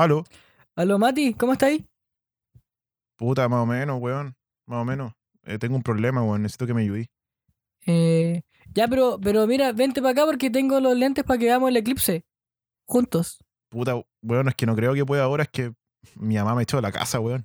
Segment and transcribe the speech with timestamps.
[0.00, 0.24] Aló.
[0.76, 1.84] Aló, Mati, ¿cómo estáis?
[3.18, 4.34] Puta, más o menos, weón.
[4.66, 5.12] Más o menos.
[5.44, 6.40] Eh, tengo un problema, weón.
[6.40, 7.08] Necesito que me ayudéis.
[7.84, 8.40] Eh,
[8.74, 11.76] ya, pero, pero mira, vente para acá porque tengo los lentes para que veamos el
[11.76, 12.24] eclipse.
[12.88, 13.44] Juntos.
[13.68, 15.42] Puta, weón, es que no creo que pueda ahora.
[15.42, 15.74] Es que
[16.14, 17.44] mi mamá me echó de la casa, weón.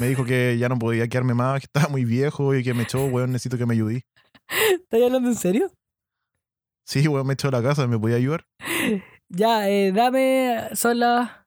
[0.00, 2.84] Me dijo que ya no podía quedarme más, que estaba muy viejo y que me
[2.84, 3.32] echó, weón.
[3.32, 4.04] Necesito que me ayudéis.
[4.80, 5.70] ¿Estás hablando en serio?
[6.86, 7.86] Sí, weón, me echó de la casa.
[7.86, 8.46] ¿Me podía ayudar?
[9.34, 10.68] Ya, eh, dame.
[10.74, 11.41] Son las.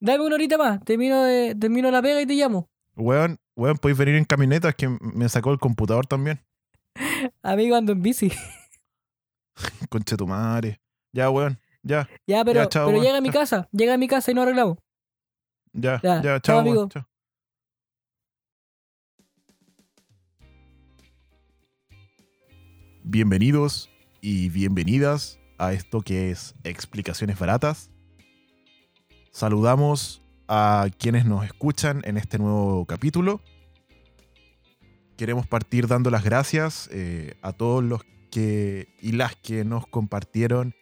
[0.00, 0.82] Dame una horita más.
[0.84, 2.68] Termino, de, termino la pega y te llamo.
[2.96, 4.68] Weón, weón, podéis venir en camioneta.
[4.68, 6.40] Es que me sacó el computador también.
[7.42, 8.30] Amigo, ando en bici.
[9.88, 10.80] Conche tu madre.
[11.12, 11.58] Ya, weón.
[11.82, 13.40] Ya, Ya, pero, Ya, chao, pero weón, llega a mi chao.
[13.40, 13.68] casa.
[13.72, 14.76] Llega a mi casa y no arreglamos.
[15.72, 16.76] ya, Ya, ya, chao, amigo.
[16.76, 17.06] weón, chao.
[23.04, 23.88] Bienvenidos
[24.20, 27.90] y bienvenidas a esto que es Explicaciones Baratas.
[29.36, 33.42] Saludamos a quienes nos escuchan en este nuevo capítulo.
[35.18, 40.74] Queremos partir dando las gracias eh, a todos los que y las que nos compartieron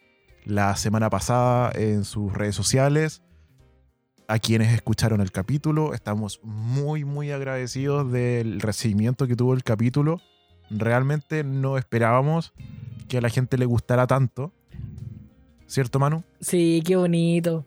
[0.45, 3.23] la semana pasada en sus redes sociales,
[4.29, 5.93] a quienes escucharon el capítulo.
[5.93, 10.21] Estamos muy, muy agradecidos del recibimiento que tuvo el capítulo.
[10.69, 12.53] Realmente no esperábamos
[13.09, 14.53] que a la gente le gustara tanto.
[15.67, 16.23] ¿Cierto, Manu?
[16.39, 17.65] Sí, qué bonito.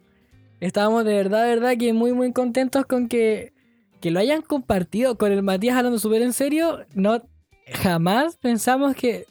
[0.61, 3.53] Estábamos de verdad, de verdad que muy, muy contentos con que,
[4.01, 6.81] que lo hayan compartido con el Matías hablando súper en serio.
[6.95, 7.23] No,
[7.73, 9.25] jamás pensamos que,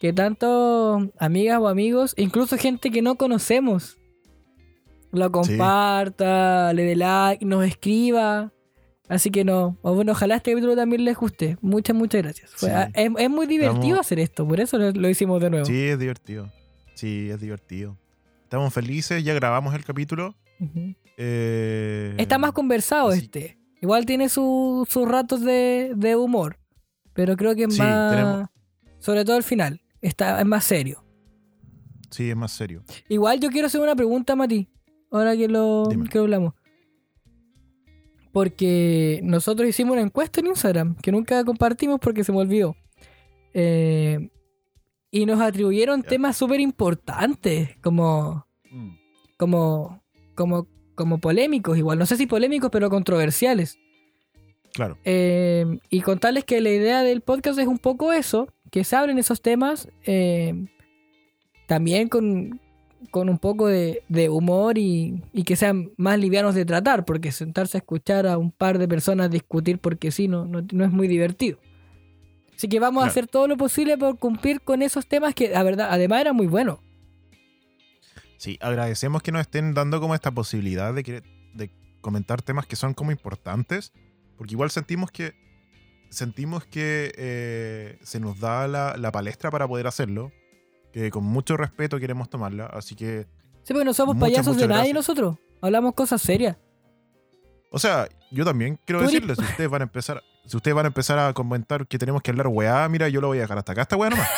[0.00, 3.98] que tanto amigas o amigos, incluso gente que no conocemos,
[5.12, 8.50] lo comparta, le dé like, nos escriba.
[9.08, 11.58] Así que no, o bueno, ojalá este capítulo también les guste.
[11.60, 12.50] Muchas, muchas gracias.
[12.56, 12.66] Sí.
[12.70, 15.66] ah, es, es muy divertido Estamos- hacer esto, por eso lo, lo hicimos de nuevo.
[15.66, 16.50] Sí, es divertido.
[16.94, 17.98] Sí, es divertido.
[18.44, 20.34] Estamos felices, ya grabamos el capítulo.
[21.16, 23.58] Eh, Está más conversado así- este.
[23.80, 26.58] Igual tiene su- sus ratos de, de humor.
[27.14, 28.12] Pero creo que es Sí, más.
[28.12, 28.48] tenemos-
[28.98, 29.80] Sobre todo al final.
[30.00, 31.04] Está, es más serio.
[32.10, 32.84] Sí, es más serio.
[33.08, 34.68] Igual yo quiero hacer una pregunta, Mati.
[35.10, 36.08] Ahora que lo, Dime.
[36.08, 36.54] que hablamos.
[38.32, 42.74] Porque nosotros hicimos una encuesta en Instagram que nunca compartimos porque se me olvidó.
[43.52, 44.30] Eh,
[45.10, 47.76] y nos atribuyeron temas súper importantes.
[47.82, 48.46] Como.
[49.38, 50.01] Como.
[50.42, 50.66] Como.
[50.94, 51.98] Como polémicos, igual.
[51.98, 53.78] No sé si polémicos, pero controversiales.
[54.74, 54.98] Claro.
[55.04, 59.18] Eh, y contarles que la idea del podcast es un poco eso, que se abren
[59.18, 60.66] esos temas eh,
[61.66, 62.60] también con,
[63.10, 67.32] con un poco de, de humor y, y que sean más livianos de tratar, porque
[67.32, 70.92] sentarse a escuchar a un par de personas discutir porque sí, no, no, no es
[70.92, 71.58] muy divertido.
[72.54, 75.62] Así que vamos a hacer todo lo posible por cumplir con esos temas que, la
[75.62, 76.80] verdad, además era muy bueno.
[78.42, 81.22] Sí, agradecemos que nos estén dando como esta posibilidad de, que-
[81.54, 81.70] de
[82.00, 83.92] comentar temas que son como importantes,
[84.36, 85.32] porque igual sentimos que
[86.10, 90.32] sentimos que eh, se nos da la, la palestra para poder hacerlo,
[90.92, 93.28] que con mucho respeto queremos tomarla, así que,
[93.62, 94.94] Sí, porque no somos Muchas, payasos de muchas nadie gracias.
[94.96, 95.38] nosotros.
[95.60, 96.56] Hablamos cosas serias.
[97.72, 100.88] O sea, yo también quiero decirles, si ustedes van a empezar, si ustedes van a
[100.88, 103.72] empezar a comentar que tenemos que hablar weá, mira, yo lo voy a dejar hasta
[103.72, 104.28] acá, esta weá nomás.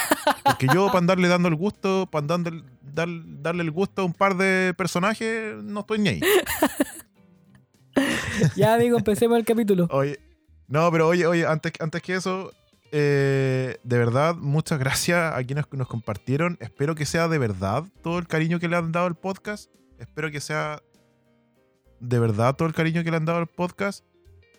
[0.43, 3.09] Porque yo, para andarle dando el gusto, para darle, dar-
[3.43, 6.21] darle el gusto a un par de personajes, no estoy ni ahí.
[8.57, 9.87] Ya, amigo, empecemos el capítulo.
[9.91, 10.19] Oye,
[10.67, 12.53] no, pero oye, oye, antes, antes que eso,
[12.91, 16.57] eh, de verdad, muchas gracias a quienes nos compartieron.
[16.61, 19.71] Espero que sea de verdad todo el cariño que le han dado al podcast.
[19.99, 20.83] Espero que sea
[22.09, 24.05] de verdad todo el cariño que le han dado al podcast.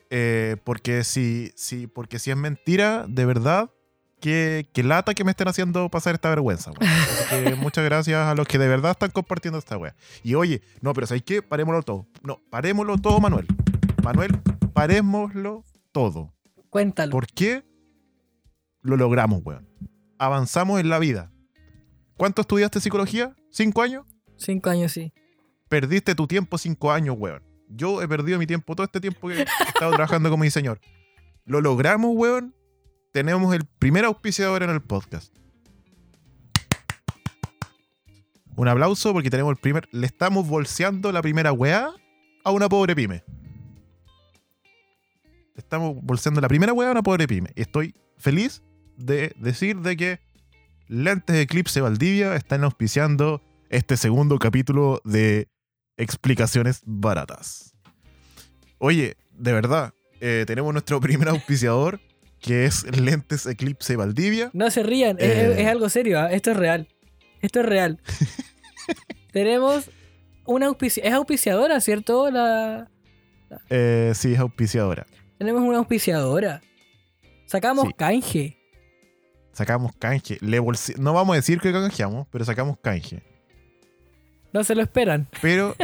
[0.09, 3.71] Eh, porque si, si, porque si es mentira, de verdad,
[4.19, 6.71] que, que lata que me estén haciendo pasar esta vergüenza.
[7.29, 9.95] que muchas gracias a los que de verdad están compartiendo esta wea.
[10.23, 11.41] Y oye, no, pero ¿sabes qué?
[11.41, 12.07] Parémoslo todo.
[12.23, 13.47] No, parémoslo todo, Manuel.
[14.03, 14.39] Manuel,
[14.73, 16.33] parémoslo todo.
[16.69, 17.11] Cuéntalo.
[17.11, 17.63] ¿Por qué
[18.81, 19.67] lo logramos, weón?
[20.17, 21.31] Avanzamos en la vida.
[22.17, 23.35] ¿Cuánto estudiaste psicología?
[23.49, 24.05] ¿Cinco años?
[24.37, 25.11] Cinco años, sí.
[25.69, 27.43] Perdiste tu tiempo cinco años, weón.
[27.67, 30.79] Yo he perdido mi tiempo todo este tiempo que he estado trabajando como diseñador.
[31.45, 32.55] Lo logramos, weón.
[33.11, 35.35] Tenemos el primer auspiciador en el podcast.
[38.55, 39.87] Un aplauso porque tenemos el primer.
[39.91, 41.91] Le estamos bolseando la primera weá
[42.43, 43.23] a una pobre pyme.
[45.55, 47.49] Estamos bolseando la primera weá a una pobre pyme.
[47.55, 48.61] Estoy feliz
[48.97, 50.19] de decir de que
[50.87, 55.49] Lentes Eclipse Valdivia están auspiciando este segundo capítulo de
[55.97, 57.73] Explicaciones Baratas.
[58.77, 61.99] Oye, de verdad, eh, tenemos nuestro primer auspiciador,
[62.39, 64.49] que es Lentes Eclipse Valdivia.
[64.53, 65.51] No se rían, es- Eh.
[65.53, 66.31] es, es algo serio, ¿ah?
[66.31, 66.87] esto es real.
[67.41, 67.99] Esto es real.
[69.31, 69.89] Tenemos
[70.45, 72.29] una auspici- es auspiciadora, ¿cierto?
[72.31, 72.89] La,
[73.69, 75.05] Eh, sí, es auspiciadora.
[75.37, 76.61] tenemos una auspiciadora.
[77.45, 77.93] Sacamos Sí.
[77.93, 78.57] canje.
[79.53, 80.37] Sacamos canje.
[80.41, 80.59] Le
[80.97, 83.23] no vamos a decir que canjeamos, pero sacamos canje.
[84.55, 85.27] No se lo esperan.
[85.41, 85.75] Pero.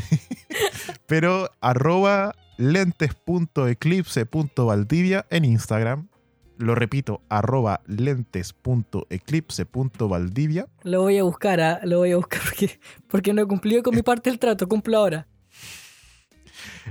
[1.06, 6.08] pero arroba lentes.eclipse.valdivia en Instagram.
[6.56, 10.66] Lo repito, arroba lentes.eclipse.valdivia.
[10.82, 11.80] Lo voy a buscar, ¿ah?
[11.84, 14.66] lo voy a buscar porque, porque no he cumplido con mi parte del trato.
[14.66, 15.28] Cumplo ahora.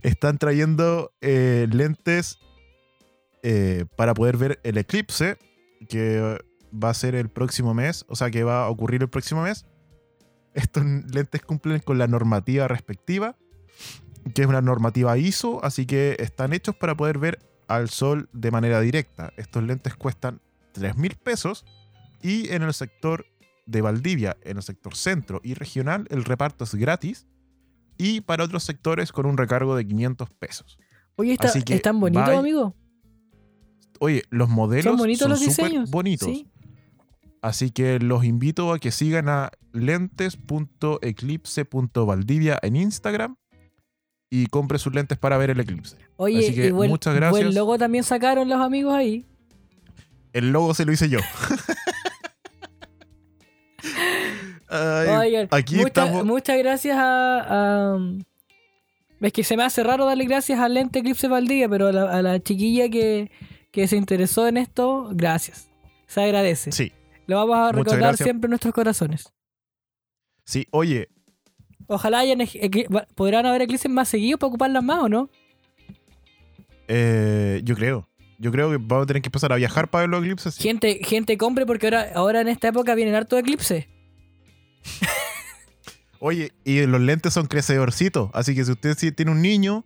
[0.04, 2.38] Están trayendo eh, lentes
[3.42, 5.39] eh, para poder ver el eclipse,
[5.89, 6.38] que
[6.72, 9.66] va a ser el próximo mes, o sea que va a ocurrir el próximo mes.
[10.54, 13.36] Estos lentes cumplen con la normativa respectiva,
[14.34, 18.52] que es una normativa ISO, así que están hechos para poder ver al sol de
[18.52, 19.34] manera directa.
[19.38, 20.42] Estos lentes cuestan
[20.74, 21.66] 3 mil pesos
[22.22, 23.26] y en el sector
[23.66, 27.28] de Valdivia, en el sector centro y regional, el reparto es gratis
[27.98, 30.78] y para otros sectores con un recargo de 500 pesos.
[31.16, 32.76] Oye, está, ¿están bonitos, amigo?
[34.00, 35.92] Oye, los modelos Son bonitos los súper diseños.
[35.92, 36.28] bonitos.
[36.28, 36.50] Sí.
[37.44, 43.36] Así que los invito a que sigan a lentes.eclipse.valdivia en Instagram
[44.30, 45.98] y compre sus lentes para ver el eclipse.
[46.16, 47.44] Oye, Así que y buen, muchas gracias.
[47.44, 49.25] buen logo también sacaron los amigos ahí.
[50.31, 51.19] El logo se lo hice yo.
[54.69, 56.25] Ay, Oigan, aquí mucha- estamos.
[56.25, 58.00] muchas gracias a, a-
[59.22, 62.12] Es que se me hace raro darle gracias al Lente Eclipse Valdivia, pero a la,
[62.12, 63.30] a la chiquilla que,
[63.72, 65.68] que se interesó en esto, gracias.
[66.07, 66.72] Se agradece.
[66.72, 66.92] Sí,
[67.28, 69.31] Lo vamos a recordar siempre en nuestros corazones.
[70.44, 70.68] sí.
[70.72, 71.10] Oye,
[71.88, 72.40] Ojalá hayan
[73.16, 75.30] podrán haber eclipses más seguidos para ocuparlas más, ¿o no?
[76.88, 78.08] eh, yo creo.
[78.40, 80.56] Yo creo que vamos a tener que empezar a viajar para ver los eclipses.
[80.56, 80.64] sí.
[80.64, 83.86] Gente, gente compre porque ahora, ahora en esta época vienen harto eclipses.
[86.20, 88.30] Oye, y los lentes son crecedorcitos.
[88.34, 89.86] Así que si usted tiene un niño,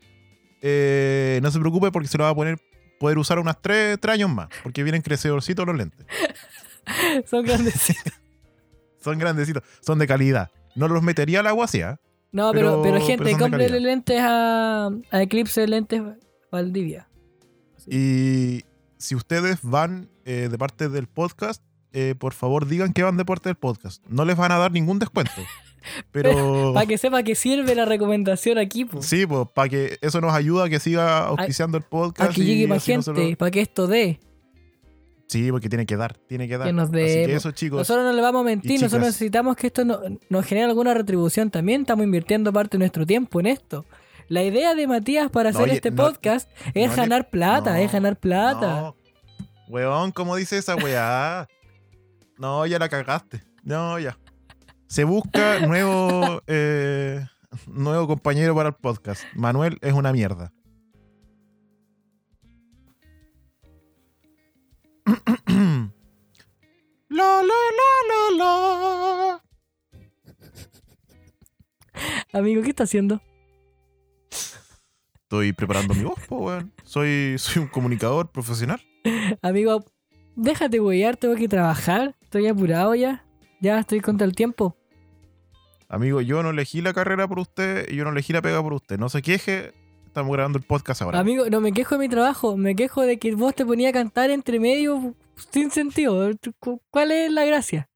[0.62, 2.60] eh, no se preocupe porque se lo va a poner,
[3.00, 4.48] poder usar unas 3 años más.
[4.64, 6.06] Porque vienen crecedorcitos los lentes.
[7.30, 7.74] Son grandes.
[9.00, 10.50] Son grandecitos, son de calidad.
[10.76, 12.00] No los metería al agua así, ¿ah?
[12.32, 13.80] No, pero, Pero- pero, gente, calidad.
[13.80, 16.02] lentes a, a Eclipse Lentes
[16.52, 17.08] Valdivia.
[17.90, 18.64] Y
[18.98, 21.64] si ustedes van eh, de parte del podcast,
[21.94, 24.04] eh, por favor digan que van de parte del podcast.
[24.08, 25.32] No les van a dar ningún descuento.
[26.12, 30.34] Pero Para que sepa que sirve la recomendación aquí, sí, pues para que eso nos
[30.34, 32.32] ayuda a que siga auspiciando el podcast.
[32.32, 34.20] a que llegue más gente, nosotros- para que esto dé.
[35.28, 36.68] Sí, porque tiene que dar, tiene que dar.
[36.68, 37.36] Que nos Así que po.
[37.36, 37.80] eso, chicos.
[37.80, 41.52] Nosotros no le vamos a mentir, nosotros necesitamos que esto no- nos genere alguna retribución
[41.52, 41.82] también.
[41.82, 43.86] Estamos invirtiendo parte de nuestro tiempo en esto.
[44.30, 47.80] La idea de Matías para No, hacer oye, este no- podcast es le- ganar plata,
[47.82, 48.82] es ganar plata.
[48.82, 48.96] No.
[49.68, 51.48] Weón, ¿cómo dice esa weá?
[52.40, 53.42] No, ya la cagaste.
[53.64, 54.18] No, ya.
[54.86, 57.26] Se busca nuevo, eh,
[57.66, 59.24] nuevo compañero para el podcast.
[59.34, 60.54] Manuel es una mierda.
[67.10, 69.44] La, la, la, la, la.
[72.34, 73.22] Amigo, ¿qué está haciendo?
[75.24, 76.74] Estoy preparando mi voz, po, weón.
[76.84, 78.82] Soy, soy un comunicador profesional.
[79.42, 79.86] Amigo,
[80.36, 82.16] déjate huear, tengo que trabajar.
[82.22, 83.26] Estoy apurado ya.
[83.62, 84.78] Ya estoy contra el tiempo.
[85.90, 88.74] Amigo, yo no elegí la carrera por usted y yo no elegí la pega por
[88.74, 89.00] usted.
[89.00, 89.74] No se queje,
[90.18, 91.20] estamos grabando el podcast ahora.
[91.20, 93.94] Amigo, no me quejo de mi trabajo, me quejo de que vos te ponías a
[93.94, 95.14] cantar entre medio
[95.52, 96.32] sin sentido.
[96.60, 97.88] Cu- ¿Cuál es la gracia?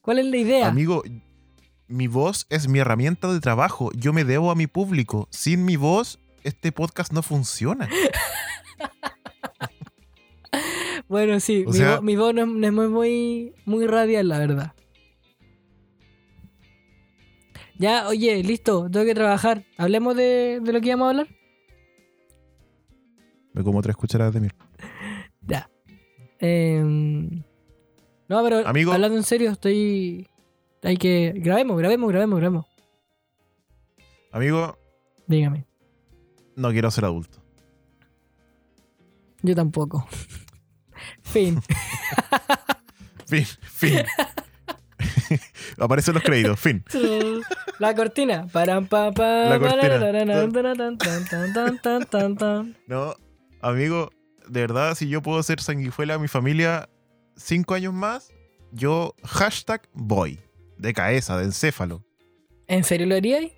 [0.00, 0.68] ¿Cuál es la idea?
[0.68, 1.02] Amigo,
[1.88, 3.90] mi voz es mi herramienta de trabajo.
[3.96, 5.26] Yo me debo a mi público.
[5.32, 7.88] Sin mi voz, este podcast no funciona.
[11.08, 14.26] Bueno, sí, mi, sea- vo- mi voz no es, no es muy, muy, muy radial,
[14.28, 14.72] la verdad.
[17.78, 19.64] Ya, oye, listo, tengo que trabajar.
[19.76, 21.28] Hablemos de, de lo que íbamos a hablar.
[23.56, 24.52] Me como tres cucharadas de miel.
[25.48, 25.70] Ya.
[26.40, 27.44] Em,
[28.28, 28.92] no, pero Amigo.
[28.92, 30.28] hablando en serio, estoy.
[30.82, 31.32] Hay que.
[31.36, 32.66] Grabemos, grabemos, grabemos, grabemos.
[34.32, 34.76] Amigo,
[35.28, 35.64] Dígame.
[36.56, 37.38] no quiero ser adulto.
[39.42, 40.06] Yo tampoco.
[41.22, 41.60] fin.
[43.26, 44.04] Fin, fin.
[45.78, 46.84] Aparecen los créditos, fin.
[47.78, 48.46] La cortina.
[48.52, 50.12] Param, pa, pa, La cortina.
[52.88, 53.14] No,
[53.60, 54.10] amigo,
[54.48, 56.88] de verdad, si yo puedo ser sanguijuela a mi familia
[57.36, 58.32] cinco años más,
[58.72, 60.40] yo hashtag voy.
[60.78, 62.04] De cabeza, de encéfalo.
[62.66, 63.52] ¿En serio lo haríais?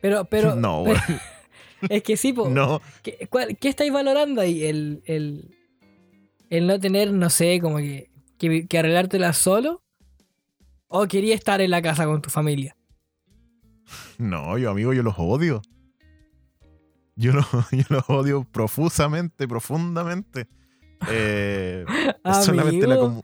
[0.00, 0.54] Pero, pero.
[0.56, 1.00] no, pero-
[1.94, 2.48] es que sí, po.
[2.48, 2.80] no.
[3.02, 4.64] ¿Qué, cuál- qué estáis valorando ahí?
[4.64, 5.56] El, el,
[6.50, 9.82] el no tener, no sé, como que, que, que arreglártela solo.
[10.90, 12.76] ¿O quería estar en la casa con tu familia?
[14.18, 15.62] No, yo amigo, yo los odio.
[17.18, 20.46] Yo los, yo los odio profusamente, profundamente.
[21.10, 21.84] Eh,
[22.24, 23.22] es solamente la comu-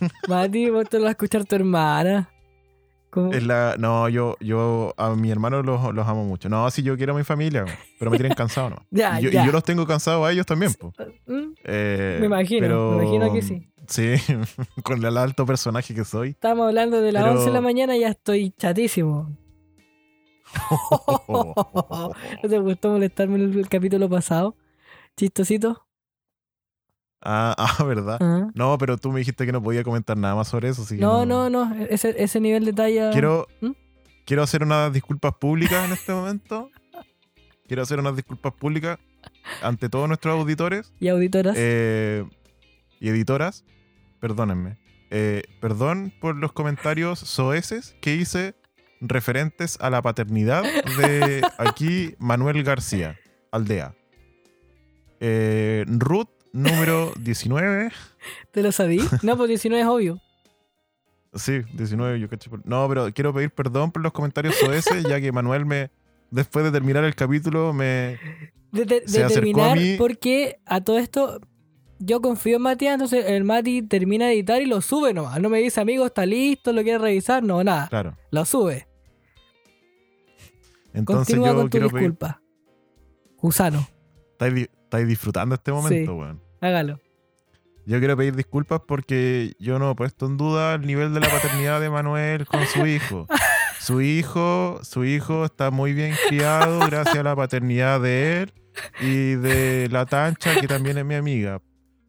[0.28, 2.28] Mati, vos te lo vas a escuchar tu hermana.
[3.32, 6.50] Es la- no, yo, yo a mi hermano los, los amo mucho.
[6.50, 7.64] No, sí, yo quiero a mi familia,
[7.98, 8.76] pero me tienen cansado, ¿no?
[8.90, 9.46] Ya, y, yo, y ya.
[9.46, 10.92] yo los tengo cansados a ellos también, po.
[11.26, 13.72] Mm, Eh, Me imagino, pero- me imagino que sí.
[13.88, 14.14] Sí,
[14.82, 16.30] con el alto personaje que soy.
[16.30, 19.34] Estamos hablando de las Pero- 11 de la mañana y ya estoy chatísimo.
[21.28, 24.56] ¿No te gustó molestarme en el, capítulo pasado?
[25.16, 25.86] ¿Chistosito?
[27.22, 28.22] ah, ah, ¿verdad?
[28.22, 28.50] Ajá.
[28.54, 31.00] No, pero tú me dijiste que no podía comentar nada más sobre eso, así que
[31.02, 31.74] No, no, no.
[31.88, 33.10] Ese, ese nivel de talla.
[33.10, 33.70] Quiero, ¿Mm?
[34.24, 36.70] quiero hacer unas disculpas públicas en este momento.
[37.66, 38.98] Quiero hacer unas disculpas públicas
[39.62, 41.54] ante todos nuestros auditores Y auditoras.
[41.58, 42.24] eh,
[43.00, 43.64] y editoras.
[44.20, 44.78] Perdónenme.
[45.10, 48.54] Eh, perdón por los comentarios soeces que hice
[49.00, 53.18] referentes a la paternidad de aquí Manuel García,
[53.50, 53.94] aldea.
[55.20, 57.90] Eh, Ruth número 19.
[58.52, 59.00] ¿Te lo sabí?
[59.22, 60.20] No, pues 19 es obvio.
[61.34, 65.32] Sí, 19, yo caché No, pero quiero pedir perdón por los comentarios soeces, ya que
[65.32, 65.90] Manuel me,
[66.30, 68.18] después de terminar el capítulo, me...
[68.72, 69.96] De, de- de Se acercó a mí.
[69.98, 71.40] porque a todo esto
[71.98, 75.40] yo confío en Matías, entonces el Mati termina de editar y lo sube nomás.
[75.40, 77.42] No me dice, amigo, está listo, lo quiere revisar.
[77.42, 77.88] No, nada.
[77.88, 78.16] Claro.
[78.30, 78.86] Lo sube.
[80.92, 82.00] Entonces Continúa yo con tu quiero pedir...
[82.10, 82.42] disculpa.
[83.38, 83.86] Gusano,
[84.32, 86.40] Estáis, estáis disfrutando este momento, weón.
[86.60, 86.98] hágalo.
[87.84, 91.28] Yo quiero pedir disculpas porque yo no he puesto en duda el nivel de la
[91.28, 93.26] paternidad de Manuel con su hijo.
[93.78, 98.52] Su hijo, su hijo está muy bien criado gracias a la paternidad de él
[99.00, 101.60] y de la Tancha, que también es mi amiga.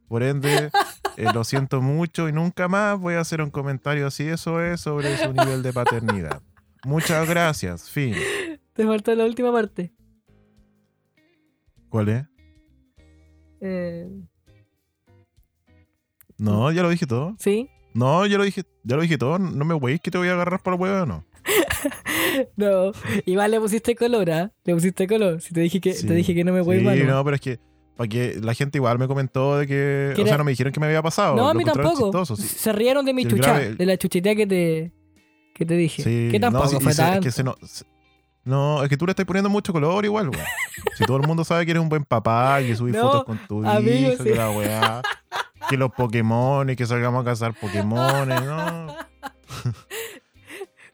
[0.08, 0.70] Por ende,
[1.18, 4.24] eh, lo siento mucho y nunca más voy a hacer un comentario así.
[4.28, 6.42] Eso es sobre su nivel de paternidad.
[6.86, 7.90] Muchas gracias.
[7.90, 8.16] Fin.
[8.74, 9.92] Te faltó la última parte.
[11.90, 12.26] ¿Cuál es?
[13.62, 14.08] Eh,
[16.38, 17.36] No, ya lo dije todo.
[17.40, 17.70] ¿Sí?
[17.94, 19.40] No, ya lo dije, ya lo dije todo.
[19.40, 21.26] No me weis que te voy a agarrar por el huevo, no.
[22.56, 22.92] No.
[23.26, 24.52] Igual le pusiste color, ¿ah?
[24.64, 25.42] Le pusiste color.
[25.42, 26.06] Si te dije que, Sí.
[26.06, 27.08] te dije que no me voy Sí, mal.
[27.08, 27.60] no, pero es que
[27.98, 30.80] para que la gente igual me comentó de que, o sea, no me dijeron que
[30.80, 31.36] me había pasado.
[31.36, 32.04] No, a mí tampoco.
[32.06, 32.44] chistoso, sí.
[32.48, 34.92] Se rieron de mi el chucha, grave- de la chuchetea que te,
[35.54, 36.04] que te dije.
[36.04, 37.86] Sí, que tampoco no, sí, y fue es que se no, se-
[38.44, 40.46] no, es que tú le estás poniendo mucho color igual, weón.
[40.98, 43.38] Si todo el mundo sabe que eres un buen papá, que subís No, fotos con
[43.48, 45.02] tu amigo, hijo, que la weá,
[45.70, 48.88] que los Pokémon, que salgamos a cazar Pokémon, no.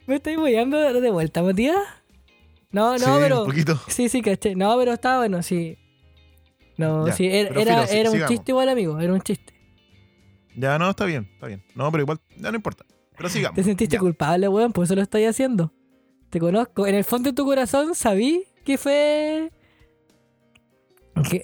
[0.07, 1.77] ¿Me estáis mollando de vuelta, Matías?
[2.71, 3.41] No, no, Sí, pero.
[3.41, 3.79] Un poquito.
[3.87, 4.55] Sí, sí, caché.
[4.55, 5.77] No, pero estaba bueno, sí.
[6.77, 7.49] No, Ya, sí, era,
[7.85, 8.99] era, un chiste igual, amigo.
[8.99, 9.53] Era un chiste.
[10.55, 11.63] Ya no, está bien, está bien.
[11.75, 12.85] No, pero igual, ya no importa.
[13.15, 13.55] Pero sigamos.
[13.55, 13.99] Te sentiste Ya.
[13.99, 15.71] culpable, weón, por eso lo estoy haciendo.
[16.29, 16.87] Te conozco.
[16.87, 19.51] En el fondo de tu corazón sabí que fue.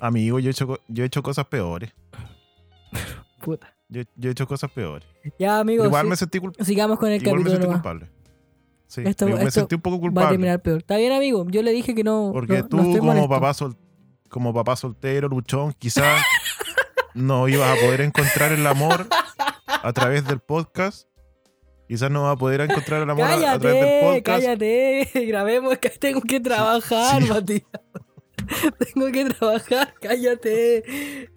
[0.02, 1.92] Amigo, yo he hecho, yo he hecho cosas peores.
[3.44, 3.76] Puta.
[3.88, 5.08] Yo, yo he hecho cosas peores.
[5.38, 5.86] Ya, amigo.
[5.86, 6.66] Igual me sentí culpable.
[6.66, 7.82] Sigamos con el Igual me capítulo sentí nomás.
[7.82, 8.10] culpable.
[8.88, 10.30] Sí, Esto- me, me esto sentí un poco Va a culpable.
[10.32, 10.80] terminar peor.
[10.80, 11.46] Está bien, amigo.
[11.50, 12.32] Yo le dije que no.
[12.34, 13.78] Porque no- tú, no como papá, sol-
[14.30, 16.24] como papá soltero, luchón, quizás
[17.14, 19.08] no ibas a poder encontrar el amor
[19.68, 21.08] a través del podcast.
[21.88, 24.44] Quizás no vas a poder encontrar el amor a, a través del Cállate, podcast.
[24.46, 25.12] cállate.
[25.28, 27.30] Grabemos que tengo que trabajar, sí.
[27.30, 27.64] Matías.
[28.94, 31.30] tengo que trabajar, cállate.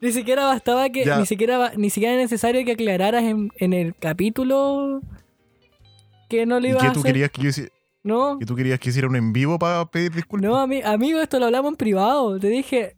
[0.00, 1.04] Ni siquiera bastaba que.
[1.04, 1.18] Ya.
[1.18, 5.00] Ni siquiera, ni siquiera era necesario que aclararas en, en el capítulo
[6.28, 7.12] que no ¿Y ibas que a tú, hacer.
[7.12, 7.70] querías que yo hici-
[8.04, 10.50] No, que tú querías que hiciera un en vivo para pedir disculpas?
[10.50, 12.38] no, ami- amigo, esto lo hablamos en privado.
[12.40, 12.96] Te dije,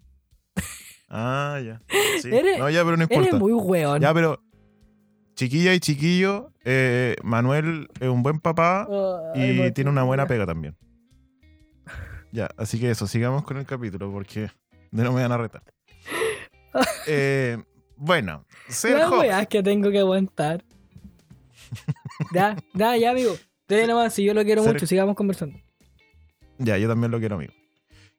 [1.08, 1.80] Ah, ya.
[2.20, 2.28] Sí.
[2.34, 3.38] Eres- no, ya, pero no eres importa.
[3.38, 4.00] muy weón.
[4.00, 4.40] Ya, pero
[5.36, 8.88] chiquilla y chiquillo, eh, Manuel es un buen papá
[9.34, 10.76] y tiene una buena pega también.
[12.32, 14.50] Ya, así que eso, sigamos con el capítulo porque
[14.90, 15.62] de no me van a retar.
[17.06, 17.62] Eh,
[17.96, 18.44] bueno,
[18.82, 20.64] Las weas que tengo que aguantar.
[22.32, 23.36] ya, ya, ya, amigo.
[23.68, 25.58] Dele nomás, si yo lo quiero Ser- mucho, sigamos conversando.
[26.58, 27.52] Ya, yo también lo quiero, amigo.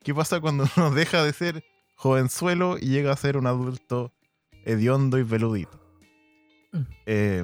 [0.03, 1.63] ¿Qué pasa cuando uno deja de ser
[1.95, 4.13] jovenzuelo y llega a ser un adulto
[4.65, 5.79] hediondo y peludito?
[6.71, 6.81] Mm.
[7.05, 7.43] Eh,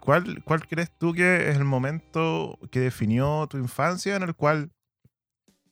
[0.00, 4.70] ¿cuál, ¿Cuál crees tú que es el momento que definió tu infancia en el cual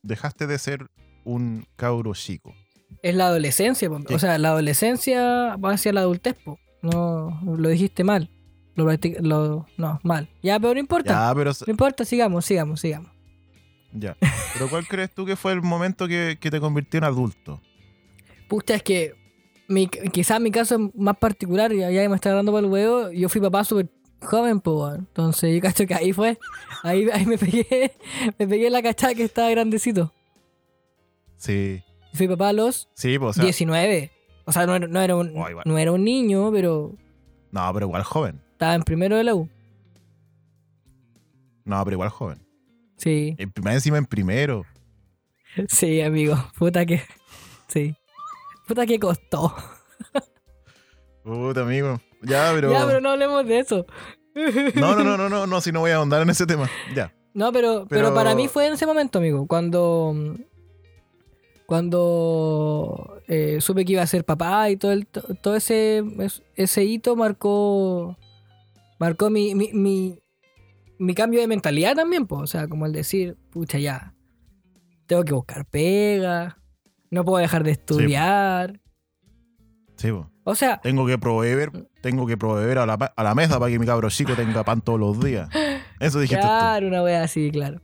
[0.03, 0.89] dejaste de ser
[1.25, 2.55] un cabro chico?
[3.03, 6.59] Es la adolescencia, o sea, la adolescencia va hacia la adultez, po.
[6.83, 8.29] No, lo dijiste mal.
[8.75, 8.87] Lo,
[9.21, 10.29] lo- no, mal.
[10.43, 11.13] Ya, pero no importa.
[11.13, 13.11] Ya, pero, No importa, sigamos, sigamos, sigamos.
[13.93, 14.17] ya.
[14.55, 17.61] pero ¿cuál crees tú que fue el momento que, que te convirtió en adulto?
[18.49, 19.15] Pucha, es que
[19.69, 23.11] mi, quizás mi caso es más particular, ya, ya me está dando para el huevo.
[23.11, 23.89] Yo fui papá súper
[24.23, 24.99] joven, pues.
[24.99, 26.39] Entonces yo cacho que ahí fue.
[26.83, 27.93] Ahí, ahí me pegué,
[28.39, 30.13] me pegué la cachada que estaba grandecito.
[31.37, 31.83] Sí.
[32.15, 33.45] Fui papá a los Sí, pues, o sea.
[33.45, 34.11] 19.
[34.45, 36.95] O sea, no, no era un, Oh, no era un niño, pero
[37.51, 38.41] No, pero igual joven.
[38.63, 39.49] Estaba en primero de la U.
[41.65, 42.47] No, pero igual joven.
[42.97, 44.65] Sí, En- Más encima en primero.
[45.69, 46.37] sí, amigo.
[46.57, 47.03] Puta que.
[47.67, 47.97] Sí.
[48.69, 49.53] Puta que costó.
[51.25, 52.01] Puta, amigo.
[52.23, 52.71] Ya, pero.
[52.71, 53.85] Ya, pero no hablemos de eso.
[54.77, 56.71] No, no, no, no, no, no, si no voy a ahondar en ese tema.
[56.95, 57.13] Ya.
[57.35, 59.47] No, pero, pero, Pero- para mí fue en ese momento, amigo.
[59.49, 60.15] Cuando.
[61.67, 66.05] Cuando eh, supe que iba a ser papá y todo el, to- todo ese,
[66.55, 68.17] ese hito marcó.
[69.03, 70.23] Marcó mi, mi, mi,
[71.01, 72.43] mi cambio de mentalidad también, pues.
[72.43, 74.15] O sea, como el decir, pucha, ya.
[75.07, 76.63] Tengo que buscar pega.
[77.11, 78.81] No puedo dejar de estudiar.
[79.97, 80.25] Sí, pues.
[80.45, 83.81] O sea, Tengo que proveer, tengo que proveer a la, a la mesa para que
[83.81, 85.49] mi cabro chico tenga pan todos los días.
[85.99, 87.81] Eso dijiste claro, una wea así, claro.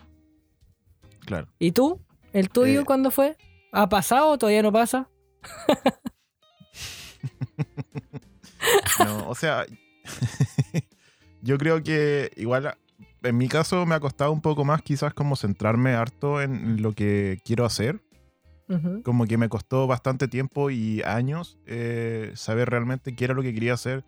[1.27, 1.49] Claro.
[1.59, 2.01] ¿Y tú?
[2.33, 3.37] ¿El tuyo Eh, cuándo fue?
[3.73, 5.11] ¿Ha pasado o todavía no pasa?
[9.05, 9.65] No, o sea,
[11.43, 12.77] yo creo que igual
[13.23, 16.93] en mi caso me ha costado un poco más quizás como centrarme harto en lo
[16.93, 18.03] que quiero hacer.
[19.03, 23.55] Como que me costó bastante tiempo y años eh, saber realmente qué era lo que
[23.55, 24.05] quería hacer.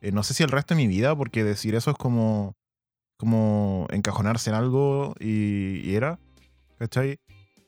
[0.00, 2.56] Eh, no sé si el resto de mi vida, porque decir eso es como,
[3.16, 6.18] como encajonarse en algo y, y era,
[6.80, 7.20] ¿cachai?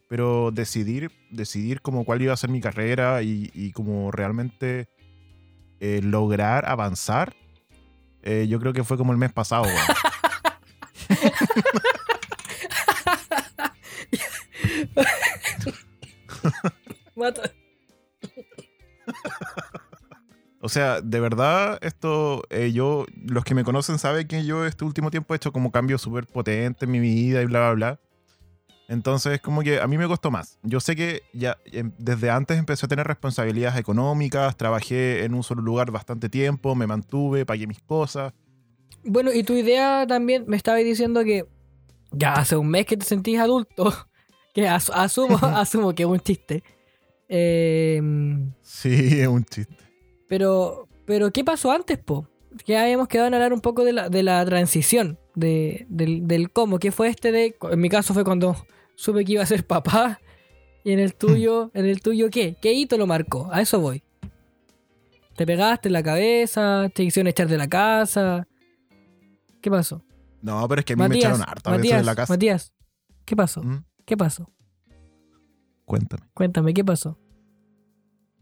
[0.09, 4.88] Pero decidir, decidir como cuál iba a ser mi carrera y, y como realmente
[5.78, 7.37] eh, lograr avanzar,
[8.23, 9.79] eh, yo creo que fue como el mes pasado, weón.
[17.17, 17.51] Mata.
[20.61, 24.85] O sea, de verdad, esto, eh, yo, los que me conocen saben que yo este
[24.85, 28.01] último tiempo he hecho como cambios súper potentes en mi vida y bla, bla, bla.
[28.88, 30.59] Entonces, como que a mí me costó más.
[30.62, 35.42] Yo sé que ya em, desde antes empecé a tener responsabilidades económicas, trabajé en un
[35.42, 38.33] solo lugar bastante tiempo, me mantuve, pagué mis cosas.
[39.05, 41.44] Bueno, y tu idea también me estabas diciendo que
[42.12, 43.92] ya hace un mes que te sentís adulto.
[44.55, 46.64] Que as- asumo, asumo que es un chiste.
[47.29, 48.01] Eh,
[48.62, 49.77] Sí, es un chiste.
[50.29, 52.27] pero, pero, ¿qué pasó antes, po?
[52.64, 56.51] Que habíamos quedado en hablar un poco de la, de la transición, de, del, del
[56.51, 56.79] cómo.
[56.79, 57.57] ¿Qué fue este de.?
[57.70, 58.57] En mi caso fue cuando
[58.99, 60.21] supe que iba a ser papá.
[60.85, 62.57] Y en el tuyo, ¿en el tuyo qué?
[62.61, 63.49] ¿Qué hito lo marcó?
[63.53, 64.03] A eso voy.
[65.37, 66.91] ¿Te pegaste en la cabeza?
[66.95, 68.47] ¿Te quisieron echar de la casa?
[69.61, 70.03] ¿Qué pasó?
[70.43, 72.33] No, pero es que a mí me echaron harta veces Matías, en la casa.
[72.33, 72.73] Matías,
[73.25, 73.63] ¿qué pasó?
[73.63, 73.85] ¿Mm?
[74.05, 74.51] ¿Qué pasó?
[75.85, 76.29] Cuéntame.
[76.35, 77.19] Cuéntame, ¿qué pasó?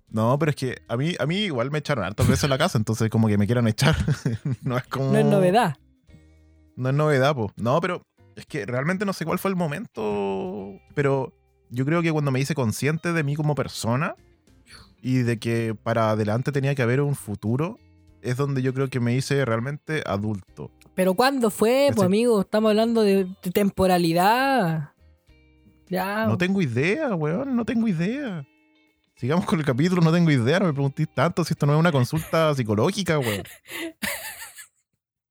[0.08, 2.58] No, pero es que a mí, a mí igual me echaron hartas veces en la
[2.58, 3.96] casa, entonces como que me quieran echar.
[4.62, 5.12] no es como...
[5.12, 5.76] No es novedad.
[6.76, 7.52] No es novedad, po.
[7.56, 8.02] No, pero
[8.36, 10.78] es que realmente no sé cuál fue el momento.
[10.94, 11.32] Pero
[11.70, 14.14] yo creo que cuando me hice consciente de mí como persona
[15.02, 17.78] y de que para adelante tenía que haber un futuro,
[18.22, 20.70] es donde yo creo que me hice realmente adulto.
[20.94, 22.40] Pero ¿cuándo fue, pues amigo?
[22.40, 24.90] Estamos hablando de, de temporalidad.
[25.88, 26.26] Ya.
[26.26, 28.46] No tengo idea, weón, no tengo idea.
[29.16, 31.80] Sigamos con el capítulo, no tengo idea, no me preguntéis tanto si esto no es
[31.80, 33.44] una consulta psicológica, weón.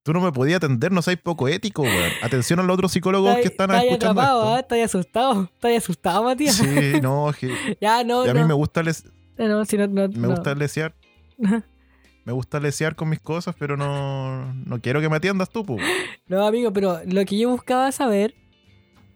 [0.06, 2.12] Tú no me podías atender, no seas poco ético, weón.
[2.22, 4.54] Atención a los otros psicólogos Está que están está escuchando atrapado, esto.
[4.54, 4.60] ¿ah?
[4.60, 5.42] Está ahí asustado.
[5.52, 6.54] Está ahí asustado, Matías.
[6.54, 6.64] Sí,
[7.02, 9.04] no, que ya, no, y a mí me gusta les-
[9.36, 10.94] No, si no, no, Me gusta lesear.
[12.24, 15.78] Me gusta lesear con mis cosas, pero no, no quiero que me atiendas tú, pu.
[16.26, 18.34] No, amigo, pero lo que yo buscaba saber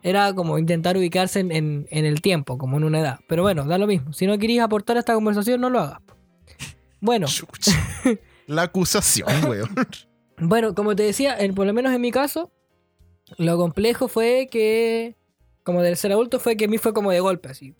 [0.02, 3.18] era como intentar ubicarse en, en- en el tiempo, como en una edad.
[3.28, 4.12] Pero bueno, da lo mismo.
[4.12, 6.00] Si no querías aportar a esta conversación, no lo hagas.
[7.00, 7.26] Bueno.
[8.46, 9.70] La acusación, weón.
[10.40, 12.50] Bueno, como te decía, en- por lo menos en mi caso,
[13.38, 15.16] lo complejo fue que,
[15.62, 17.74] como del ser adulto, fue que a mí fue como de golpe, así,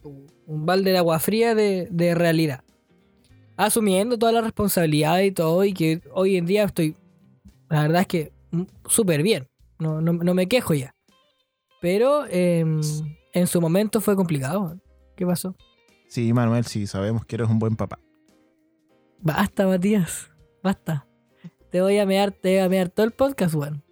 [0.46, 2.62] un balde de agua fría de, de realidad.
[3.56, 6.96] Asumiendo toda la responsabilidad y todo, y que hoy en día estoy,
[7.68, 10.94] la verdad es que mm, súper bien, no, no, no me quejo ya.
[11.80, 12.80] Pero em,
[13.32, 14.78] en su momento fue complicado.
[15.16, 15.54] ¿Qué pasó?
[16.08, 17.98] Sí, Manuel, sí, sabemos que eres un buen papá.
[19.22, 20.30] Basta, Matías,
[20.62, 21.06] basta.
[21.70, 23.82] Te voy a mear, te voy a mear todo el podcast, weón.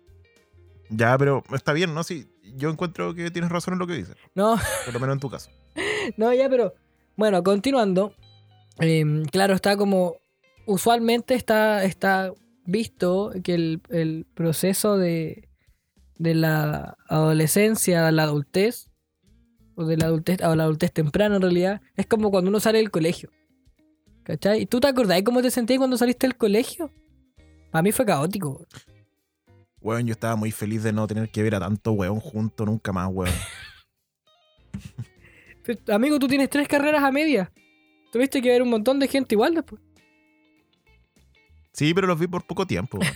[0.91, 2.03] Ya, pero está bien, ¿no?
[2.03, 4.17] Sí, yo encuentro que tienes razón en lo que dices.
[4.35, 5.51] No, Por lo menos en tu caso.
[6.17, 6.75] No, ya, pero
[7.17, 8.15] bueno, continuando.
[8.79, 10.17] em, claro, está como.
[10.67, 12.33] Usualmente está, está
[12.65, 15.49] visto que el, el proceso de,
[16.19, 18.91] de la adolescencia a la adultez,
[19.77, 22.79] o de la adultez a la adultez temprana en realidad, es como cuando uno sale
[22.79, 23.31] del colegio.
[24.25, 24.63] ¿Cachai?
[24.63, 26.91] ¿Y tú te acordás cómo te sentías cuando saliste del colegio?
[27.71, 28.67] Para mí fue caótico.
[29.81, 32.93] Weón, yo estaba muy feliz de no tener que ver a tanto weón junto nunca
[32.93, 33.35] más, weón.
[35.65, 37.53] Pero, amigo, tú tienes tres carreras a media.
[38.11, 39.81] Tuviste que ver un montón de gente igual después.
[41.73, 42.99] Sí, pero los vi por poco tiempo.
[42.99, 43.13] weón.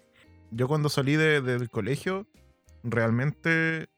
[0.52, 2.26] Yo cuando salí de- del colegio,
[2.84, 3.88] realmente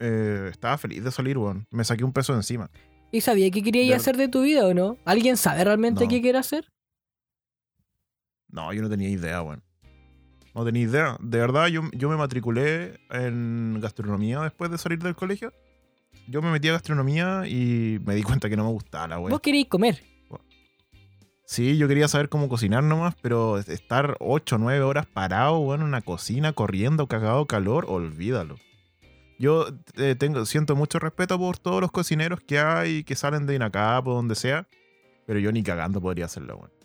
[0.00, 1.66] eh, estaba feliz de salir, weón.
[1.70, 2.70] Me saqué un peso de encima.
[3.12, 4.98] ¿Y sabía qué querías De- hacer de tu vida o no?
[5.04, 6.10] ¿Alguien sabe realmente No.
[6.10, 6.66] qué quiere hacer?
[8.56, 9.62] No, yo no tenía idea, weón.
[10.54, 11.18] No tenía idea.
[11.20, 15.52] De verdad, yo, yo me matriculé en gastronomía después de salir del colegio.
[16.26, 19.30] Yo me metí a gastronomía y me di cuenta que no me gustaba la weón.
[19.30, 20.02] Vos querías comer.
[21.44, 25.82] Sí, yo quería saber cómo cocinar nomás, pero estar 8 o 9 horas parado, weón,
[25.82, 28.56] en una cocina, corriendo, cagado calor, olvídalo.
[29.38, 29.66] Yo
[29.98, 34.08] eh, tengo, siento mucho respeto por todos los cocineros que hay, que salen de Inacap
[34.08, 34.66] o donde sea,
[35.26, 36.75] pero yo ni cagando podría hacerlo, weón.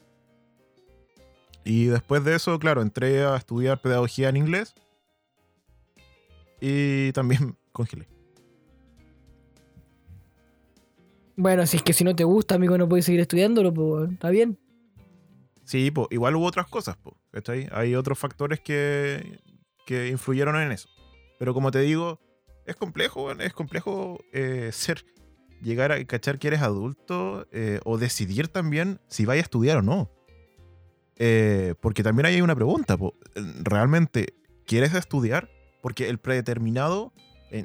[1.64, 4.74] Y después de eso, claro, entré a estudiar pedagogía en inglés
[6.60, 8.08] y también congelé.
[11.36, 14.30] Bueno, si es que si no te gusta, amigo, no puedes seguir estudiándolo, pues está
[14.30, 14.60] bien.
[15.64, 17.68] Sí, po, igual hubo otras cosas, po, ¿cachai?
[17.72, 19.40] Hay otros factores que,
[19.86, 20.90] que influyeron en eso.
[21.40, 22.20] Pero como te digo,
[22.66, 25.06] es complejo, es complejo eh, ser,
[25.62, 29.82] llegar a cachar que eres adulto eh, o decidir también si vayas a estudiar o
[29.82, 30.12] no.
[31.24, 32.98] Eh, porque también ahí hay una pregunta,
[33.62, 34.34] ¿realmente
[34.66, 35.50] quieres estudiar?
[35.82, 37.14] Porque el predeterminado,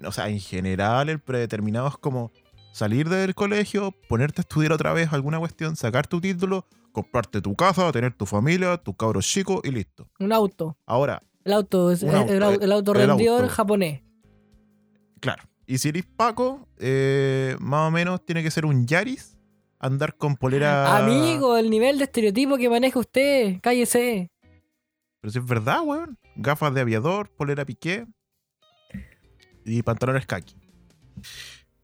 [0.05, 2.33] o sea, en general el predeterminado es como
[2.73, 7.55] salir del colegio, ponerte a estudiar otra vez alguna cuestión, sacar tu título, comprarte tu
[7.57, 10.07] casa, tener tu familia, tu cabros chicos y listo.
[10.19, 10.77] Un auto.
[10.85, 13.55] Ahora, El auto, es- el, auto, el au- el auto rendidor auto.
[13.55, 14.03] japonés.
[15.21, 15.43] claro.
[15.69, 19.36] Y si eres Paco, eh, más o menos tiene que ser un Yaris,
[19.87, 20.97] andar con polera.
[20.97, 24.31] Amigo, el nivel de estereotipo que maneja usted, cállese.
[25.21, 26.19] Pero si es verdad, weón.
[26.37, 28.07] Gafas de aviador, polera piqué
[29.65, 30.55] y pantalones kaki.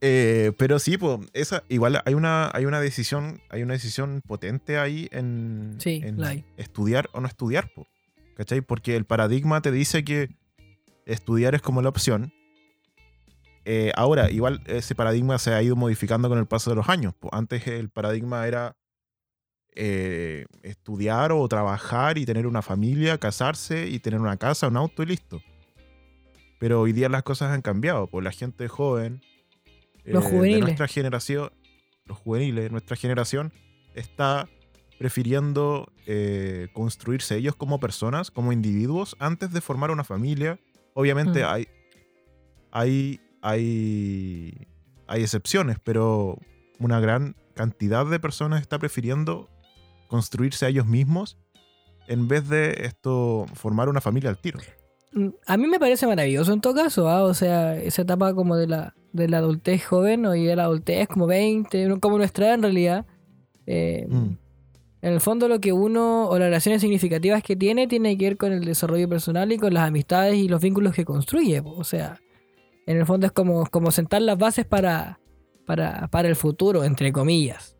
[0.00, 4.78] Eh, pero sí, pues, esa, igual hay una, hay una decisión, hay una decisión potente
[4.78, 7.86] ahí en, Sí, en estudiar o no estudiar, po,
[8.36, 8.60] ¿cachai?
[8.60, 10.28] Porque el paradigma te dice que
[11.06, 12.32] estudiar es como la opción.
[13.64, 17.14] Eh, ahora, igual ese paradigma se ha ido modificando con el paso de los años.
[17.30, 18.76] Antes el paradigma era
[19.74, 25.02] eh, estudiar o trabajar y tener una familia, casarse y tener una casa, un auto
[25.02, 25.40] y listo.
[26.58, 28.06] Pero hoy día las cosas han cambiado.
[28.08, 29.20] Pues la gente joven,
[30.04, 30.60] Los de juveniles.
[30.62, 31.50] nuestra generación,
[32.04, 33.52] los juveniles, nuestra generación
[33.94, 34.48] está
[34.98, 40.58] prefiriendo eh, construirse ellos como personas, como individuos, antes de formar una familia.
[40.94, 41.46] Obviamente Mm.
[41.48, 41.68] hay,
[42.70, 44.66] hay, hay,
[45.06, 46.38] hay excepciones, pero
[46.78, 49.48] una gran cantidad de personas está prefiriendo
[50.08, 51.36] construirse a ellos mismos
[52.08, 54.58] en vez de esto formar una familia al tiro.
[55.12, 57.22] Mm, A mí me parece maravilloso en todo caso, ¿ah?
[57.24, 60.64] o sea, esa etapa como de la, de la adultez joven o y de la
[60.64, 63.06] adultez como 20, no- como nuestra edad en realidad.
[63.66, 64.36] eh, Mm.
[65.04, 68.36] En el fondo lo que uno, o las relaciones significativas que tiene, tiene que ver
[68.36, 71.60] con el desarrollo personal y con las amistades y los vínculos que construye.
[71.64, 72.20] O sea,
[72.86, 75.18] en el fondo es como, como sentar las bases para,
[75.66, 77.76] para, para el futuro, entre comillas.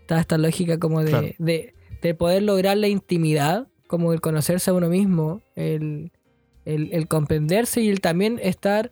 [0.00, 1.28] Está esta lógica como de, Claro.
[1.38, 6.12] de, de poder lograr la intimidad, como el conocerse a uno mismo, el,
[6.64, 8.90] el, el comprenderse y el también estar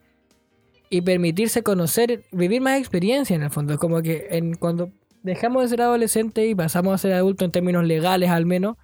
[0.90, 3.74] y permitirse conocer, vivir más experiencia en el fondo.
[3.74, 4.90] Es como que en, cuando
[5.22, 8.76] dejamos de ser adolescentes y pasamos a ser adultos en términos legales al menos,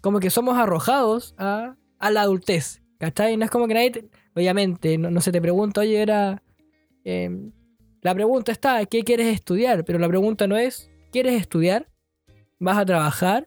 [0.00, 2.82] como que somos arrojados a, a la adultez.
[2.98, 3.36] ¿Cachai?
[3.36, 6.42] No es como que nadie, te- obviamente, no, no se te pregunta, oye, era...
[7.04, 7.52] em,
[8.02, 9.84] la pregunta está, ¿qué quieres estudiar?
[9.84, 11.88] Pero la pregunta no es, ¿quieres estudiar?
[12.58, 13.46] ¿Vas a trabajar?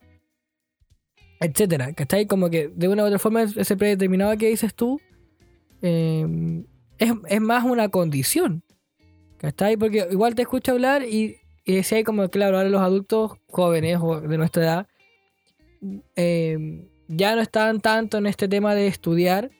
[1.39, 1.93] Etcétera.
[1.93, 2.25] ¿Cachai?
[2.25, 4.99] Como que de una u otra forma ese predeterminado que dices tú
[5.81, 6.65] em,
[6.97, 8.63] es, es más una condición.
[9.37, 9.77] ¿Cachai?
[9.77, 14.21] Porque igual te escucho hablar y, y decía como, claro, ahora los adultos jóvenes o
[14.21, 14.87] de nuestra edad
[16.15, 19.51] em, ya no están tanto en este tema de estudiar.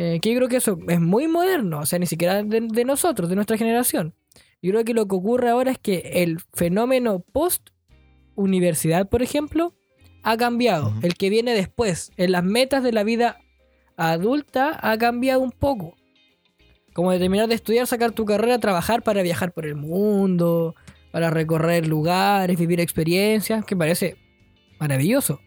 [0.00, 2.84] Eh, que yo creo que eso es muy moderno, o sea, ni siquiera de, de
[2.84, 4.14] nosotros, de nuestra generación.
[4.62, 9.74] Yo creo que lo que ocurre ahora es que el fenómeno post-universidad, por ejemplo,
[10.22, 10.94] ha cambiado.
[11.02, 13.40] El que viene después, en las metas de la vida
[13.96, 15.96] adulta, ha cambiado un poco.
[16.94, 20.76] Como de terminar de estudiar, sacar tu carrera, trabajar para viajar por el mundo,
[21.10, 24.16] para recorrer lugares, vivir experiencias, que parece
[24.78, 25.40] maravilloso.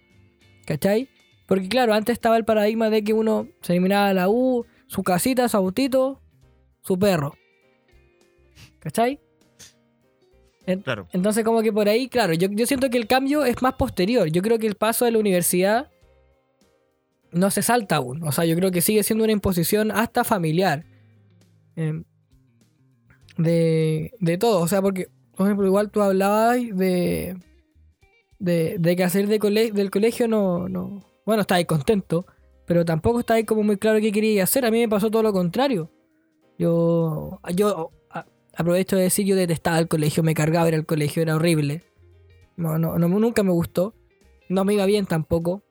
[0.66, 1.08] ¿Cachai?
[1.52, 5.50] Porque claro, antes estaba el paradigma de que uno se eliminaba la U, su casita,
[5.50, 6.22] su autito,
[6.82, 7.34] su perro.
[8.80, 9.20] ¿Cachai?
[10.86, 11.10] Claro.
[11.12, 14.30] Entonces como que por ahí, claro, yo, yo siento que el cambio es más posterior.
[14.30, 15.92] Yo creo que el paso de la universidad
[17.34, 18.24] no se salta aún.
[18.26, 20.86] O sea, yo creo que sigue siendo una imposición hasta familiar.
[21.76, 22.06] em,
[23.38, 24.62] de, de todo.
[24.62, 27.36] O sea, porque, por ejemplo, igual tú hablabas de,
[28.40, 31.11] de, de que hacer de cole- del colegio no, no.
[31.26, 32.26] Bueno, estáis contento,
[32.66, 34.66] pero tampoco estáis como muy claro qué queríais hacer.
[34.66, 35.92] A mí me pasó todo lo contrario.
[36.58, 37.92] Yo, yo
[38.56, 41.84] aprovecho de decir, yo detestaba el colegio, me cargaba ir al colegio, era horrible.
[42.58, 43.96] No, no, no, nunca me gustó.
[44.50, 45.64] No me iba bien tampoco.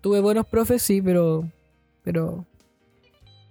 [0.00, 1.48] Tuve buenos profes, sí, pero.
[2.02, 2.46] Pero.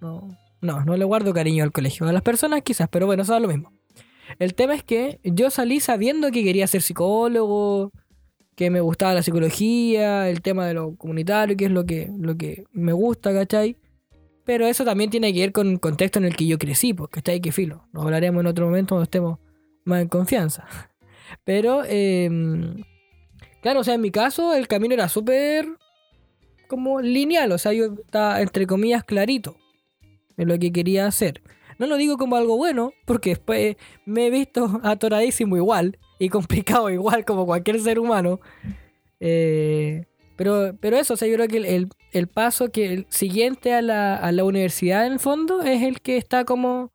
[0.00, 0.28] No.
[0.60, 2.06] No, no le guardo cariño al colegio.
[2.06, 3.72] A las personas quizás, pero bueno, eso es lo mismo.
[4.38, 7.92] El tema es que yo salí sabiendo que quería ser psicólogo,
[8.60, 12.36] que me gustaba la psicología, el tema de lo comunitario, que es lo que, lo
[12.36, 13.74] que me gusta, ¿cachai?
[14.44, 17.08] Pero eso también tiene que ver con el contexto en el que yo crecí, pues,
[17.08, 17.40] ¿cachai?
[17.40, 17.88] Que filo.
[17.94, 19.38] Nos hablaremos en otro momento cuando estemos
[19.86, 20.66] más en confianza.
[21.44, 22.84] Pero, em,
[23.62, 25.66] claro, o sea, en mi caso el camino era súper
[26.68, 29.56] como lineal, o sea, yo estaba entre comillas clarito
[30.36, 31.40] en lo que quería hacer.
[31.80, 36.90] No lo digo como algo bueno, porque después me he visto atoradísimo igual y complicado
[36.90, 38.38] igual como cualquier ser humano.
[39.20, 40.04] Eh,
[40.36, 43.82] pero, pero eso, o sea, yo creo que el, el- paso que el siguiente a
[43.82, 46.92] la, a la universidad en el fondo es el que está como,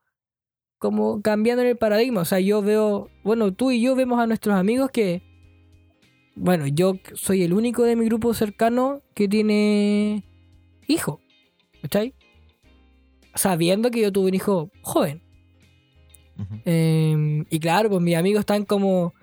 [0.79, 2.21] como cambiando en el paradigma.
[2.21, 5.23] O sea, yo veo, bueno, tú y yo vemos a nuestros amigos que,
[6.35, 10.23] bueno, yo soy el único de mi grupo cercano que tiene
[10.87, 11.21] hijo.
[11.81, 12.13] ¿Cachai?
[13.35, 15.21] Sabiendo que yo tuve un hijo joven.
[16.65, 19.13] Eh, y claro, pues mis amigos están como,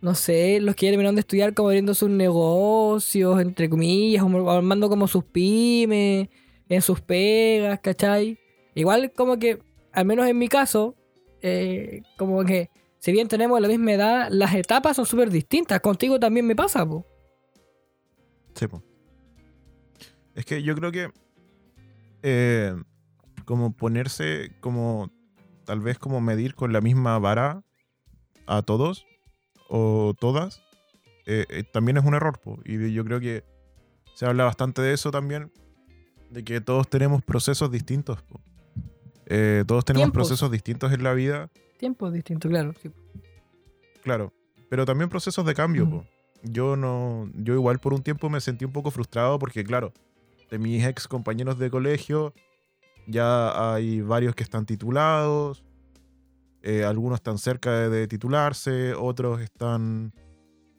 [0.00, 4.88] no sé, los que ya terminaron de estudiar como abriendo sus negocios, entre comillas, armando
[4.88, 6.28] como sus pymes,
[6.68, 8.38] en sus pegas, ¿cachai?
[8.74, 9.60] Igual como que,
[9.92, 10.94] al menos en mi caso,
[11.40, 15.80] eh, como que, si bien tenemos la misma edad, las etapas son súper distintas.
[15.80, 17.06] Contigo también me pasa, po.
[18.54, 18.82] Sí, po.
[20.34, 21.08] Es que yo creo que
[22.22, 22.74] eh,
[23.48, 25.10] como ponerse, como
[25.64, 27.62] tal vez como medir con la misma vara
[28.46, 29.06] a todos
[29.70, 30.60] o todas,
[31.24, 32.38] eh, eh, también es un error.
[32.40, 32.58] po.
[32.66, 33.44] Y yo creo que
[34.14, 35.50] se habla bastante de eso también,
[36.28, 38.18] de que todos tenemos procesos distintos.
[39.24, 40.28] Eh, todos tenemos Tiempos.
[40.28, 42.74] procesos distintos en la vida, Tiempo distinto, claro.
[42.82, 42.90] sí.
[44.02, 44.30] claro,
[44.68, 45.84] pero también procesos de cambio.
[45.84, 46.00] Ujú.
[46.02, 46.06] po.
[46.42, 49.94] Yo no, yo igual por un tiempo me sentí un poco frustrado porque claro,
[50.50, 52.34] de mis ex compañeros de colegio
[53.08, 55.64] ya hay varios que están titulados,
[56.62, 60.12] eh, algunos están cerca de, de titularse, otros están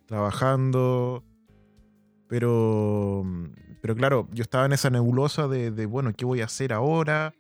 [0.06, 1.24] trabajando,
[2.28, 3.24] pero,
[3.82, 7.34] pero claro, yo estaba en esa nebulosa de, de, bueno, ¿qué voy a hacer ahora?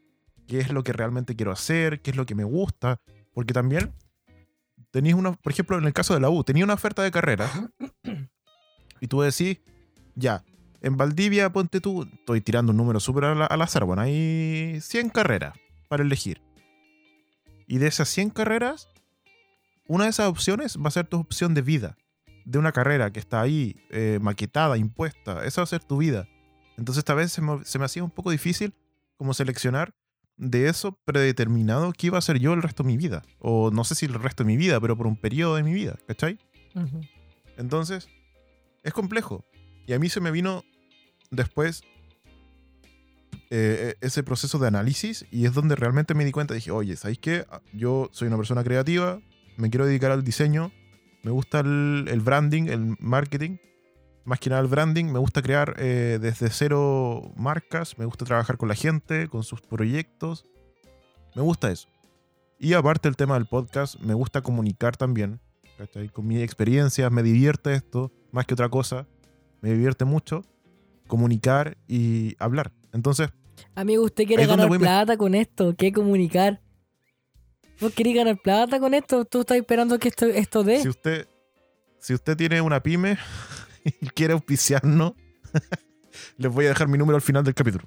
[0.47, 2.02] ¿Qué es lo que realmente quiero hacer?
[2.02, 2.99] ¿Qué es lo que me gusta?
[3.34, 3.93] Porque también
[4.89, 7.49] tenéis una, por ejemplo, en el caso de la U, tenía una oferta de carrera
[8.99, 9.60] y tú decís,
[10.15, 10.43] ya,
[10.82, 15.54] en Valdivia, ponte tú, estoy tirando un número súper al, azar, bueno, hay 100 carreras
[15.88, 16.42] para elegir.
[17.68, 18.89] Y de esas 100 carreras,
[19.88, 21.98] una de esas opciones va a ser tu opción de vida,
[22.46, 26.28] de una carrera que está ahí, eh, maquetada, impuesta, esa va a ser tu vida.
[26.78, 28.74] Entonces esta vez se me, se me hacía un poco difícil
[29.18, 29.94] como seleccionar
[30.39, 33.24] de eso predeterminado qué iba a ser yo el resto de mi vida.
[33.39, 35.74] O no sé si el resto de mi vida, pero por un periodo de mi
[35.74, 36.39] vida, ¿cachai?
[36.76, 37.02] Ujú.
[37.58, 38.08] Entonces,
[38.84, 39.46] es complejo.
[39.89, 40.63] Y a mí se me vino
[41.32, 41.82] después
[43.49, 46.54] eh, ese proceso de análisis y es donde realmente me di cuenta.
[46.54, 47.47] Dije, oye, ¿sabéis qué?
[47.49, 49.19] Ah, Yo soy una persona creativa,
[49.58, 50.71] me quiero dedicar al diseño,
[51.23, 53.58] me gusta el, el branding, el marketing.
[54.25, 58.58] Más que nada el branding, me gusta crear eh, desde cero marcas, me gusta trabajar
[58.58, 60.45] con la gente, con sus proyectos.
[61.36, 61.88] Me gusta eso.
[62.60, 65.39] Y aparte el tema del podcast, me gusta comunicar también.
[65.80, 66.10] ¿cachai?
[66.10, 69.08] Con mis experiencias, me divierte esto, más que otra cosa.
[69.62, 70.43] Me divierte mucho
[71.08, 72.72] comunicar y hablar.
[72.93, 73.30] Entonces,
[73.76, 76.62] Amigo, usted quiere ganar me- plata con esto, ¿qué comunicar?
[77.82, 79.26] ¿Vos querés ganar plata con esto?
[79.26, 80.82] ¿Tú estás esperando que esto, esto dé?
[80.82, 81.28] si usted,
[82.00, 83.17] si usted tiene una pyme
[84.02, 85.13] y quiere auspiciarnos,
[86.38, 87.86] les voy a dejar mi número al final del capítulo.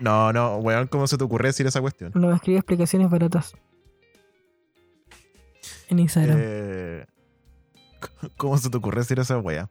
[0.00, 2.12] No, no, weón, ¿cómo se te ocurre decir esa cuestión?
[2.14, 3.52] No, escribe explicaciones baratas.
[5.88, 6.36] En Instagram.
[6.40, 7.06] Eh,
[8.36, 9.68] ¿Cómo se te ocurre decir esa wea?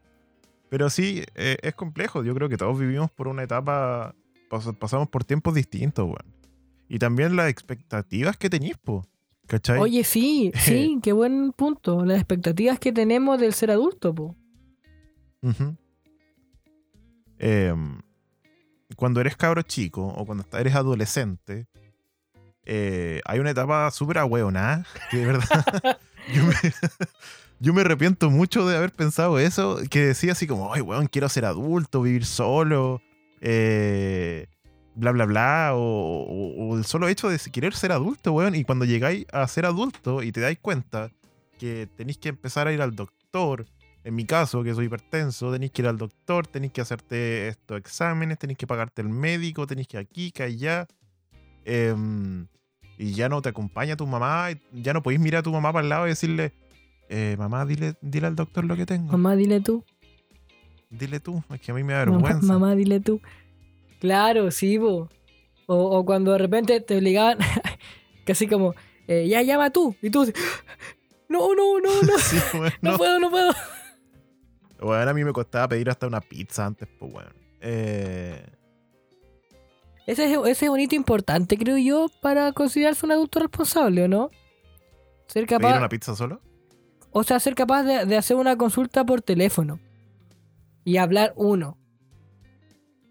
[0.70, 2.24] Pero sí, eh, es complejo.
[2.24, 4.14] Yo creo que todos vivimos por una etapa,
[4.50, 6.36] pas- pasamos por tiempos distintos, weón.
[6.88, 9.06] Y también las expectativas que tenéis, po.
[9.48, 9.80] ¿Cachai?
[9.80, 12.06] Oye, sí, sí, qué buen punto.
[12.06, 14.36] Las expectativas que tenemos del ser adulto, po.
[17.38, 18.00] Em,
[18.96, 21.68] cuando eres cabro chico o cuando eres adolescente,
[22.66, 25.44] eh, hay una etapa súper ahueonada, que de verdad
[26.34, 26.54] yo me,
[27.60, 31.28] yo me arrepiento mucho de haber pensado eso, que decía así como, ay, weón, quiero
[31.28, 33.02] ser adulto, vivir solo,
[33.42, 34.48] eh,
[34.96, 39.26] bla, bla, bla, o, el solo hecho de querer ser adulto, weón, y cuando llegáis
[39.34, 41.12] a ser adulto y te dais cuenta
[41.58, 43.66] que tenéis que empezar a ir al doctor,
[44.06, 47.78] en mi caso, que soy hipertenso, tenéis que ir al doctor, tenéis que hacerte estos
[47.78, 50.88] exámenes, tenéis que pagarte el médico, tenéis que aquí, que allá,
[51.66, 52.48] em,
[52.98, 55.84] y ya no te acompaña tu mamá, ya no podéis mirar a tu mamá para
[55.84, 56.54] el lado y decirle,
[57.10, 59.12] eh, mamá, dile, dile al doctor lo que tengo.
[59.12, 59.84] Mamá, dile tú.
[60.90, 62.48] Dile tú, es que a mí me da Mamá, vergüenza.
[62.54, 63.22] mamá, dile tú.
[64.00, 65.10] Claro, sí, po.
[65.68, 67.38] O, o cuando de repente te obligaban,
[68.26, 68.74] casi como,
[69.08, 69.96] eh, ya llama tú.
[70.02, 70.26] Y tú,
[71.30, 72.38] no, no, no, no, Sí,
[72.82, 72.98] no no.
[72.98, 73.52] puedo, no puedo.
[74.82, 77.34] Weón, a mí me costaba pedir hasta una pizza antes, pues, weón.
[77.62, 78.42] Eh,
[80.08, 84.08] Ese es, ese es un hito importante, creo yo, para considerarse un adulto responsable, ¿o
[84.08, 84.32] no?
[85.28, 86.42] Ser ¿Pedir capaz, una pizza solo?
[87.12, 89.80] O sea, ser capaz de, de hacer una consulta por teléfono
[90.84, 91.78] y hablar uno.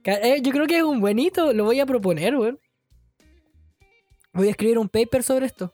[0.04, 2.58] Eh, yo creo que es un buen hito, lo voy a proponer, weón.
[4.32, 5.70] Voy a escribir un paper sobre esto.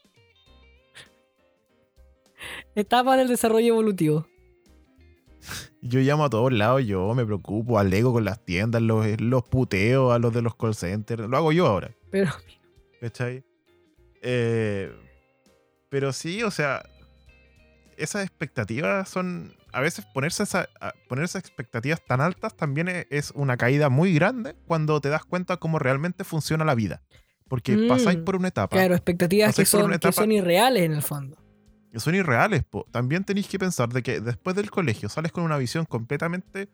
[2.74, 4.26] Etapa del desarrollo evolutivo.
[5.82, 10.12] Yo llamo a todos lados, yo me preocupo, alego con las tiendas, los, los puteo
[10.12, 11.28] a los de los call centers.
[11.28, 12.32] Lo hago yo ahora, Pero,
[13.00, 13.44] ¿cachai?
[14.22, 14.90] Eh,
[15.90, 16.82] pero sí, o sea,
[17.98, 19.54] esas expectativas son.
[19.72, 20.68] A veces ponerse, esa,
[21.09, 25.57] ponerse expectativas tan altas también es, es una caída muy grande cuando te das cuenta
[25.57, 27.02] cómo realmente funciona la vida.
[27.48, 28.76] Porque Mm, pasáis por una etapa.
[28.76, 31.37] claro, expectativas que son, que son irreales en el fondo.
[31.90, 32.64] que son irreales.
[32.64, 32.87] po.
[32.90, 36.68] También tenéis que pensar de que después del colegio sales con una visión completamente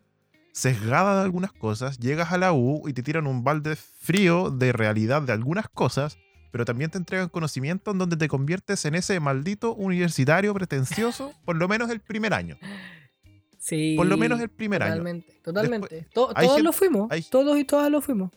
[0.53, 4.73] sesgada de algunas cosas, llegas a la U y te tiran un balde frío de
[4.73, 6.17] realidad de algunas cosas,
[6.51, 11.55] pero también te entregan conocimiento en donde te conviertes en ese maldito universitario pretencioso por
[11.55, 12.57] lo menos el primer año.
[13.57, 13.93] Sí.
[13.95, 14.91] Por lo menos el primer año.
[14.95, 16.07] Totalmente, totalmente.
[16.13, 17.11] To- todos lo fuimos.
[17.11, 18.31] hay- Todos y todas lo fuimos.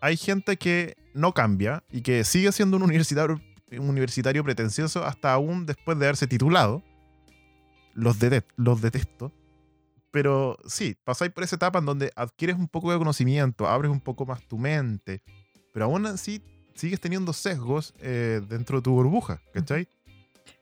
[0.00, 3.40] Hay gente que no cambia y que sigue siendo un universitario,
[3.72, 6.82] un universitario pretencioso hasta aún después de haberse titulado.
[7.94, 8.16] Los,
[8.56, 9.32] los detesto.
[10.10, 14.00] Pero sí, pasáis por esa etapa en donde adquieres un poco de conocimiento, abres un
[14.00, 15.22] poco más tu mente,
[15.74, 16.42] pero aún así
[16.76, 19.88] sigues teniendo sesgos eh, dentro de tu burbuja, ¿cachai?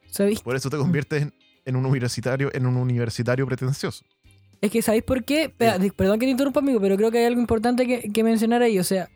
[0.07, 0.41] ¿Sabéis?
[0.41, 4.05] Por eso te conviertes en, en un universitario, en un universitario pretencioso.
[4.61, 5.51] Es que ¿sabéis por qué?
[5.51, 8.79] Perdón que te interrumpa, amigo, pero creo que hay algo importante que, que mencionar ahí.
[8.79, 9.11] O sea,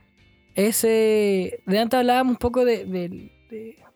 [0.54, 1.60] ese.
[1.66, 3.30] De antes hablábamos un poco de-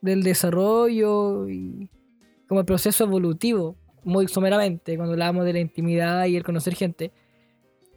[0.01, 1.89] del desarrollo y
[2.49, 7.13] como el proceso evolutivo, muy someramente, cuando hablábamos de la intimidad y el conocer gente.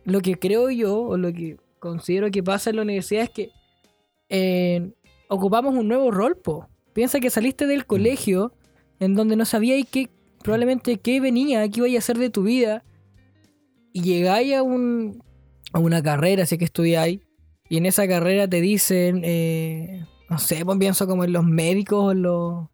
[0.03, 3.49] Lo que creo yo, o lo que considero que pasa en la universidad es que
[4.29, 4.91] eh,
[5.27, 6.67] ocupamos un nuevo rol, po.
[6.93, 8.53] Piensa que saliste del colegio
[8.99, 10.09] en donde no sabíais qué,
[10.41, 12.83] probablemente qué venía, qué iba a hacer de tu vida
[13.91, 15.23] y llegáis a, un,
[15.73, 17.19] a una carrera, si que estudiáis,
[17.69, 22.13] y en esa carrera te dicen, eh, no sé, pues pienso como en los médicos,
[22.13, 22.67] en los,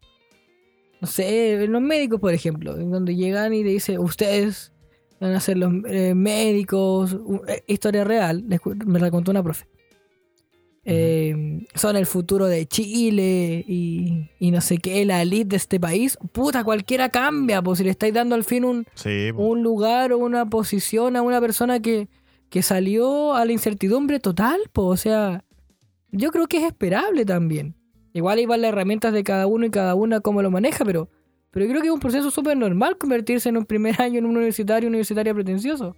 [1.00, 4.72] no sé, en los médicos, por ejemplo, en donde llegan y te dicen, ustedes
[5.20, 7.16] van a ser los eh, médicos,
[7.66, 8.44] historia real,
[8.86, 9.66] me la contó una profe.
[10.84, 15.78] Eh, son el futuro de Chile y, y no sé qué, la elite de este
[15.78, 16.18] país.
[16.32, 20.18] Puta, cualquiera cambia, pues si le estáis dando al fin un, Sí, un lugar o
[20.18, 22.08] una posición a una persona que,
[22.48, 25.44] que salió a la incertidumbre total, pues, o sea,
[26.10, 27.76] yo creo que es esperable también.
[28.12, 31.08] Igual hay las herramientas de cada uno y cada una cómo lo maneja, pero,
[31.50, 34.36] pero creo que es un proceso súper normal convertirse en un primer año en un
[34.36, 35.96] universitario, universitaria pretencioso.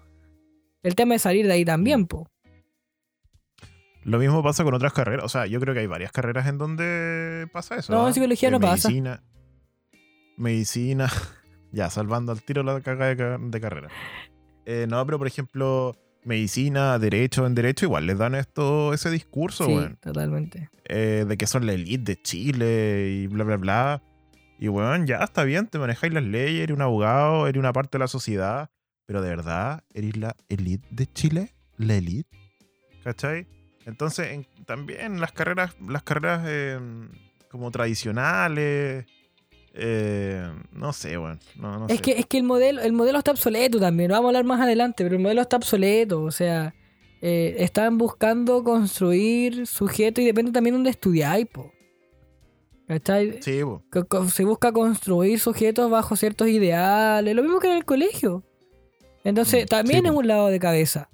[0.82, 2.28] El tema es salir de ahí también, po.
[4.04, 5.24] Lo mismo pasa con otras carreras.
[5.24, 7.92] O sea, yo creo que hay varias carreras en donde pasa eso.
[7.92, 8.08] No, ¿ah?
[8.08, 8.88] en psicología no pasa.
[8.88, 9.22] Medicina.
[10.36, 11.10] Medicina.
[11.72, 13.88] ya, salvando al tiro la caga de, de carrera.
[14.66, 19.66] Eh, no, pero por ejemplo, medicina, derecho, en derecho igual les dan esto, ese discurso,
[19.66, 19.96] Sí, weón.
[20.00, 20.70] totalmente.
[20.86, 24.02] Eh, de que son la elite de Chile y bla, bla, bla.
[24.58, 27.98] Y weón, ya está bien, te manejáis las leyes, eres un abogado, eres una parte
[27.98, 28.70] de la sociedad.
[29.06, 31.54] Pero de verdad, ¿eres la elite de Chile?
[31.76, 32.30] ¿La elite?
[33.02, 33.46] ¿Cachai?
[33.86, 36.78] Entonces, en- también las carreras, las carreras eh,
[37.50, 39.04] como tradicionales,
[39.74, 42.02] eh, no sé, bueno, no, no Es sé.
[42.02, 45.02] que, es que el modelo, el modelo está obsoleto también, vamos a hablar más adelante,
[45.04, 46.74] pero el modelo está obsoleto, o sea,
[47.20, 51.72] eh, están buscando construir sujetos y depende también de dónde estudiáis, po.
[52.86, 53.42] ¿Cachai?
[53.42, 53.82] Sí, po.
[54.28, 58.44] Se busca construir sujetos bajo ciertos ideales, lo mismo que en el colegio.
[59.24, 60.18] Entonces, Mm, también sí, es po.
[60.18, 61.08] un lado de cabeza.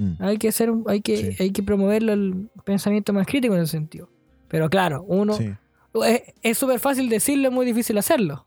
[0.00, 0.22] Mm.
[0.22, 1.42] Hay que hacer un- hay que, Sí.
[1.42, 4.08] hay que promoverlo el pensamiento más crítico en ese sentido.
[4.48, 5.50] Pero claro, uno Sí.
[6.42, 8.46] es- súper fácil decirlo, es muy difícil hacerlo.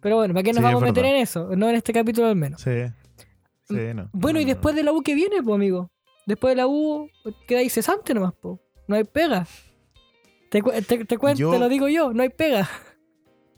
[0.00, 1.56] Pero bueno, ¿para qué nos Sí, vamos a meter en eso?
[1.56, 2.60] No en este capítulo al menos.
[2.62, 2.70] Sí.
[3.70, 4.08] No.
[4.12, 5.90] Bueno, no, y después de la U que viene, pues amigo.
[6.26, 7.08] Después de la U,
[7.46, 8.60] quedáis cesante nomás, po.
[8.86, 9.46] No hay pega.
[10.50, 12.68] Te, te, te cuento, Yo- te lo digo yo, no hay pega.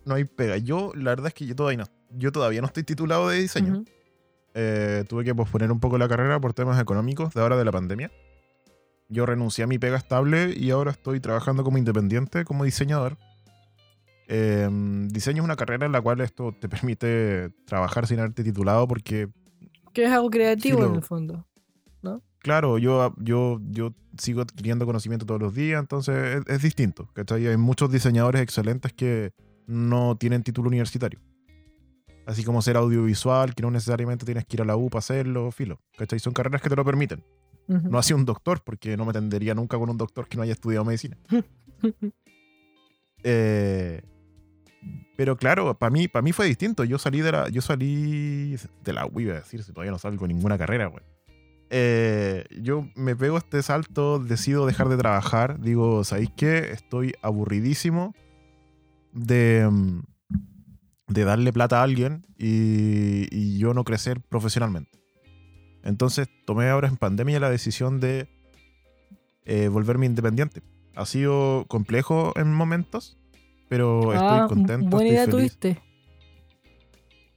[0.05, 0.57] No hay pega.
[0.57, 1.85] Yo, la verdad es que yo todavía no,
[2.17, 3.85] yo todavía no estoy titulado de diseño.
[4.55, 7.73] Eh, tuve que posponer un poco la carrera por temas económicos de ahora de la
[7.73, 8.11] pandemia.
[9.09, 13.17] Yo renuncié a mi pega estable y ahora estoy trabajando como independiente, como diseñador.
[14.29, 14.69] Eh,
[15.09, 19.29] diseño es una carrera en la cual esto te permite trabajar sin haberte titulado porque
[19.93, 21.47] Que es algo creativo en lo- el fondo.
[22.39, 27.09] claro, yo, yo, yo sigo adquiriendo conocimiento todos los días, entonces es, es distinto.
[27.13, 27.47] ¿cachai?
[27.49, 29.33] Hay muchos diseñadores excelentes que
[29.67, 31.21] no tienen título universitario.
[32.31, 35.51] Así como ser audiovisual, que no necesariamente tienes que ir a la U para hacerlo,
[35.51, 35.81] filo.
[35.99, 36.21] ¿cachai?
[36.21, 37.25] Son carreras que te lo permiten.
[37.67, 37.91] Ujú.
[37.91, 40.53] No así un doctor, porque no me atendería nunca con un doctor que no haya
[40.53, 41.19] estudiado medicina.
[43.23, 44.01] Eh,
[45.15, 46.85] pero claro, para mí, para mí fue distinto.
[46.85, 49.99] Yo salí de la, yo salí de la U, iba a decir, si todavía no
[49.99, 51.05] salgo ninguna carrera, güey.
[51.69, 55.61] Eh, yo me pego este salto, decido dejar de trabajar.
[55.61, 56.71] Digo, ¿sabéis qué?
[56.73, 58.15] Estoy aburridísimo
[59.13, 60.01] de, mm,
[61.11, 64.99] de darle plata a alguien y, y yo no crecer profesionalmente.
[65.83, 68.29] Entonces tomé ahora en pandemia la decisión de
[69.45, 70.63] eh, volverme independiente.
[70.95, 73.19] Ha sido complejo en momentos,
[73.69, 74.89] pero Ah, estoy contento.
[74.89, 75.37] Buena idea feliz.
[75.59, 75.83] tuviste.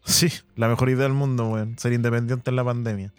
[0.05, 1.77] Sí, la mejor idea del mundo, weón.
[1.79, 3.13] Ser independiente en la pandemia.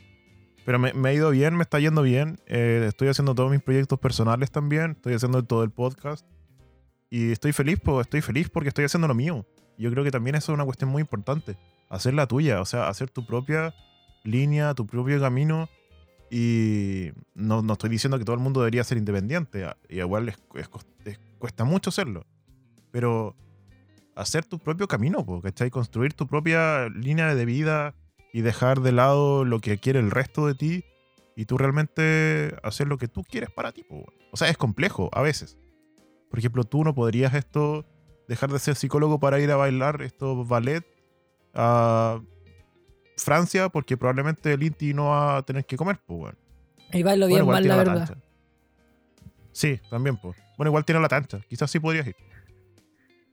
[0.67, 2.39] Pero me, me ha ido bien, me está yendo bien.
[2.47, 4.93] Eh, estoy haciendo todos mis proyectos personales también.
[4.93, 6.27] Estoy haciendo todo el podcast.
[7.11, 9.47] Y estoy feliz, estoy feliz porque estoy haciendo lo mío.
[9.79, 11.57] Yo creo que también eso es una cuestión muy importante.
[11.89, 13.75] Hacer la tuya, o sea, hacer tu propia
[14.23, 15.69] línea, tu propio camino.
[16.31, 19.65] Y no, no estoy diciendo que todo el mundo debería ser independiente.
[19.65, 20.39] a- Y igual es-
[21.39, 22.25] cuesta mucho hacerlo.
[22.91, 23.37] Pero
[24.17, 25.71] hacer tu propio camino, ¿cachai?
[25.71, 27.95] Construir tu propia línea de vida
[28.33, 30.85] y dejar de lado lo que quiere el resto de ti
[31.37, 33.83] y tú realmente hacer lo que tú quieres para ti.
[33.85, 34.05] po.
[34.33, 35.57] O sea, es complejo a veces.
[36.31, 37.85] Por ejemplo, tú no podrías esto
[38.29, 40.85] dejar de ser psicólogo para ir a bailar esto ballet
[41.55, 42.21] a
[43.17, 46.39] Francia porque probablemente el Inti no va a tener que comer, pues, weón.
[46.93, 48.07] Y bailo bien igual mal, la verdad.
[48.09, 48.23] tancha.
[49.53, 50.37] Sí, también, pues.
[50.57, 51.41] Bueno, igual tiene la tancha.
[51.49, 52.17] Quizás sí podrías ir.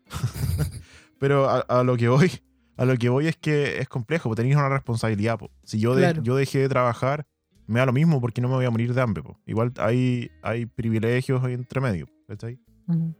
[1.19, 2.31] Pero a, a lo que voy,
[2.77, 5.51] a lo que voy es que es complejo, porque tenéis una responsabilidad, po.
[5.63, 6.23] Si yo, de- Claro.
[6.23, 7.25] yo dejé de trabajar,
[7.67, 9.39] me da lo mismo porque no me voy a morir de hambre, po.
[9.45, 12.59] Igual hay, hay privilegios ahí entre medio, ¿cachai?
[12.87, 13.15] Ujú.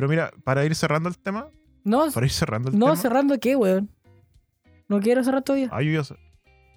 [0.00, 1.50] Pero mira, para ir cerrando el tema,
[1.84, 2.96] No, para ir cerrando el no, tema.
[2.96, 3.90] cerrando qué, weón.
[4.88, 5.68] No quiero cerrar todavía.
[5.70, 6.16] Ah, yo ya.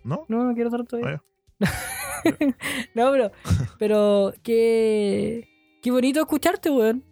[0.03, 0.25] ¿No?
[0.27, 1.23] No, no quiero cerrar todavía.
[1.61, 1.71] Ah,
[2.93, 3.31] no, pero,
[3.79, 5.47] pero qué,
[5.81, 7.05] qué bonito escucharte, weón.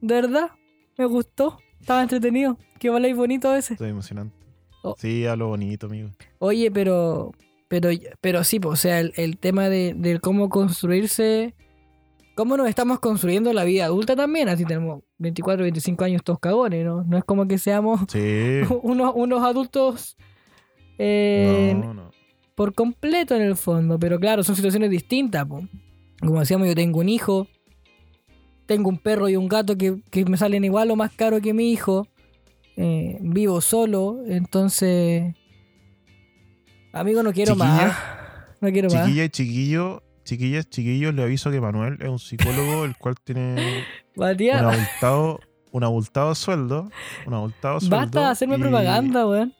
[0.00, 0.50] De verdad,
[0.96, 1.58] me gustó.
[1.80, 2.56] Estaba entretenido.
[2.78, 3.72] Que habláis bonito a veces.
[3.72, 4.36] Estoy emocionante.
[4.84, 4.94] Oh.
[4.96, 6.10] Sí, a lo bonito, amigo.
[6.38, 7.32] Oye, pero,
[7.66, 7.90] pero,
[8.20, 11.56] pero sí, po, o sea, el, el tema de, de cómo construirse,
[12.36, 14.48] cómo nos estamos construyendo la vida adulta también.
[14.48, 17.02] Así tenemos 24, 25 años todos cagones, ¿no?
[17.04, 18.60] No es como que seamos Sí.
[18.82, 20.16] unos, unos adultos
[20.98, 22.10] eh, no, no.
[22.54, 23.98] por completo en el fondo.
[23.98, 25.46] Pero claro, son situaciones distintas.
[25.46, 25.66] po.
[26.20, 27.46] Como decíamos, yo tengo un hijo,
[28.66, 31.52] tengo un perro y un gato que, que me salen igual o más caro que
[31.54, 32.06] mi hijo.
[32.76, 35.34] eh, vivo solo, entonces...
[36.92, 37.96] Amigo, no quiero Chiquilla, más.
[38.60, 39.04] No quiero más.
[39.06, 43.84] Chiquilla y chiquillo, chiquillas, chiquillos, le aviso que Manuel es un psicólogo el cual tiene
[44.16, 45.40] un abultado,
[45.70, 46.90] un abultado sueldo.
[47.26, 47.96] Un abultado sueldo.
[47.96, 49.54] basta de hacerme y- propaganda, weón.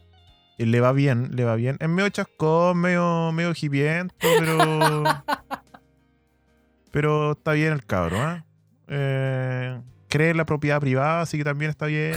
[0.58, 1.76] Y le va bien, le va bien.
[1.80, 5.02] Es medio chascón, medio, medio hipiento, pero.
[6.90, 8.42] pero está bien el cabro, ¿eh?
[8.88, 12.14] Eh, cree en la propiedad privada, así que también está bien.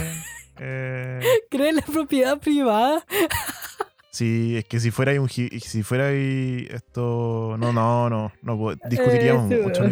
[0.58, 1.20] Eh,
[1.50, 3.04] ¿Crees la propiedad privada?
[4.10, 7.56] sí, es que si fuera ahí un si fuera esto.
[7.58, 8.32] No, no, no.
[8.42, 9.84] no discutiríamos Ese mucho.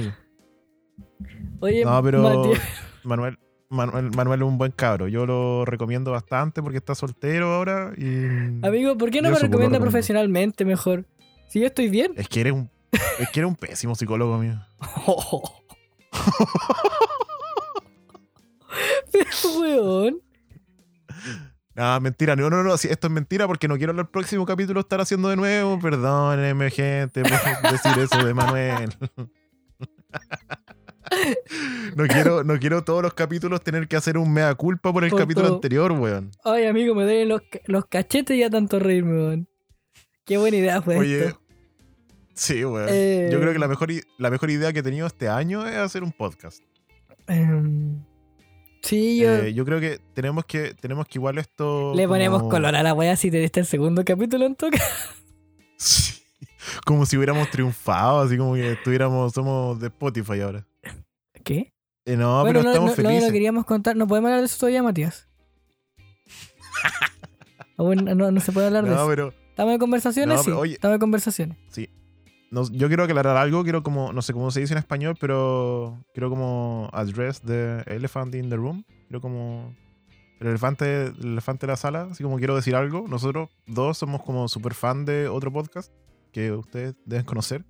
[1.61, 2.63] Oye, No, pero Matías,
[3.05, 3.39] Manuel,
[3.71, 5.09] Manuel, Manuel es un buen cabro.
[5.09, 7.93] Yo lo recomiendo bastante porque está soltero ahora.
[7.97, 11.05] Y amigo, ¿por qué no me eso, recomienda profesionalmente mejor?
[11.49, 12.13] Si yo estoy bien.
[12.17, 14.57] Es que eres un, es que eres un pésimo psicólogo, amigo.
[19.13, 19.27] Pero,
[19.61, 20.21] weón.
[21.77, 24.81] Ah, mentira, no, no, no, esto es mentira porque no quiero en el próximo capítulo
[24.81, 25.79] estar haciendo de nuevo.
[25.79, 27.31] Perdónenme, gente, por
[27.73, 28.97] decir eso de Manuel.
[31.97, 35.11] No quiero, no quiero todos los capítulos tener que hacer un mea culpa por el
[35.11, 35.57] Por capítulo todo.
[35.57, 36.31] anterior, weón.
[36.45, 39.49] Ay, amigo, me duelen los, los cachetes ya tanto reírme, weón.
[40.25, 41.41] Qué buena idea fue Oye, esto.
[42.35, 42.87] sí, weón.
[42.91, 43.29] Eh.
[43.33, 43.89] Yo creo que la mejor,
[44.19, 46.63] la mejor idea que he tenido este año es hacer un podcast.
[47.27, 48.03] Em,
[48.83, 49.35] sí, yo...
[49.37, 51.95] Eh, yo creo que tenemos que, tenemos que igual esto.
[51.95, 54.79] Le ponemos color a la wea si te diste el segundo capítulo en toca.
[55.81, 56.15] Sí.
[56.85, 60.67] como si hubiéramos triunfado, así como que estuviéramos, somos de Spotify ahora.
[61.49, 61.73] ¿Qué?
[62.05, 63.29] Eh, no, bueno, pero no, estamos no, no felices.
[63.29, 63.97] lo queríamos contar.
[63.97, 65.29] ¿No podemos hablar de eso todavía, Matías?
[67.77, 69.07] Bueno, no, no se puede hablar de No, eso.
[69.09, 70.37] pero ¿Estamos en conversaciones?
[70.39, 71.57] No, sí, oye- estamos en conversaciones.
[72.51, 76.05] no, yo quiero aclarar algo, quiero como, no sé cómo se dice en español, pero
[76.13, 78.85] quiero como address the elephant in the room.
[79.07, 79.75] Quiero como
[80.41, 83.07] el elefante, el elefante de la sala, así como quiero decir algo.
[83.09, 85.93] Nosotros dos somos como super fan de otro podcast
[86.33, 87.65] que ustedes deben conocer.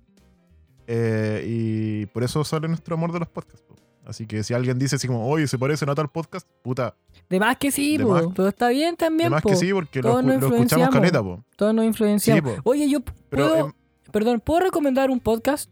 [0.91, 3.63] Eh, y por eso sale nuestro amor de los podcasts.
[3.67, 3.75] po.
[4.05, 6.95] Así que si alguien dice así como, oye, se parecen a tal podcast, puta,
[7.29, 9.49] De más que sí, De po, más- pero está bien también, además po.
[9.49, 11.43] que sí, porque lo, todos lo escuchamos caleta, po.
[11.55, 12.55] Todos nos influenciamos.
[12.55, 12.59] Sí.
[12.63, 13.73] Oye, yo Pero puedo, em,
[14.11, 15.69] perdón, ¿puedo recomendar un podcast?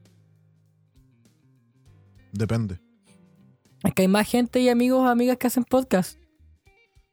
[2.31, 2.79] depende.
[3.83, 6.19] Es que hay más gente y amigos amigas que hacen podcast.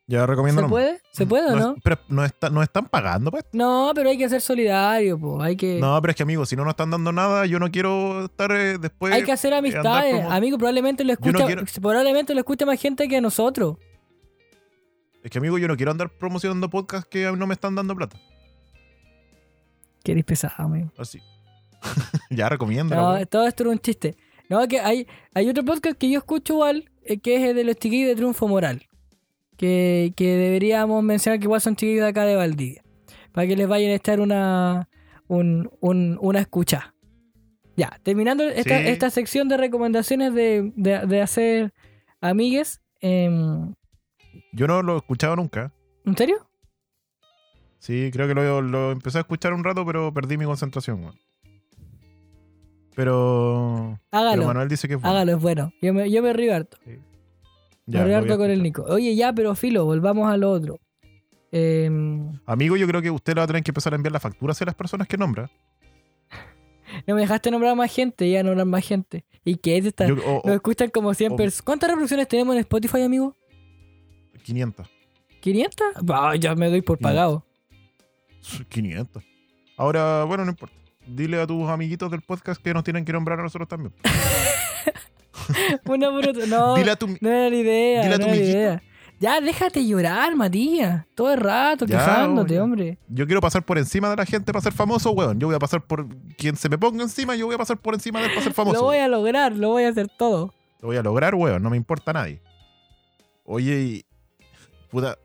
[0.07, 1.01] Ya recomiendo ¿Se puede?
[1.13, 1.75] ¿Se puede o No no?
[1.77, 3.45] es- pero no, está- no están pagando, pues.
[3.53, 5.41] No, pero hay que ser solidario, po.
[5.41, 7.71] Hay que, No, pero es que, amigo, si no nos están dando nada, yo no
[7.71, 9.15] quiero estar eh, después.
[9.15, 10.15] hay que hacer amistades.
[10.17, 13.79] como- Amigo, probablemente lo Yo no escucha, quiero- probablemente lo escuche más gente que nosotros.
[15.23, 18.19] Es que, amigo, yo no quiero andar promocionando podcasts que no me están dando plata.
[20.03, 20.93] Que eres pesado, amigo.
[20.99, 21.19] Así.
[22.31, 22.95] ya recomiendo.
[22.95, 24.17] No, todo esto era un chiste.
[24.51, 27.65] No, que hay, hay otro podcast que yo escucho igual, eh, que es el de
[27.65, 28.87] los chiquillos de Triunfo Moral.
[29.57, 32.83] Que, que deberíamos mencionar que igual son chiquillos de acá de Valdivia.
[33.33, 34.89] Para que les vayan a echar una,
[35.29, 36.95] un, un- una escucha.
[37.77, 38.89] Ya, terminando esta, Sí.
[38.89, 41.73] esta sección de recomendaciones de, de- de hacer
[42.21, 42.81] amigues.
[43.01, 43.75] em,
[44.53, 45.73] Yo no lo he escuchado nunca.
[46.05, 46.37] ¿En serio?
[47.79, 51.01] Sí, creo que lo, lo empecé a escuchar un rato, pero perdí mi concentración.
[51.03, 51.15] Pero.
[52.95, 54.47] Pero Hágalo.
[54.47, 55.17] Manuel dice que es bueno.
[55.17, 55.73] Hágalo, es bueno.
[55.83, 56.79] Yo me, yo me río harto.
[57.87, 58.63] Ya, lo a harto con el.
[58.63, 58.83] Nico.
[58.89, 60.79] Oye, ya, pero filo, volvamos a lo otro.
[61.53, 64.21] Em, Amigo, yo creo que usted le va a tener que empezar a enviar la
[64.21, 65.51] factura hacia las personas que nombra.
[67.07, 69.25] No me dejaste nombrar más gente, ya nombrar más gente.
[69.45, 70.07] ¿Y qué es esta?
[70.07, 71.63] Yo- o- o Nos escuchan como 100 o- personas.
[71.63, 73.35] ¿Cuántas reproducciones tenemos en Spotify, amigo?
[74.45, 74.87] 500.
[75.43, 75.85] ¿500?
[76.09, 77.03] Ah, ya me doy por 500.
[77.13, 77.45] pagado.
[78.69, 79.23] 500.
[79.77, 80.75] Ahora, bueno, no importa.
[81.07, 83.93] Dile a tus amiguitos del podcast que nos tienen que nombrar a nosotros también.
[85.87, 86.47] Una por otra.
[86.47, 87.07] No, Dile a tu.
[87.09, 88.03] no era la idea.
[88.03, 88.83] dile a no tu era idea.
[89.21, 91.07] Ya, déjate llorar, Matías.
[91.15, 92.61] Todo el rato, Ya, quejándote, oye.
[92.61, 92.99] hombre.
[93.09, 95.39] Yo quiero pasar por encima de la gente para ser famoso, weón.
[95.39, 96.07] Yo voy a pasar por
[96.37, 98.53] quien se me ponga encima, yo voy a pasar por encima de él para ser
[98.53, 98.77] famoso.
[98.77, 99.05] Lo voy weón.
[99.05, 100.53] a lograr, lo voy a hacer todo.
[100.81, 101.63] Lo voy a lograr, weón.
[101.63, 102.43] No me importa a nadie.
[103.45, 104.05] Oye, y.
[104.91, 105.17] Puta.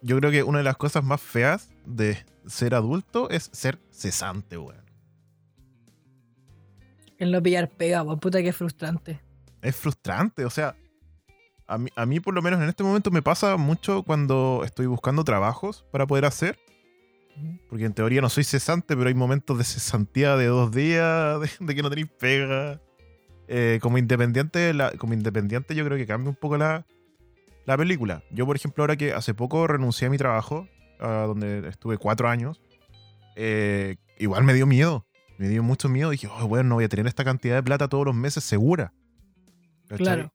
[0.00, 4.56] Yo creo que una de las cosas más feas de ser adulto es ser cesante,
[4.56, 4.82] weón.
[7.18, 9.20] El no pillar pega, pues, puta que frustrante.
[9.62, 10.44] Es frustrante.
[10.44, 10.76] O sea,
[11.66, 14.86] a mí, a mí por lo menos en este momento me pasa mucho cuando estoy
[14.86, 16.58] buscando trabajos para poder hacer.
[17.70, 21.50] Porque en teoría no soy cesante, pero hay momentos de cesantía de dos días, de,
[21.60, 22.80] de que no tenéis pega.
[23.48, 26.86] Eh, como independiente, la- como independiente yo creo que cambia un poco la,
[27.64, 28.22] la película.
[28.30, 30.68] Yo, por ejemplo, ahora que hace poco renuncié a mi trabajo,
[31.00, 32.60] a donde estuve cuatro años,
[33.36, 35.06] eh, igual me dio miedo.
[35.38, 36.10] Me dio mucho miedo.
[36.10, 38.92] Dije, oh, bueno, no voy a tener esta cantidad de plata todos los meses segura.
[39.96, 40.32] Claro.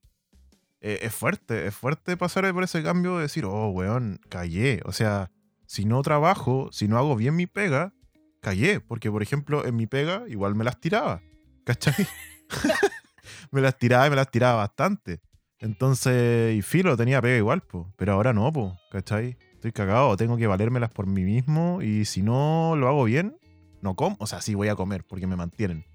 [0.80, 4.82] Eh, es fuerte, es fuerte pasar por ese cambio de decir, oh, weón, callé.
[4.86, 5.32] O sea,
[5.66, 7.93] si no trabajo, si no hago bien mi pega,
[8.41, 8.80] callé.
[8.80, 11.22] Porque, por ejemplo, en mi pega igual me las tiraba.
[11.64, 11.95] ¿Cachai?
[13.51, 15.20] me las tiraba y me las tiraba bastante.
[15.60, 17.91] Entonces, y filo, tenía pega igual, po.
[17.97, 18.78] Pero ahora no, po.
[18.91, 19.38] ¿Cachai?
[19.53, 21.82] Estoy cagado, tengo que valérmelas por mí mismo.
[21.82, 23.38] Y si no lo hago bien,
[23.82, 24.16] no como.
[24.20, 25.86] O sea, sí voy a comer porque me mantienen.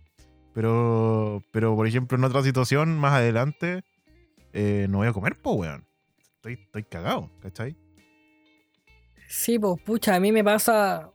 [0.55, 3.83] Pero, pero por ejemplo, en otra situación más adelante,
[4.53, 5.87] eh, no voy a comer, po, weón.
[6.37, 7.77] Estoy, estoy cagado, ¿cachai?
[9.29, 11.11] Sí, pues pucha, a mí me pasa.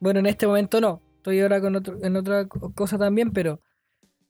[0.00, 1.00] Bueno, en este momento no.
[1.16, 3.60] Estoy ahora con otro, en otra co- cosa también, pero.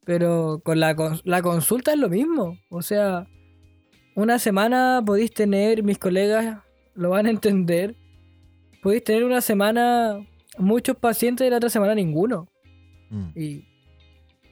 [0.04, 2.58] Pero con la, la consulta es lo mismo.
[2.68, 3.28] O sea,
[4.16, 6.58] una semana podéis tener, mis colegas
[6.94, 7.94] lo van a entender.
[8.82, 10.18] Podéis tener una semana
[10.58, 12.48] muchos pacientes y la otra semana ninguno.
[13.10, 13.28] Mm.
[13.38, 13.64] Y,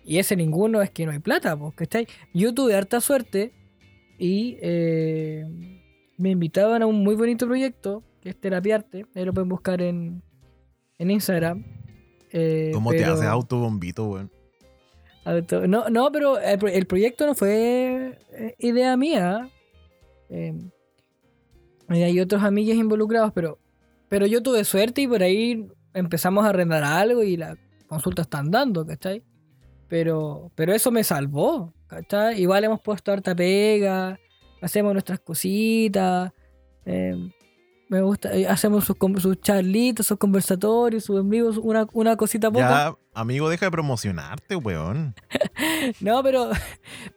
[0.09, 2.07] y ese ninguno es que no hay plata, pues, ¿cachai?
[2.33, 3.53] Yo tuve harta suerte
[4.19, 5.45] y eh,
[6.17, 9.07] me invitaban a un muy bonito proyecto que es Terapiarte.
[9.15, 10.23] Ahí lo pueden buscar en,
[10.99, 11.65] en Instagram.
[12.33, 14.31] Eh, ¿Cómo te haces autobombito, weón?
[15.25, 19.51] auto- No, no, pero el, pro- el proyecto no fue eh, idea mía.
[20.31, 20.55] Eh,
[21.89, 23.59] hay otros amigos involucrados, pero,
[24.09, 27.57] pero yo tuve suerte y por ahí empezamos a arrendar algo y la
[27.89, 29.23] consulta están dando, ¿cachai?
[29.89, 32.41] Pero, pero eso me salvó, ¿cachai?
[32.41, 34.19] Igual hemos puesto harta pega,
[34.61, 36.31] hacemos nuestras cositas.
[36.85, 37.17] eh,
[37.89, 38.35] Me gusta.
[38.37, 42.69] eh, Hacemos sus, sus charlitos, sus conversatorios, sus amigos, una, una cosita poca.
[42.69, 45.15] Ya, amigo, deja de promocionarte, weón.
[46.01, 46.51] No, pero,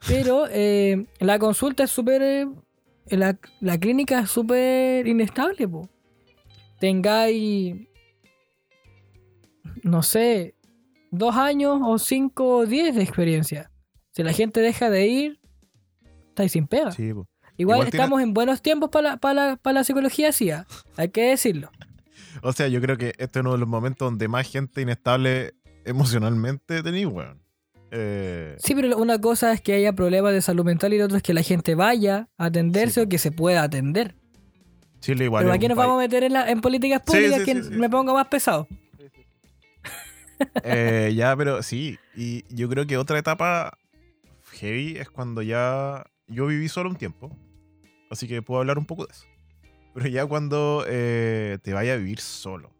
[0.08, 2.22] pero eh, la consulta es súper.
[2.22, 2.48] eh,
[3.10, 5.90] la, la clínica es súper inestable, po.
[6.80, 7.76] Tengáis.
[9.84, 10.56] No sé.
[11.12, 13.70] Dos años o cinco o diez de experiencia.
[14.12, 15.40] Si la gente deja de ir,
[16.30, 16.92] estáis sin pega.
[16.92, 17.12] Sí.
[17.58, 20.50] Igual, tiene- estamos en buenos tiempos para la, la- psicología, sí.
[20.52, 20.66] ah.
[20.98, 21.70] Hay que decirlo.
[22.44, 25.54] O sea, yo creo que este es uno de los momentos donde más gente inestable
[25.84, 27.42] emocionalmente tenéis, weón.
[27.92, 31.18] Eh, Sí, pero una cosa es que haya problemas de salud mental y la otra
[31.18, 33.06] es que la gente vaya a atenderse Sí.
[33.06, 34.16] o que se pueda atender.
[35.02, 35.44] Chile igual.
[35.44, 37.70] Pero aquí nos país- vamos a meter en, la- en políticas públicas sí, que sí,
[37.72, 37.92] me sí.
[37.92, 38.68] pongo más pesado.
[40.64, 41.98] Eh, ya, pero sí.
[42.16, 43.78] Y yo creo que otra etapa
[44.54, 46.06] heavy es cuando ya.
[46.28, 47.36] Yo viví solo un tiempo.
[48.10, 49.26] Así que puedo hablar un poco de eso.
[49.94, 52.72] Pero ya cuando eh, te vaya a vivir solo.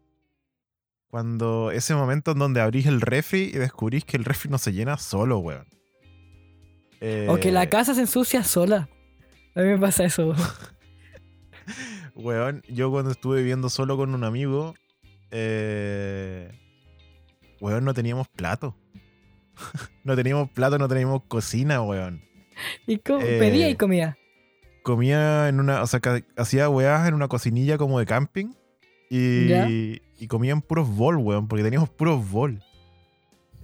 [1.08, 4.72] Cuando ese momento en donde abrís el refri y descubrís que el refri no se
[4.72, 5.66] llena solo, weón.
[7.28, 8.88] O que la Eh, casa se ensucia sola.
[9.54, 10.34] A mí me pasa eso.
[12.14, 14.74] Weón, yo cuando estuve viviendo solo con un amigo,
[15.30, 16.50] eh,
[17.62, 18.76] weón, no teníamos plato.
[20.04, 22.20] no teníamos plato, no teníamos cocina, weón.
[22.86, 24.18] Y co- Eh, pedía y comía.
[24.82, 26.00] Comía en una, o sea,
[26.36, 28.52] hacía weás en una cocinilla como de camping
[29.08, 29.68] y, Ya.
[29.70, 32.62] y comía en puros bol, weón, porque teníamos puros bol.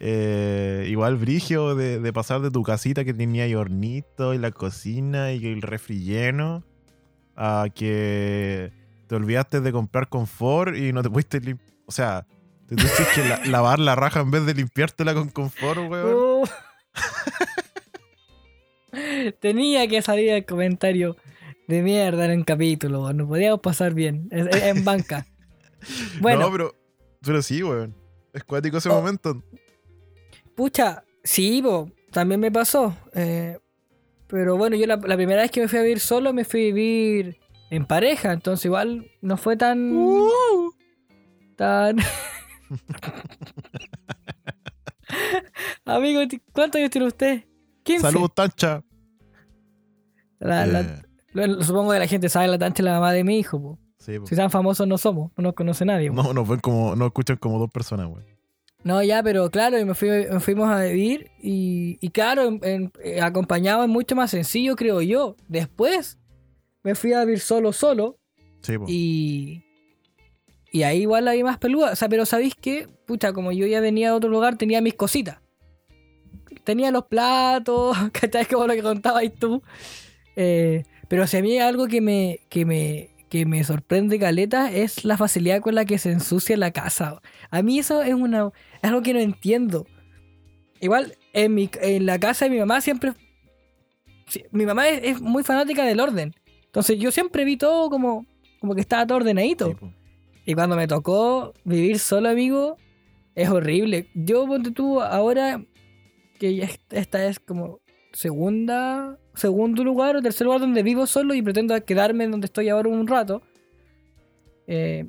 [0.01, 4.53] Eh, igual brigio de, de pasar de tu casita que tenía ahí hornito y la
[4.53, 6.63] cocina y el refri lleno
[7.35, 8.71] a que
[9.09, 12.27] te olvidaste de comprar confort y no te pudiste lim- O sea,
[12.69, 16.14] te tuviste que la- lavar la raja en vez de limpiártela con confort, weón.
[16.16, 16.45] Oh.
[19.41, 21.16] Tenía que salir el comentario
[21.66, 23.12] de mierda en el capítulo.
[23.12, 24.29] No podíamos pasar bien.
[24.31, 25.27] En, en banca.
[26.21, 26.75] Bueno, No, pero,
[27.23, 27.95] pero sí, weón.
[28.33, 28.95] Es cuático ese Oh.
[28.95, 29.41] momento.
[30.57, 32.97] Pucha, sí, po, también me pasó.
[33.14, 33.59] eh,
[34.27, 36.62] pero bueno, yo la, la primera vez que me fui a vivir solo, me fui
[36.62, 37.39] a vivir
[37.71, 38.33] en pareja.
[38.33, 39.93] Entonces igual no fue tan...
[39.97, 40.73] Uh.
[41.57, 41.97] tan...
[45.85, 46.21] Amigo,
[46.53, 47.45] ¿cuántos años tiene usted?
[47.83, 48.03] 15.
[48.03, 48.83] Saludos, Tancha.
[50.39, 51.03] La- la- Eh,
[51.33, 53.61] lo- supongo que la gente sabe la tancha es la mamá de mi hijo.
[53.61, 53.79] po.
[53.99, 54.27] sí, po.
[54.27, 56.11] Si tan famosos no somos, no nos conoce nadie.
[56.11, 56.23] po.
[56.23, 58.25] No, nos ven como, nos escuchan como dos personas, weón.
[58.85, 62.61] No, ya, pero claro, y me, fui, me fuimos a vivir y, y claro, en-
[62.62, 65.37] en- eh, acompañado es mucho más sencillo, creo yo.
[65.49, 66.19] Después
[66.85, 68.19] me fui a vivir solo, solo
[68.62, 69.64] Sí, y,
[70.71, 71.93] y ahí igual la vi más peluda.
[71.93, 72.89] O sea, pero ¿sabéis qué?
[73.07, 75.39] Pucha, como yo ya venía de otro lugar, tenía mis cositas.
[76.64, 78.47] Tenía los platos, ¿cachai?
[78.47, 79.62] Como lo que contabas tú.
[80.37, 85.05] Eh, pero si a mí algo que me, que me, que me sorprende, Caleta, es
[85.05, 87.21] la facilidad con la que se ensucia la casa.
[87.51, 88.51] A mí eso es, una,
[88.83, 89.87] es algo que no entiendo.
[90.81, 93.14] Igual, en, mi, en la casa de mi mamá siempre...
[94.51, 96.35] Mi mamá es, muy fanática del orden.
[96.66, 98.27] Entonces yo siempre vi todo como,
[98.61, 99.75] como que estaba todo ordenadito.
[100.49, 102.79] Y cuando me tocó vivir solo, amigo,
[103.35, 104.09] es horrible.
[104.15, 105.63] Yo, ponte tú, ahora
[106.39, 107.81] que esta es como
[108.15, 112.71] segunda, segundo lugar o tercer lugar donde vivo solo y pretendo quedarme en donde estoy
[112.71, 113.43] ahora un rato,
[114.67, 115.05] eh,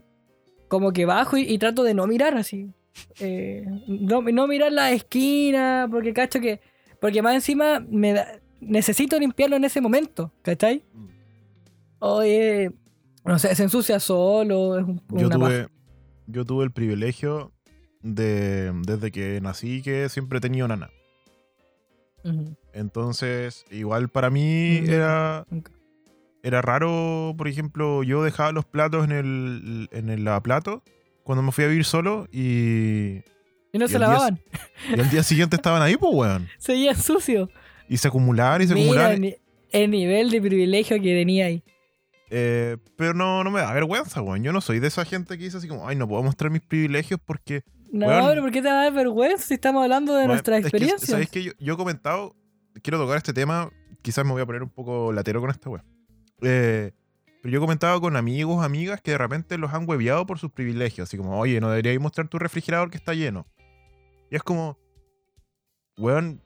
[0.67, 2.73] como que bajo y, y trato de no mirar así.
[3.21, 6.59] Eh, no, no mirar la esquina, porque cacho que...
[6.99, 10.83] Porque más encima me da- necesito limpiarlo en ese momento, ¿cachai?
[10.93, 11.07] Mm.
[11.99, 12.71] Oye,
[13.29, 15.51] no sé, se ensucia solo, es un- Yo una paja.
[15.63, 15.67] tuve,
[16.27, 17.51] yo tuve el privilegio
[18.01, 20.89] de, desde que nací, que siempre he tenido nana.
[22.73, 25.71] Entonces, igual para mí era, nunca.
[26.43, 30.83] era raro, por ejemplo, yo dejaba los platos en el, en el lavaplato
[31.23, 33.21] cuando me fui a vivir solo y,
[33.71, 34.39] Y no Y se el día lavaban,
[34.95, 36.47] y al día siguiente estaban ahí, pues, weón.
[36.57, 37.49] seguían sucios.
[37.87, 39.23] Y se acumulaban y se Mira acumulaban.
[39.23, 39.37] el,
[39.71, 41.63] el nivel de privilegio que tenía ahí.
[42.31, 44.43] Eh, pero no, no me da vergüenza, weón.
[44.43, 46.61] Yo no soy de esa gente que dice así como, ay, no puedo mostrar mis
[46.61, 48.27] privilegios porque No, Weón.
[48.29, 50.71] pero ¿por qué te va a dar vergüenza si estamos hablando de Bueno, nuestras es
[50.71, 50.99] que?
[50.99, 52.35] ¿Sabéis que yo, yo he comentado?
[52.83, 53.71] Quiero tocar este tema.
[54.03, 55.83] Quizás me voy a poner un poco latero con esta wea.
[56.41, 56.91] Eh,
[57.41, 60.51] pero yo he comentado con amigos, amigas que de repente los han hueviado por sus
[60.51, 61.09] privilegios.
[61.09, 63.47] Así como, oye, no deberíais mostrar tu refrigerador que está lleno.
[64.29, 64.77] Y es como,
[65.97, 66.41] weón,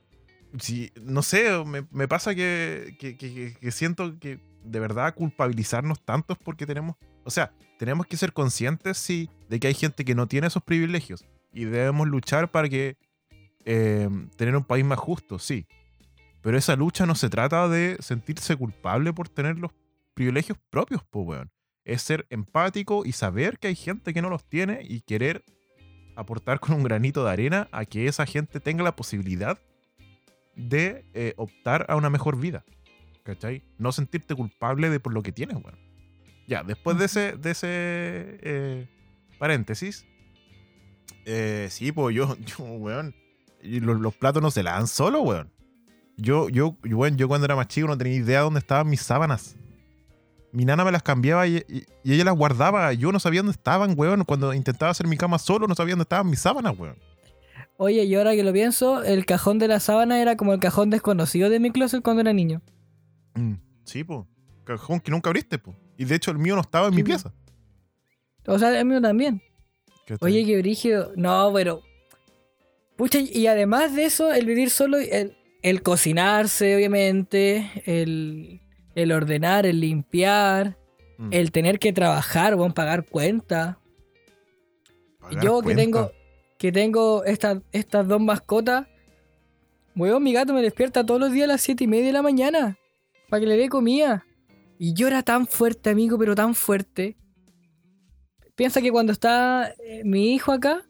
[0.59, 6.03] si, no sé, me, me pasa que- que- que- que siento que de verdad culpabilizarnos
[6.03, 10.15] tantos porque tenemos, o sea, tenemos que ser conscientes, sí, de que hay gente que
[10.15, 12.97] no tiene esos privilegios y debemos luchar para que
[13.65, 15.67] eh, tener un país más justo, sí.
[16.41, 19.71] Pero esa lucha no se trata de sentirse culpable por tener los
[20.13, 21.51] privilegios propios, pues, weón.
[21.85, 25.43] es ser empático y saber que hay gente que no los tiene y querer
[26.15, 29.57] aportar con un granito de arena a que esa gente tenga la posibilidad
[30.55, 32.63] de eh, optar a una mejor vida.
[33.23, 33.63] ¿Cachai?
[33.77, 35.77] No sentirte culpable de por lo que tienes, weón.
[36.47, 37.67] Ya, después de ese, de ese
[38.41, 38.87] eh,
[39.39, 40.05] paréntesis,
[41.25, 43.15] eh, sí, pues yo, yo weón,
[43.61, 45.49] los, los platos no se lavan solo, weón.
[46.17, 49.55] Yo, yo, weón, yo cuando era más chico no tenía idea dónde estaban mis sábanas.
[50.51, 52.93] Mi nana me las cambiaba y, y- y ella las guardaba.
[52.93, 54.23] Yo no sabía dónde estaban, weón.
[54.25, 56.95] Cuando intentaba hacer mi cama solo, no sabía dónde estaban mis sábanas, weón.
[57.77, 60.91] Oye, y ahora que lo pienso, el cajón de la sábana era como el cajón
[60.91, 62.61] desconocido de mi closet cuando era niño.
[63.35, 63.53] Mm,
[63.83, 64.21] Sí, pues.
[64.63, 65.75] Cajón que nunca abriste, pues.
[65.97, 67.33] Y de hecho el mío no estaba en mi Sí, pieza.
[68.47, 69.41] O sea, el mío también.
[70.21, 71.11] Oye, qué brígido.
[71.15, 71.81] No, pero.
[72.95, 78.61] Pucha, y además de eso, el vivir solo, el, el cocinarse, obviamente, el,
[78.95, 80.77] el ordenar, el limpiar,
[81.17, 81.29] Mm.
[81.31, 83.77] el tener que trabajar, bueno, pagar cuentas.
[85.19, 85.81] Pagar Yo que cuenta.
[85.83, 86.11] tengo,
[86.57, 88.87] que tengo estas, estas dos mascotas,
[89.95, 92.21] weón, mi gato me despierta todos los días a las siete y media de la
[92.23, 92.77] mañana
[93.33, 94.27] para que le dé comida.
[94.77, 97.17] Y yo era tan fuerte, amigo, pero tan fuerte.
[98.53, 100.83] Piensa que cuando está eh, mi hijo acá,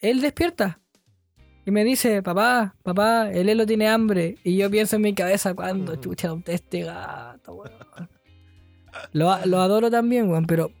[0.00, 0.80] él despierta.
[1.64, 4.34] Y me dice, papá, papá, el Elo tiene hambre.
[4.42, 8.08] Y yo pienso en mi cabeza, ¿cuándo chucha adopté este gato, weón?
[9.12, 10.72] Lo, lo adoro también, weón, pero,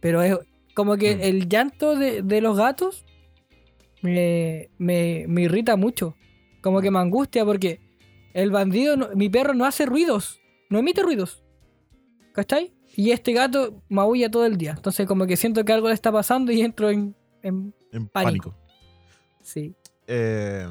[0.00, 0.36] pero es
[0.74, 1.20] como que Mm.
[1.22, 3.04] el llanto de, de los gatos
[4.00, 6.16] me, me, me irrita mucho.
[6.60, 7.78] Como que me angustia porque
[8.34, 11.42] el bandido, no- mi perro no hace ruidos, no emite ruidos.
[12.32, 12.72] ¿Cachai?
[12.96, 14.72] Y este gato maulla todo el día.
[14.76, 17.14] Entonces como que siento que algo le está pasando y entro en...
[17.42, 18.50] en En pánico.
[18.50, 18.56] pánico.
[19.42, 19.74] sí.
[20.06, 20.66] Eh,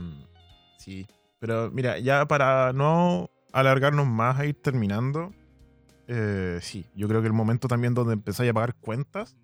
[0.77, 1.05] sí.
[1.39, 5.33] Pero mira, ya para no alargarnos más a ir terminando.
[6.07, 9.35] eh, sí, yo creo que el momento también donde empezáis a pagar cuentas.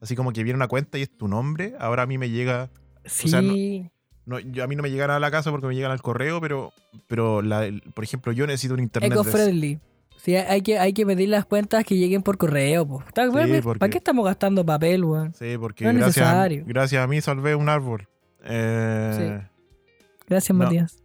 [0.00, 1.74] Así como que viene una cuenta y es tu nombre.
[1.78, 2.70] Ahora a mí me llega.
[3.04, 3.28] Sí.
[3.28, 3.54] sea, no-
[4.24, 6.40] No, yo- a mí no me llegan a la casa porque me llegan al correo,
[6.40, 6.72] pero,
[7.08, 9.12] pero la- el- por ejemplo, yo necesito un internet.
[9.12, 9.80] Eco-friendly.
[10.16, 12.86] Sí, hay que, hay que pedir las cuentas que lleguen por correo.
[12.86, 13.02] po.
[13.12, 15.34] ¿Para qué estamos gastando papel, weón?
[15.34, 16.64] Sí, porque No es gracias, a, necesario.
[16.66, 18.06] gracias a mí salvé un árbol.
[18.44, 19.42] Eh,
[20.28, 20.64] Gracias, No.
[20.64, 20.98] Matías.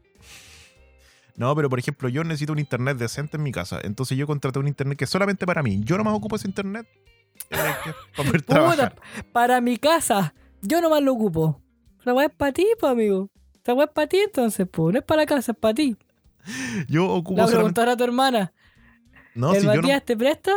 [1.35, 3.79] No, pero por ejemplo, yo necesito un internet decente en mi casa.
[3.83, 5.81] Entonces yo contraté un internet que es solamente para mí.
[5.83, 6.87] Yo nomás ocupo ese internet
[7.49, 7.77] para
[8.15, 8.95] poder Puta, trabajar.
[9.33, 11.61] para mi casa, yo nomás lo ocupo.
[12.07, 13.29] La weá es para ti, pues, amigo.
[13.65, 14.93] La weá es para ti, entonces, pues.
[14.93, 15.97] No es para la casa, es para ti.
[16.87, 17.81] Yo ocupo La solamente...
[17.81, 18.53] a tu hermana.
[19.35, 20.53] No, ¿El si yo no, Matías te presta?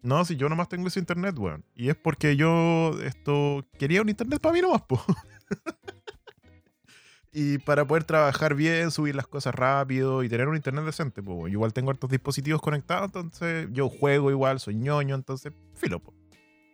[0.00, 1.62] no, si yo nomás tengo ese internet, weón.
[1.74, 4.98] Y es porque yo esto quería un internet para mí nomás, po.
[7.34, 11.38] y para poder trabajar bien, subir las cosas rápido y tener un internet decente, pues.
[11.40, 16.13] Yo igual tengo hartos dispositivos conectados, entonces yo juego igual, soy ñoño, entonces filo, po.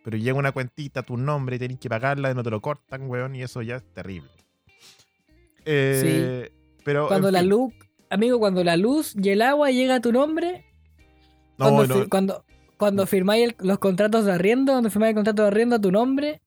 [0.03, 3.43] Pero llega una cuentita, tu nombre, tenés que pagarla, no te lo cortan, weón, y
[3.43, 4.29] eso ya es terrible.
[5.65, 6.51] Eh,
[6.83, 7.49] Pero, Cuando la fin.
[7.49, 7.73] luz,
[8.09, 10.65] amigo, cuando la luz y el agua llega a tu nombre,
[11.59, 11.69] No,
[12.09, 12.43] cuando, no,
[12.77, 15.91] cuando, firmáis el- los contratos de arriendo, cuando firmáis el contrato de arriendo a tu
[15.91, 16.41] nombre,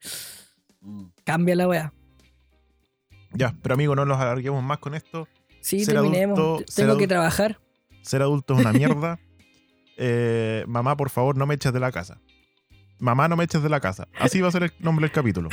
[0.80, 1.04] Mm.
[1.24, 1.92] cambia la weá.
[3.36, 5.26] ya, pero amigo, no nos alarguemos más con esto.
[5.60, 6.38] Sí, Ser terminemos.
[6.38, 7.58] adulto- Tengo que trabajar.
[8.02, 9.18] Ser adulto es una mierda.
[9.96, 12.20] Eh, mamá, por favor, no me eches de la casa.
[12.98, 14.08] Mamá, no me eches de la casa.
[14.18, 15.48] Así va a ser el nombre del capítulo.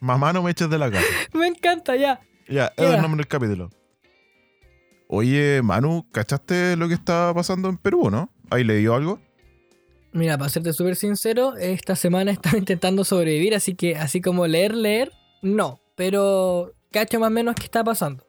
[0.00, 1.06] Mamá, no me eches de la casa.
[1.32, 2.20] Me encanta ya.
[2.48, 3.70] Ya, ¿Qué es el nombre del capítulo.
[5.08, 8.30] Oye, Manu, ¿cachaste lo que está pasando en Perú, no?
[8.50, 9.20] ¿Ahí le dio algo?
[10.12, 14.74] Mira, para serte súper sincero, esta semana estaba intentando sobrevivir, así que así como leer,
[14.74, 15.12] leer,
[15.42, 15.80] no.
[15.94, 18.26] Pero cacho más o menos qué está pasando.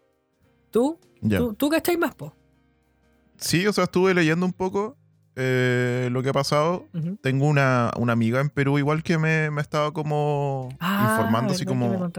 [0.71, 0.99] ¿Tú?
[1.21, 1.39] Ya.
[1.39, 2.35] ¿Tú, tú cachai más, po?
[3.37, 4.97] Sí, o sea, estuve leyendo un poco
[5.39, 6.87] eh, lo que ha pasado.
[6.93, 7.17] Ujú.
[7.21, 11.69] Tengo una, una amiga en Perú igual que me, me estaba como informando así Ah,
[11.69, 12.11] ¿verdad que me como...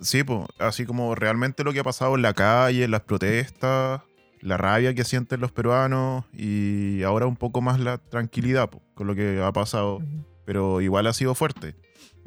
[0.00, 4.00] Sí, pues, así como realmente lo que ha pasado en la calle, en las protestas,
[4.40, 9.06] la rabia que sienten los peruanos y ahora un poco más la tranquilidad po, con
[9.06, 10.00] lo que ha pasado,
[10.46, 11.74] pero igual ha sido fuerte.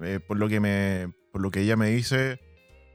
[0.02, 2.40] Eh, por lo que me, por lo que ella me dice,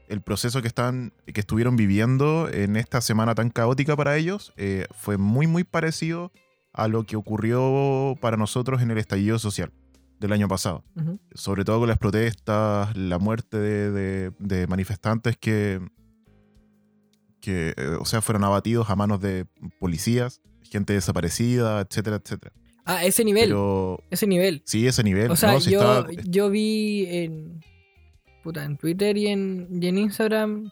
[0.07, 4.85] el proceso que están, que estuvieron viviendo en esta semana tan caótica para ellos eh,
[4.91, 6.31] fue muy muy parecido
[6.83, 9.71] a lo que ocurrió para nosotros en el estallido social
[10.19, 10.83] del año pasado
[11.33, 15.79] sobre todo con las protestas, la muerte de, de- de manifestantes que,
[17.41, 19.45] que eh, o sea, fueron abatidos a manos de
[19.79, 22.53] policías, gente desaparecida, etcétera, etcétera.
[22.85, 23.49] Ah, ese nivel.
[23.49, 24.61] Pero Ese nivel.
[24.65, 25.31] sí, ese nivel.
[25.31, 27.61] O sea, yo, yo vi en,
[28.43, 30.69] puta, en Twitter y en, y en Instagram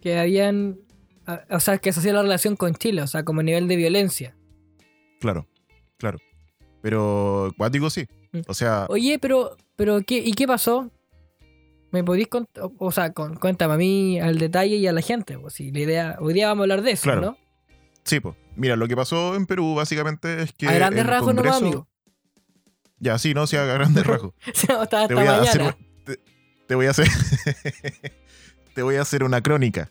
[0.00, 0.78] que habían.
[1.26, 3.76] a- O sea, que se hacía la relación con Chile, o sea, como nivel de
[3.76, 4.36] violencia.
[5.24, 5.46] Claro,
[5.96, 6.18] claro.
[6.82, 8.06] Pero cuático sí.
[8.32, 8.40] Mm.
[8.46, 10.90] O sea, Oye, pero, pero ¿qué, ¿y qué pasó?
[11.92, 12.64] ¿Me podéis contar?
[12.78, 15.38] O sea, con- cuéntame a mí al detalle y a la gente.
[15.38, 17.20] Pues, si la idea, hoy día vamos a hablar de eso, Claro.
[17.22, 17.38] ¿no?
[18.02, 18.34] sí, pues.
[18.54, 20.68] Mira, lo que pasó en Perú básicamente es que.
[20.68, 21.88] a grandes rasgos Congreso- amigo.
[23.00, 24.34] Ya, sí, no, sí, a grandes rasgos.
[24.46, 25.78] hasta hasta Te voy a hacer, mañana.
[26.04, 26.18] te,
[26.66, 27.08] te voy a hacer.
[28.74, 29.90] te voy a hacer una crónica.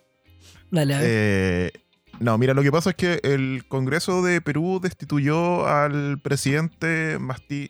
[0.69, 1.07] Dale, a ver.
[1.09, 1.71] Eh,
[2.19, 7.17] no, mira, lo que pasa es que el Congreso de Perú destituyó al presidente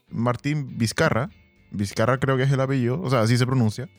[0.10, 1.30] Martín Vizcarra.
[1.72, 3.90] Vizcarra creo que es el apellido, o sea, así se pronuncia.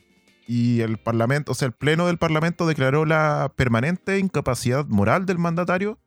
[0.47, 5.39] Y el Parlamento, o sea, el Pleno del Parlamento declaró la permanente incapacidad moral del
[5.39, 5.97] mandatario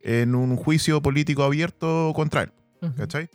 [0.00, 2.52] en un juicio político abierto contra él.
[2.80, 2.94] Ujú.
[2.94, 3.28] ¿Cachai?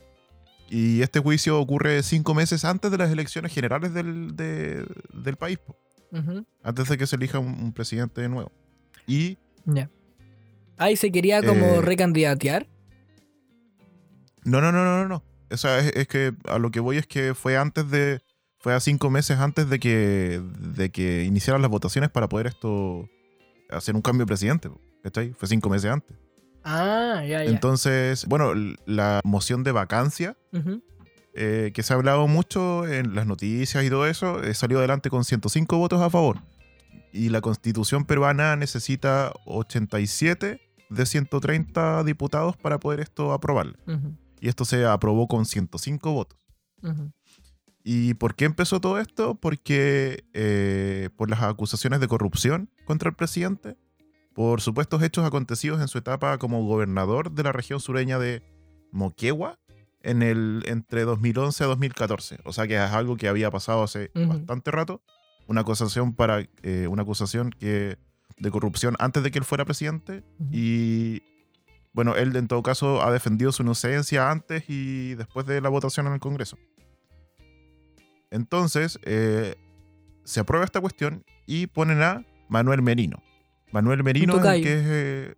[0.70, 5.60] Y este juicio ocurre cinco meses antes de las elecciones generales del, de- del país,
[6.64, 8.52] antes de que se elija un, un presidente nuevo.
[9.06, 9.90] Y Ya.
[10.78, 12.68] Ahí se quería como Eh, recandidatear.
[14.44, 15.24] No, no, no, no, no.
[15.52, 18.22] O sea, es, es que a lo que voy es que fue antes de.
[18.60, 23.08] Fue a cinco meses antes de que, de que iniciaran las votaciones para poder esto.
[23.70, 24.70] hacer un cambio de presidente.
[25.04, 25.34] ¿Cachai?
[25.34, 26.18] Fue cinco meses antes.
[26.64, 27.50] Ah, ya, ya.
[27.52, 28.54] Entonces, bueno,
[28.88, 30.36] la moción de vacancia,
[31.36, 35.12] eh, que se ha hablado mucho en las noticias y todo eso, eh, salió adelante
[35.12, 36.40] con 105 votos a favor.
[37.14, 40.60] Y la constitución peruana necesita 87
[40.90, 43.68] de 130 diputados para poder esto aprobar.
[43.88, 44.16] Ujú.
[44.40, 46.40] Y esto se aprobó con 105 votos.
[47.84, 49.36] ¿Y por qué empezó todo esto?
[49.36, 53.78] Porque eh, por las acusaciones de corrupción contra el presidente,
[54.34, 58.44] por supuestos hechos acontecidos en su etapa como gobernador de la región sureña de
[58.92, 59.60] Moquegua
[60.02, 62.40] en el, entre 2011 a 2014.
[62.44, 65.02] O sea que es algo que había pasado hace bastante rato.
[65.48, 67.98] Una acusación, para, eh, una acusación que,
[68.38, 70.24] de corrupción antes de que él fuera presidente.
[70.52, 71.22] Y
[71.94, 76.08] bueno, él en todo caso ha defendido su inocencia antes y después de la votación
[76.08, 76.58] en el Congreso.
[78.32, 79.56] Entonces, eh,
[80.24, 83.24] se aprueba esta cuestión y ponen a Manuel Merino.
[83.72, 84.84] Manuel Merino es el que es.
[84.86, 85.36] eh,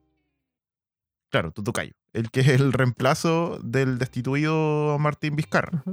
[1.30, 1.94] claro, tu tocayo.
[2.14, 5.84] El que es el reemplazo del destituido Martín Vizcarra.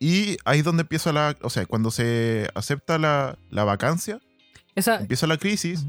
[0.00, 1.36] Y ahí es donde empieza la.
[1.42, 4.20] O sea, cuando se acepta la, la vacancia,
[4.74, 5.00] Esa.
[5.00, 5.84] empieza la crisis,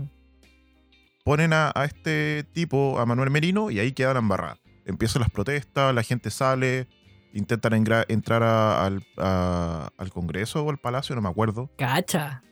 [1.24, 4.60] ponen a, a este tipo, a Manuel Merino, y ahí quedan embarradas.
[4.86, 6.88] Empiezan las protestas, la gente sale,
[7.34, 7.74] intentan
[8.10, 11.72] entrar a- al, a- al Congreso o al Palacio, no me acuerdo.
[11.78, 12.44] Cacha.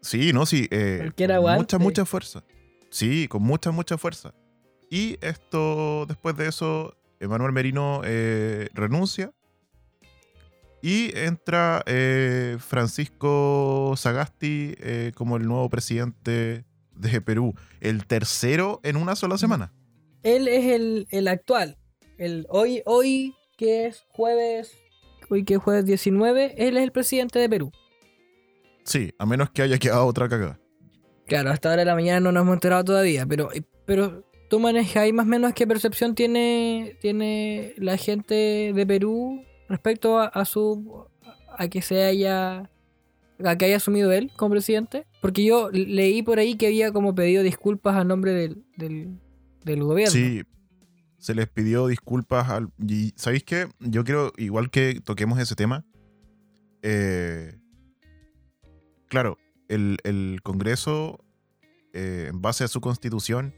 [0.00, 0.66] Sí, no, sí.
[0.72, 2.42] eh, con mucha, mucha fuerza.
[2.90, 4.34] Sí, con mucha, mucha fuerza.
[4.90, 9.30] Y esto, después de eso, Manuel Merino eh, renuncia.
[10.82, 16.64] Y entra eh, Francisco Sagasti eh, como el nuevo presidente
[16.96, 17.54] de Perú.
[17.80, 19.72] El tercero en una sola semana.
[20.24, 21.78] Él es el, el actual.
[22.18, 24.76] El, hoy, hoy, que es jueves.
[25.30, 27.72] Hoy que es jueves 19, él es el presidente de Perú.
[28.84, 30.58] Sí, a menos que haya quedado otra cagada.
[31.26, 33.48] Claro, hasta ahora de la mañana no nos hemos enterado todavía, pero,
[33.86, 39.42] pero tú manejas ahí más o menos qué percepción tiene, tiene la gente de Perú
[39.72, 41.06] respecto a, su
[41.58, 42.70] a que se haya
[43.44, 45.06] a que haya asumido él como presidente.
[45.20, 49.18] Porque yo leí por ahí que había como pedido disculpas a nombre del, del,
[49.64, 50.12] del gobierno.
[50.12, 50.42] Sí,
[51.18, 52.70] se les pidió disculpas al...
[52.78, 53.68] Y ¿sabéis qué?
[53.80, 55.84] Yo creo, igual que toquemos ese tema,
[56.82, 57.56] eh,
[59.08, 61.24] claro, el, el Congreso,
[61.92, 63.54] eh, en base a su constitución,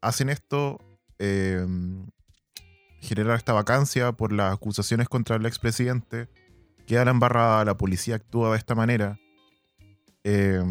[0.00, 0.78] hacen esto,
[1.18, 1.66] eh,
[3.00, 6.28] generar esta vacancia por las acusaciones contra el expresidente,
[6.86, 9.18] queda la embarrada, la policía actúa de esta manera.
[10.24, 10.62] eh,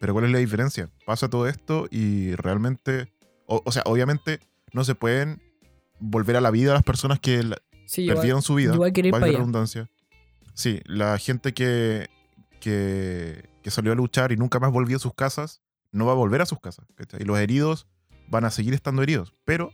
[0.00, 0.90] pero ¿cuál es la diferencia?
[1.06, 3.12] Pasa todo esto y realmente,
[3.46, 4.40] o, o sea, obviamente
[4.72, 5.40] no se pueden
[6.00, 9.32] volver a la vida las personas que la- Sí, igual- perdieron su vida, valga la
[9.38, 9.90] redundancia.
[10.54, 12.08] Sí, la gente que,
[12.60, 15.62] que, que salió a luchar y nunca más volvió a sus casas,
[15.92, 16.86] no va a volver a sus casas.
[16.96, 17.22] ¿cachai?
[17.22, 17.86] Y los heridos
[18.28, 19.34] van a seguir estando heridos.
[19.44, 19.72] Pero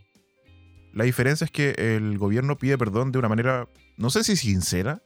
[0.99, 5.01] la diferencia es que el gobierno pide perdón de una manera, no sé si sincera,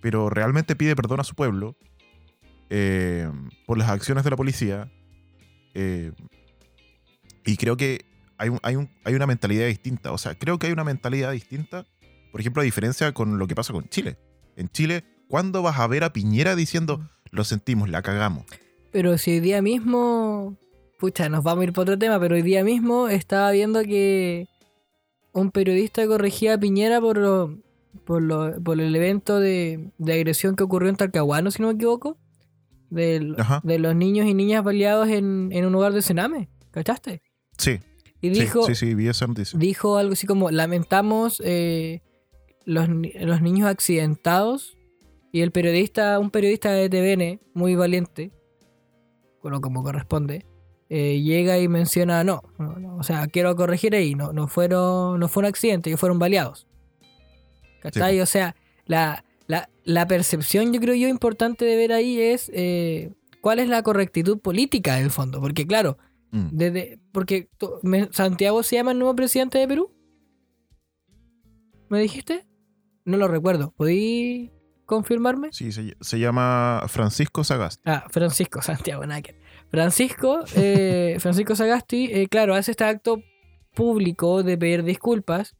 [0.00, 1.76] pero realmente pide perdón a su pueblo
[2.70, 3.30] eh,
[3.66, 4.90] por las acciones de la policía.
[5.74, 6.12] eh,
[7.44, 8.06] y creo que
[8.38, 10.12] hay, hay una mentalidad distinta.
[10.12, 11.84] O sea, creo que hay una mentalidad distinta,
[12.32, 14.16] por ejemplo, a diferencia con lo que pasa con Chile.
[14.56, 18.46] En Chile, ¿cuándo vas a ver a Piñera diciendo, lo sentimos, la cagamos?
[18.92, 20.56] Pero si hoy día mismo.
[20.98, 24.48] Pucha, nos vamos a ir por otro tema, pero hoy día mismo estaba viendo que
[25.34, 27.58] un periodista corregía a Piñera por lo,
[28.04, 31.74] por, lo- por el evento de, de agresión que ocurrió en Talcahuano, si no me
[31.74, 32.16] equivoco.
[32.90, 36.48] Del- de los niños y niñas baleados en, en un lugar de Sename.
[36.70, 37.20] ¿Cachaste?
[37.58, 37.80] Sí,
[38.20, 39.58] Y dijo, sí, sí, sí, vi esa noticia.
[39.58, 42.02] dijo algo así como, lamentamos eh,
[42.64, 44.76] los, los niños accidentados.
[45.32, 48.30] Y el periodista, un periodista de TVN, muy valiente,
[49.42, 50.46] bueno, como corresponde,
[50.88, 55.18] eh, llega y menciona, no, no, no, o sea, quiero corregir ahí, no, no, fueron,
[55.20, 56.66] no fue un accidente, ellos fueron baleados.
[57.80, 58.20] ¿Cachai?
[58.20, 58.54] O sea,
[58.86, 63.68] la, la, la percepción, yo creo yo, importante de ver ahí es eh, cuál es
[63.68, 65.40] la correctitud política en el fondo.
[65.40, 65.98] Porque claro,
[66.34, 66.48] Mm.
[66.50, 67.48] desde, porque
[68.10, 69.92] Santiago se llama el nuevo presidente de Perú.
[71.88, 72.44] ¿Me dijiste?
[73.04, 73.72] No lo recuerdo.
[73.76, 74.50] ¿Podí
[74.84, 75.50] confirmarme?
[75.52, 77.82] Sí, se, se llama Francisco Sagasti.
[77.84, 79.36] Ah, Francisco Santiago Náquer.
[79.74, 83.22] Francisco, eh, Francisco Sagasti, eh, claro, hace este acto
[83.74, 85.54] público de pedir disculpas,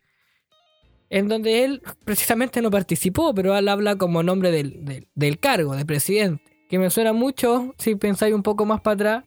[1.10, 5.76] en donde él precisamente no participó, pero él habla como nombre del, del- del cargo,
[5.76, 9.24] de presidente, que me suena mucho, si pensáis un poco más para atrás,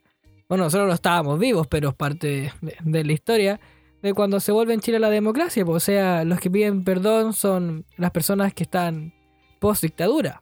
[0.50, 3.60] bueno, nosotros no estábamos vivos, pero es parte de, de la historia,
[4.02, 7.34] de cuando se vuelve en Chile la democracia, pues, o sea, los que piden perdón
[7.34, 9.14] son las personas que están
[9.60, 10.42] post dictadura.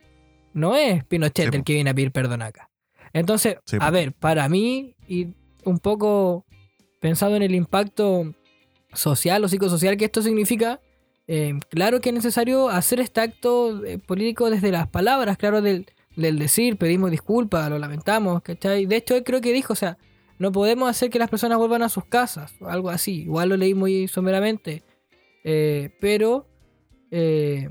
[0.54, 1.66] No es Pinochet Sí, el po.
[1.66, 2.70] que viene a pedir perdón acá.
[3.16, 3.92] Entonces, Sí, a po.
[3.94, 5.30] ver, para mí, y
[5.64, 6.46] un poco
[7.00, 8.34] pensado en el impacto
[8.94, 10.82] social o psicosocial que esto significa,
[11.28, 15.86] eh, claro que es necesario hacer este acto eh, político desde las palabras, claro, del,
[16.18, 18.86] del decir, pedimos disculpas, lo lamentamos, ¿cachai?
[18.86, 19.98] De hecho, él creo que dijo, o sea,
[20.38, 23.22] no podemos hacer que las personas vuelvan a sus casas, o algo así.
[23.22, 24.84] Igual lo leí muy someramente.
[25.46, 26.50] Eh, pero
[27.12, 27.70] eh,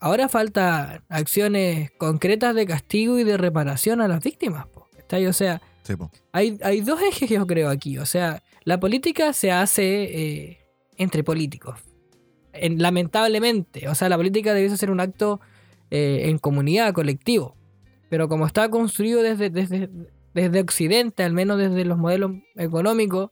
[0.00, 4.66] ahora falta acciones concretas de castigo y de reparación a las víctimas,
[5.08, 5.26] ¿cachai?
[5.26, 5.94] O sea, Sí,
[6.32, 7.96] hay, hay dos ejes yo creo aquí.
[7.98, 10.58] O sea, la política se hace eh,
[10.98, 11.80] entre políticos.
[12.52, 13.88] En- lamentablemente.
[13.88, 15.40] O sea, la política debe ser un acto
[15.90, 17.56] eh, en comunidad, colectivo.
[18.10, 19.88] Pero como está construido desde, desde,
[20.34, 23.30] desde Occidente, al menos desde los modelos económicos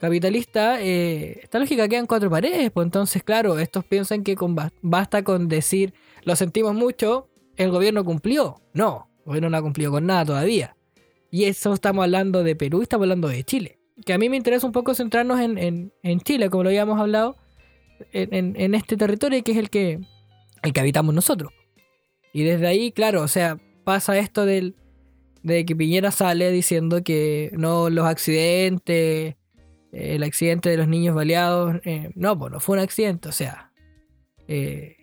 [0.00, 2.70] capitalistas, eh, esta lógica quedan cuatro paredes.
[2.70, 5.92] Pues entonces, claro, estos piensan que con bas- basta con decir
[6.24, 8.60] lo sentimos mucho, el gobierno cumplió.
[8.72, 10.76] No, el gobierno no ha cumplido con nada todavía.
[11.32, 13.78] Y eso estamos hablando de Perú y estamos hablando de Chile.
[14.04, 17.00] Que a mí me interesa un poco centrarnos en, en- en Chile, como lo habíamos
[17.00, 17.36] hablado,
[18.12, 19.98] en, en- este territorio que es el que,
[20.62, 21.50] el que habitamos nosotros.
[22.34, 24.76] Y desde ahí, claro, o sea, pasa esto del,
[25.42, 28.94] de que Piñera sale diciendo que no los accidentes,
[29.34, 29.36] eh,
[29.92, 33.72] el accidente de los niños baleados, eh, no, pues no fue un accidente, o sea,
[34.48, 34.96] eh,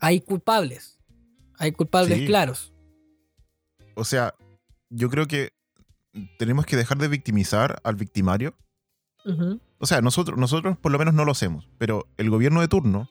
[0.00, 0.98] hay culpables,
[1.58, 2.26] hay culpables Sí.
[2.26, 2.73] claros.
[3.94, 4.34] O sea,
[4.90, 5.52] yo creo que
[6.38, 8.54] tenemos que dejar de victimizar al victimario.
[9.78, 13.08] O sea, nosotros, nosotros por lo menos no lo hacemos, pero el gobierno de turno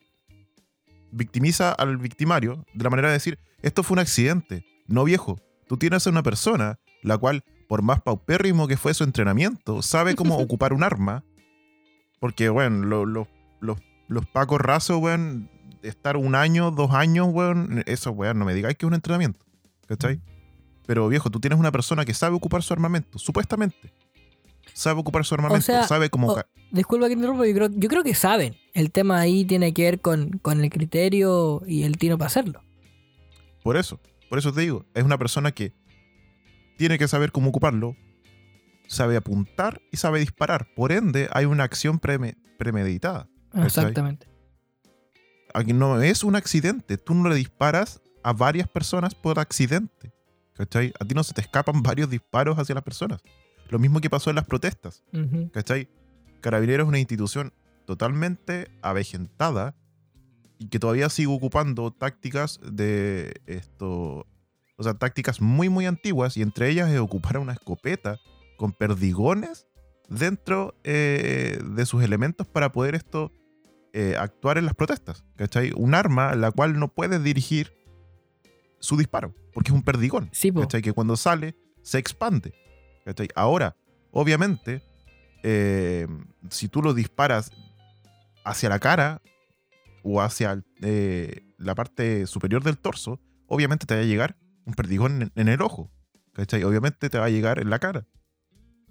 [1.11, 4.65] victimiza al victimario de la manera de decir, esto fue un accidente.
[4.87, 9.03] No viejo, tú tienes a una persona la cual, por más paupérrimo que fue su
[9.03, 11.23] entrenamiento, sabe cómo ocupar un arma.
[12.19, 13.27] Porque, bueno, lo- lo-
[13.59, 13.77] los,
[14.07, 15.49] los pacos rasos, weón,
[15.81, 19.45] estar un año, dos años, weón, eso, weón, no me digáis que es un entrenamiento.
[19.87, 20.21] ¿Cachai?
[20.85, 23.93] Pero, viejo, tú tienes una persona que sabe ocupar su armamento, supuestamente.
[24.73, 26.35] Sabe ocupar su armamento, sea, sabe cómo...
[26.71, 28.55] Disculpa que interrumpa, yo creo, yo creo que saben.
[28.73, 32.63] El tema ahí tiene que ver con, con el criterio y el tino para hacerlo.
[33.61, 35.73] Por eso, por eso te digo, es una persona que
[36.77, 37.95] tiene que saber cómo ocuparlo,
[38.87, 40.67] sabe apuntar y sabe disparar.
[40.75, 43.27] Por ende, hay una acción preme- premeditada.
[43.53, 44.27] Exactamente.
[45.53, 50.12] Aquí no es un accidente, tú no le disparas a varias personas por accidente.
[50.55, 50.93] ¿Cachai?
[50.99, 53.21] A ti no se te escapan varios disparos hacia las personas.
[53.69, 55.03] Lo mismo que pasó en las protestas.
[55.13, 55.49] Ujú.
[55.51, 55.89] ¿Cachai?
[56.41, 57.53] Carabineros es una institución
[57.85, 59.75] totalmente avejentada
[60.59, 64.27] y que todavía sigue ocupando tácticas de esto.
[64.75, 68.19] O sea, tácticas muy, muy antiguas y entre ellas es ocupar una escopeta
[68.57, 69.67] con perdigones
[70.09, 73.31] dentro eh, de sus elementos para poder esto
[73.93, 75.23] eh, actuar en las protestas.
[75.35, 75.71] ¿Cachai?
[75.75, 77.73] Un arma la cual no puede dirigir
[78.83, 80.29] su disparo porque es un perdigón.
[80.33, 80.51] Sí.
[80.81, 82.53] Que cuando sale se expande.
[83.05, 83.29] ¿cachai?
[83.35, 83.77] Ahora,
[84.11, 84.83] obviamente,
[85.43, 86.07] eh,
[86.49, 87.51] si tú lo disparas
[88.43, 89.21] hacia la cara
[90.03, 95.21] o hacia eh, la parte superior del torso, obviamente te va a llegar un perdigón
[95.21, 95.89] en, en el ojo.
[96.33, 96.63] ¿cachai?
[96.63, 98.05] Obviamente te va a llegar en la cara.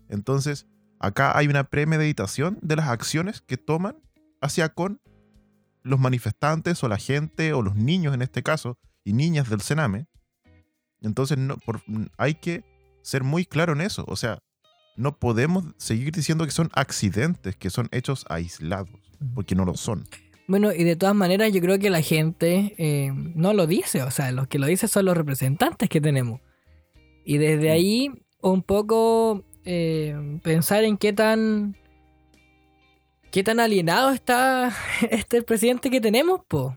[0.09, 0.66] Entonces,
[1.01, 3.97] acá hay una premeditación de las acciones que toman
[4.40, 5.01] hacia con
[5.82, 10.07] los manifestantes o la gente o los niños en este caso y niñas del Sename.
[11.00, 11.82] Entonces no, por-
[12.16, 12.64] hay que
[13.03, 14.05] ser muy claro en eso.
[14.07, 14.38] O sea,
[14.96, 18.90] no podemos seguir diciendo que son accidentes, que son hechos aislados,
[19.34, 20.05] porque no lo son.
[20.46, 24.11] Bueno, y de todas maneras yo creo que la gente eh, no lo dice, o
[24.11, 26.40] sea, los que lo dicen son los representantes que tenemos.
[27.24, 27.72] Y desde Mm.
[27.72, 31.76] ahí un poco eh, pensar en qué tan.
[33.30, 34.74] qué tan alienado está
[35.11, 36.76] este presidente que tenemos, po.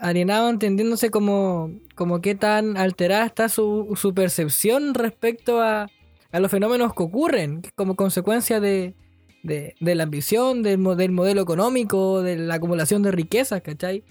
[0.00, 5.88] Alienado entendiéndose como, como qué tan alterada está su, su percepción respecto a,
[6.32, 8.94] a los fenómenos que ocurren como consecuencia de,
[9.42, 14.04] de, la ambición, del, del modelo económico, de la acumulación de riquezas, ¿cachai?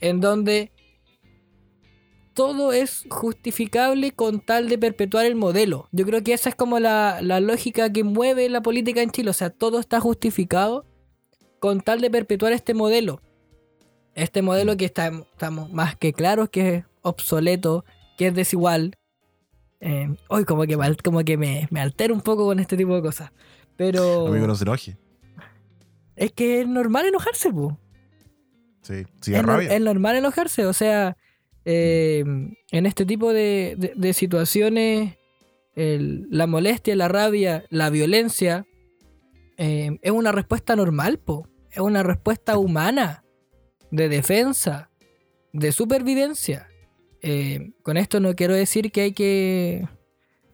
[0.00, 0.72] En donde
[2.34, 5.88] todo es justificable con tal de perpetuar el modelo.
[5.92, 9.30] Yo creo que esa es como la, la lógica que mueve la política en Chile.
[9.30, 10.86] O sea, todo está justificado
[11.60, 13.20] con tal de perpetuar este modelo.
[14.14, 17.84] Este modelo que está, estamos más que claros que es obsoleto,
[18.18, 18.96] que es desigual.
[19.80, 23.02] Eh, hoy como que, como que me, me altera un poco con este tipo de
[23.02, 23.30] cosas.
[23.76, 24.96] Pero Amigo, no se enoje.
[26.14, 27.78] es que es normal enojarse, po.
[28.82, 29.74] Sí, sí, es, rabia.
[29.74, 31.16] es normal enojarse, o sea,
[31.64, 32.24] eh,
[32.70, 35.16] en este tipo de, de- de situaciones,
[35.74, 38.66] el- la molestia, la rabia, la violencia,
[39.56, 41.48] eh, es una respuesta normal, po.
[41.70, 43.21] Es una respuesta humana,
[43.92, 44.90] de defensa,
[45.52, 46.66] de supervivencia.
[47.20, 49.86] Eh, con esto no quiero decir que hay que...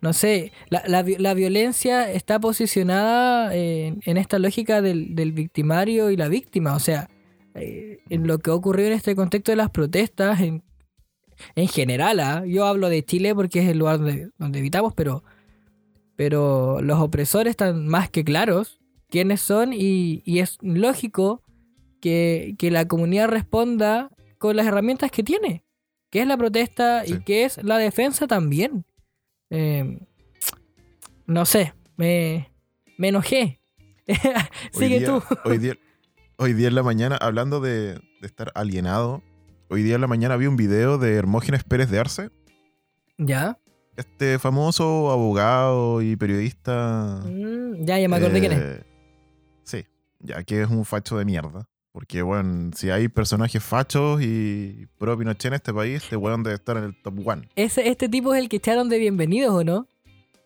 [0.01, 6.11] No sé, la, la la violencia está posicionada en, en esta lógica del, del victimario
[6.11, 6.77] y la víctima.
[6.77, 7.09] O sea,
[7.55, 10.63] eh, en lo que ha ocurrido en este contexto de las protestas, en,
[11.57, 12.45] en general, ¿ah?
[12.47, 15.25] yo hablo de Chile porque es el lugar donde, donde pero,
[16.15, 18.79] pero los opresores están más que claros
[19.11, 21.43] quiénes son y, y es lógico
[22.01, 25.65] que, que la comunidad responda con las herramientas que tiene,
[26.11, 27.15] que es la protesta Sí.
[27.15, 28.85] y que es la defensa también.
[29.51, 29.99] Eh,
[31.27, 32.51] no sé, me,
[32.97, 33.61] me enojé.
[34.09, 34.15] Hoy
[34.73, 35.23] Sigue día- tú.
[35.45, 35.75] Hoy día,
[36.37, 39.23] hoy día en la mañana, hablando de, de estar alienado,
[39.69, 42.31] hoy día en la mañana vi un video de Hermógenes Pérez de Arce,
[43.19, 43.59] ¿Ya?
[43.97, 47.21] este famoso abogado y periodista.
[47.27, 48.59] Mm, ya, ya me acordé quién es.
[48.61, 48.83] eh,
[49.65, 49.85] Sí,
[50.21, 51.69] ya que es un facho de mierda.
[51.99, 56.55] Porque, bueno, si hay personajes fachos y pro Pinochet en este país, este weón debe
[56.55, 57.49] estar en el top one.
[57.57, 59.89] Ese, este tipo es el que echaron de bienvenidos, ¿o no?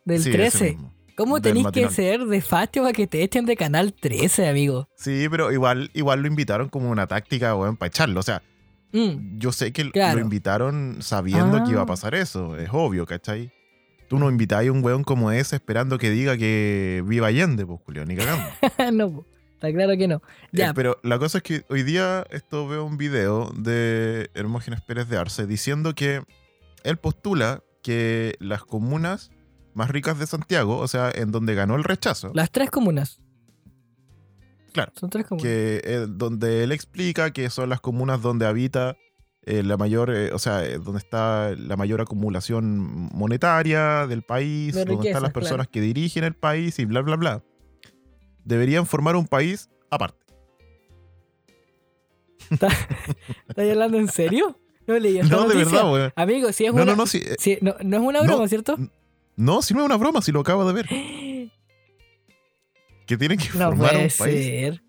[0.07, 0.65] Del Sí, ese 13.
[0.71, 0.95] mismo.
[1.15, 4.89] ¿Cómo tenéis que ser de facho para que te echen de canal 13, amigo?
[4.97, 8.19] Sí, pero igual, igual lo invitaron como una táctica, weón, para echarlo.
[8.21, 8.43] O sea,
[8.95, 10.19] Mm, yo sé que Claro.
[10.21, 11.87] lo invitaron sabiendo que iba a Ah.
[11.87, 12.57] pasar eso.
[12.57, 13.53] Es obvio, ¿cachai?
[14.09, 17.79] Tú no invitáis a un weón como ese esperando que diga que viva Allende, pues,
[17.85, 18.43] Julio, ni cagando.
[18.95, 19.27] no, po,
[19.63, 20.23] está claro que no.
[20.53, 24.81] Ya, Eh, pero la cosa es que hoy día esto veo un video de Hermógenes
[24.81, 26.23] Pérez de Arce diciendo que
[26.83, 29.31] él postula que las comunas
[29.75, 33.21] más ricas de Santiago, o sea, en donde ganó el rechazo, las tres comunas.
[34.73, 35.45] Claro, Son tres comunas.
[35.45, 38.97] que eh, donde él explica que son las comunas donde habita
[39.45, 44.85] eh, la mayor, eh, o sea, donde está la mayor acumulación monetaria del país, De
[44.85, 45.33] donde están las claro.
[45.33, 47.45] personas que dirigen el país y bla, bla, bla.
[48.45, 50.25] Deberían formar un país aparte.
[52.51, 52.75] ¿Estás
[53.57, 54.59] hablando en serio?
[54.87, 56.13] No leí esta No, de verdad, weón.
[56.17, 56.93] Amigo, si es No, una...
[56.93, 58.77] no, no, eh, si- no, no es una broma, ¿cierto?
[59.37, 60.89] no, si no es una broma, si lo acabo de ver.
[63.07, 64.83] Que tienen que formar un país, ser.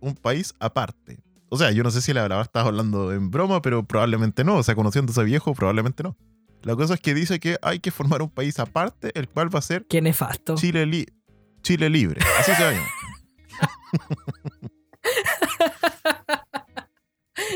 [0.00, 1.18] un país aparte.
[1.48, 4.56] O sea, yo no sé si la verdad estás hablando en broma, pero probablemente no.
[4.56, 6.16] O sea, conociendo a ese viejo, probablemente no.
[6.62, 9.60] La cosa es que dice que hay que formar un país aparte, el cual va
[9.60, 10.56] a ser Qué nefasto.
[10.56, 11.06] Chile, li-
[11.62, 12.20] Chile libre.
[12.38, 12.86] Así se llama.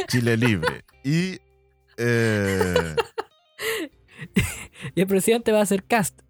[0.08, 0.84] Chile libre.
[1.04, 1.38] Y.
[1.96, 2.94] eh,
[4.94, 6.20] Y el presidente va a hacer cast.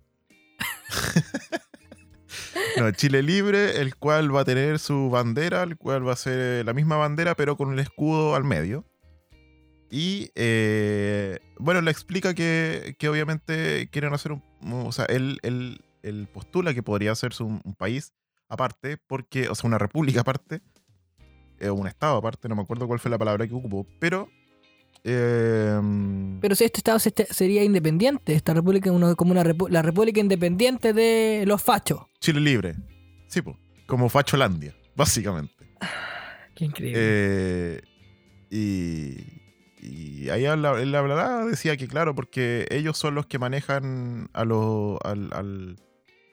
[2.77, 6.65] no, Chile libre, el cual va a tener su bandera, el cual va a ser
[6.65, 8.85] la misma bandera, pero con el escudo al medio.
[9.91, 14.43] Y eh, bueno, le explica que, que obviamente quieren hacer un.
[14.87, 18.13] O sea, él, él- él postula que podría hacerse un, un país
[18.49, 20.61] aparte, porque, o sea, una república aparte,
[21.59, 24.29] eh, un estado aparte, no me acuerdo cuál fue la palabra que ocupó, pero.
[25.03, 25.81] eh,
[26.41, 29.69] Pero si este estado se- este sería independiente, esta república es uno- como una repu-
[29.69, 32.01] la república independiente de los fachos.
[32.21, 32.75] Chile libre.
[33.29, 35.55] Sí, po, como Facholandia, básicamente.
[36.55, 36.99] Qué increíble.
[37.03, 37.83] Eh,
[38.51, 39.17] y,
[39.81, 44.45] y ahí habla, él hablará, decía que claro, porque ellos son los que manejan a
[44.45, 44.99] los...
[45.05, 45.77] Al, al-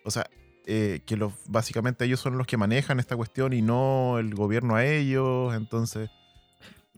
[0.04, 0.30] o sea,
[0.66, 4.76] eh, que los, básicamente ellos son los que manejan esta cuestión y no el gobierno
[4.76, 6.10] a ellos, entonces...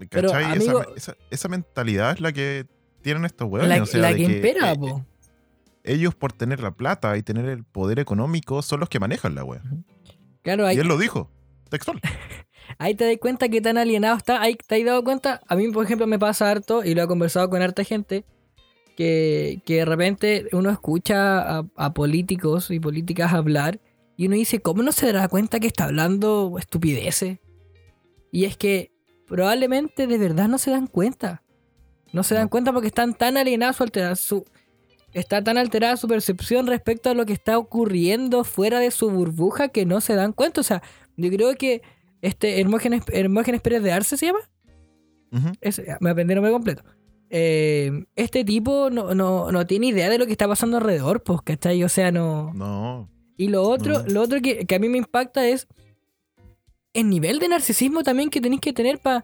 [0.10, 0.44] ¿cachai?
[0.44, 2.66] Esa- amigo- esa, esa mentalidad es la que
[3.02, 3.68] tienen estos huevos.
[3.70, 5.06] la o sea, la de que, impera, eh, po.
[5.84, 9.44] ellos por tener la plata y tener el poder económico son los que manejan la
[9.44, 9.62] wea.
[10.42, 11.30] Claro, ahí, Y él lo dijo,
[11.70, 12.02] textual.
[12.80, 14.42] ahí te das cuenta que tan alienado está.
[14.42, 15.42] Ahí te has dado cuenta.
[15.48, 18.26] A mí, por ejemplo, me pasa harto, y lo he conversado con harta gente,
[18.96, 23.80] que, que de repente uno escucha a, a políticos y políticas hablar
[24.18, 27.40] y uno dice, ¿cómo no se dará cuenta que está hablando estupideces?
[28.32, 28.92] Y es que
[29.28, 31.44] probablemente de verdad no se dan cuenta.
[32.12, 34.46] No se dan cuenta porque están tan alienados altera- su
[35.14, 39.68] está tan alterada su percepción respecto a lo que está ocurriendo fuera de su burbuja
[39.70, 40.62] que no se dan cuenta.
[40.62, 40.82] O sea,
[41.18, 41.82] yo creo que
[42.22, 44.40] este Hermógenes, Hermógenes Pérez de Arce se llama.
[45.62, 46.84] Ese, me aprendí el nombre completo.
[47.36, 51.42] Eh, este tipo no, no, no tiene idea de lo que está pasando alrededor, pues,
[51.44, 51.84] ¿cachai?
[51.84, 52.54] O sea, no.
[52.54, 53.10] No.
[53.38, 54.08] Y lo otro, No.
[54.14, 55.68] lo otro que, que a mí me impacta es
[56.94, 59.24] el nivel de narcisismo también que tenéis que tener para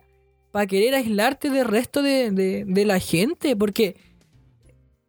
[0.68, 3.56] querer aislarte del resto de, de- de la gente.
[3.56, 3.96] Porque,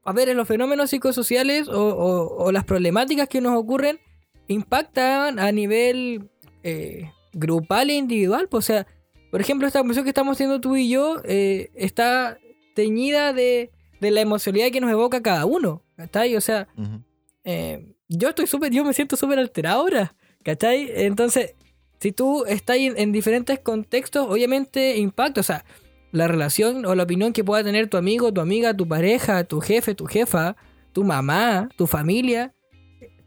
[0.05, 3.99] a ver, en los fenómenos psicosociales o, o- o las problemáticas que nos ocurren
[4.47, 6.29] impactan a nivel
[6.65, 8.47] eh, grupal e individual.
[8.51, 8.87] pues, o sea,
[9.31, 12.37] por ejemplo, esta conversación que estamos haciendo tú y yo eh, está
[12.75, 13.71] teñida de,
[14.01, 15.83] de la emocionalidad que nos evoca cada uno.
[15.97, 16.37] ¿Cachai?
[16.37, 16.69] O sea,
[17.45, 20.91] eh, yo estoy súper, yo me siento súper alterado ahora, ¿cachai?
[20.95, 21.55] Entonces,
[22.01, 25.65] si tú estás en, en diferentes contextos, obviamente impacta, o sea,
[26.13, 29.61] la relación o la opinión que pueda tener tu amigo, tu amiga, tu pareja, tu
[29.61, 30.57] jefe, tu jefa,
[30.93, 32.53] tu mamá, tu familia,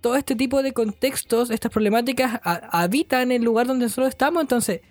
[0.01, 4.81] todo este tipo de contextos, estas problemáticas ha- habitan el lugar donde nosotros estamos, entonces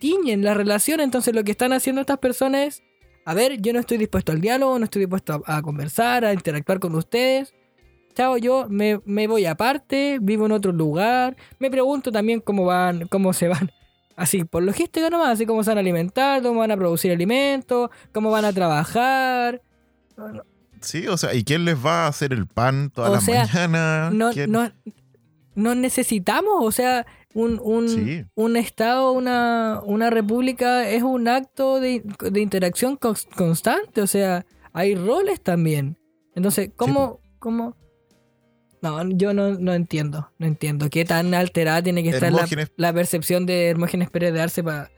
[0.00, 2.82] tiñen la relación, entonces lo que están haciendo estas personas es,
[3.30, 6.32] a ver, yo no estoy dispuesto al diálogo, no estoy dispuesto a, a conversar, a
[6.32, 7.54] interactuar con ustedes,
[8.12, 13.06] chao, yo me, me voy aparte, vivo en otro lugar, me pregunto también cómo van,
[13.06, 13.70] cómo se van,
[14.16, 17.90] así, por logística nomás, así cómo se van a alimentar, cómo van a producir alimentos,
[18.12, 19.62] cómo van a trabajar.
[20.80, 23.46] Sí, o sea, ¿y quién les va a hacer el pan toda O la sea,
[23.46, 24.10] mañana?
[24.10, 24.72] No, no,
[25.54, 28.24] no necesitamos, o sea, un, un, Sí.
[28.34, 34.44] un Estado, una, una república es un acto de, de interacción cons- constante, o sea,
[34.72, 35.96] hay roles también.
[36.34, 37.76] Entonces, ¿cómo, cómo?
[38.82, 42.92] No, yo no, no entiendo, no entiendo qué tan alterada tiene que estar la, la
[42.92, 44.90] percepción de Hermógenes Pérez de Arce para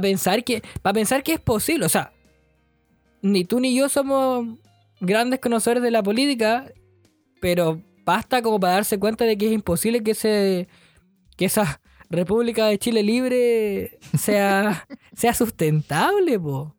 [0.00, 2.12] pensar que para pensar que es posible, o sea,
[3.22, 4.46] ni tú ni yo somos
[5.00, 6.70] grandes conocedores de la política,
[7.40, 10.68] pero basta como para darse cuenta de que es imposible que ese
[11.36, 11.80] que esa
[12.10, 14.86] República de Chile libre sea
[15.16, 16.76] sea sustentable, po.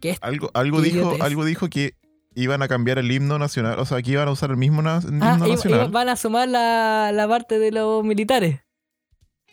[0.00, 1.94] Que es- Algo, algo, Qué dijo, algo dijo que
[2.34, 3.78] iban a cambiar el himno nacional.
[3.78, 5.90] O sea, que iban a usar el mismo na- himno Ah, nacional.
[5.90, 8.60] van a sumar la, la parte de los militares.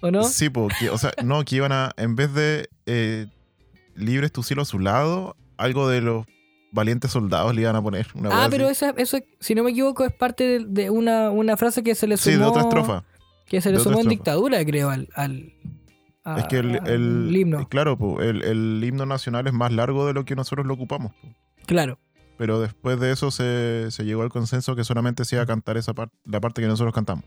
[0.01, 0.23] ¿O no?
[0.23, 3.25] Sí, porque, o sea, no, que iban a, en vez de eh,
[3.95, 6.25] libres tu cielo a su lado, algo de los
[6.71, 8.07] valientes soldados le iban a poner.
[8.13, 11.57] Una ah, pero eso, eso, si no me equivoco, es parte de, de una, una
[11.57, 12.33] frase que se le sumó.
[12.35, 13.03] Sí, de otra estrofa.
[13.47, 15.53] Que se le sumó en dictadura, creo, al, al,
[16.23, 17.67] a- es que el, el- himno.
[17.69, 21.13] claro, po, el, el himno nacional es más largo de lo que nosotros lo ocupamos.
[21.13, 21.27] po.
[21.65, 21.97] Claro.
[22.37, 25.75] Pero después de eso se, se llegó al consenso que solamente se iba a cantar
[25.77, 27.23] esa parte, la parte que nosotros cantamos.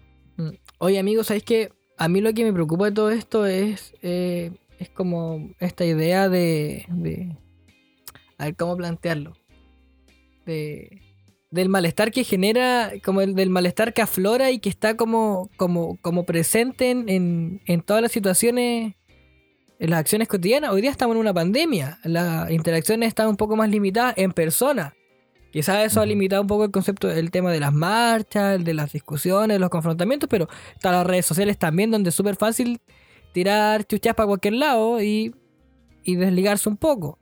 [0.78, 4.52] Oye, amigos, ¿sabéis que a mí lo que me preocupa de todo esto es, eh,
[4.78, 7.36] es como esta idea de, de-
[8.38, 9.32] A ver, ¿cómo plantearlo?
[10.47, 11.02] De,
[11.51, 15.97] del malestar que genera, como el del malestar que aflora y que está como, como,
[16.01, 18.94] como presente en, en, en todas las situaciones,
[19.78, 20.70] en las acciones cotidianas.
[20.70, 24.94] Hoy día estamos en una pandemia, las interacciones están un poco más limitadas en persona.
[25.51, 28.74] Quizás eso ha limitado un poco el concepto del tema de las marchas, el de
[28.74, 32.81] las discusiones, los confrontamientos, pero están las redes sociales también donde es súper fácil
[33.32, 35.35] tirar chuchas para cualquier lado y,
[36.05, 37.18] y desligarse un poco.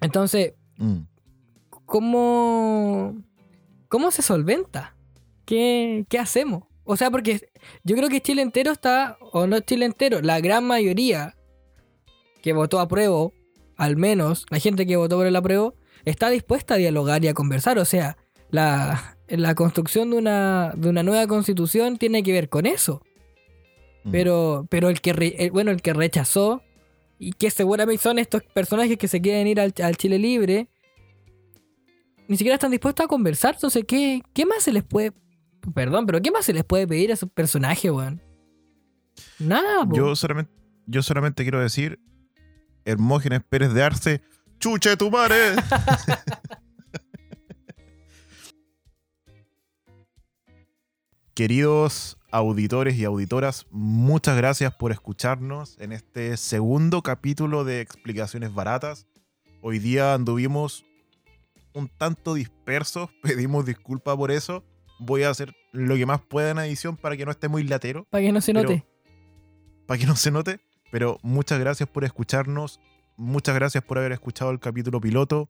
[0.00, 1.00] Entonces, Mm.
[1.88, 3.16] ¿Cómo,
[3.88, 4.94] cómo se solventa?
[5.46, 6.64] ¿Qué, ¿Qué hacemos?
[6.84, 7.50] O sea, porque
[7.82, 11.34] yo creo que Chile entero está, o no Chile entero, la gran mayoría
[12.42, 13.30] que votó a prueba,
[13.76, 15.74] al menos la gente que votó por el apruebo,
[16.04, 17.78] está dispuesta a dialogar y a conversar.
[17.78, 18.16] O sea,
[18.50, 23.02] la, la construcción de una, de una nueva constitución tiene que ver con eso.
[24.04, 24.10] Mm.
[24.10, 26.62] Pero, pero el que re- el- bueno, el que rechazó,
[27.18, 30.68] y que seguramente son estos personajes que se quieren ir al, al Chile libre,
[32.28, 33.54] ni siquiera están dispuestos a conversar.
[33.54, 35.12] Entonces, ¿qué, qué más se les puede.
[35.74, 38.22] Perdón, pero ¿qué más se les puede pedir a esos personajes, weón?
[39.38, 39.96] Nada, po.
[39.96, 40.52] Yo solamente,
[40.86, 41.98] yo solamente quiero decir,
[42.84, 44.20] Hermógenes Pérez de Arce,
[44.60, 45.56] ¡chuche tu madre!
[51.34, 59.06] Queridos auditores y auditoras, muchas gracias por escucharnos en este segundo capítulo de Explicaciones Baratas.
[59.60, 60.84] Hoy día anduvimos
[61.74, 64.64] un tanto dispersos, pedimos disculpas por eso.
[65.00, 68.04] Voy a hacer lo que más pueda en edición para que no esté muy latero
[68.10, 68.84] Para que no se note.
[69.86, 70.60] para que no se note.
[70.90, 72.80] Pero muchas gracias por escucharnos.
[73.16, 75.48] Muchas gracias por haber escuchado el capítulo piloto.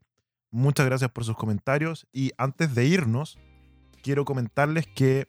[0.50, 2.06] Muchas gracias por sus comentarios.
[2.12, 3.38] Y antes de irnos,
[4.02, 5.28] quiero comentarles que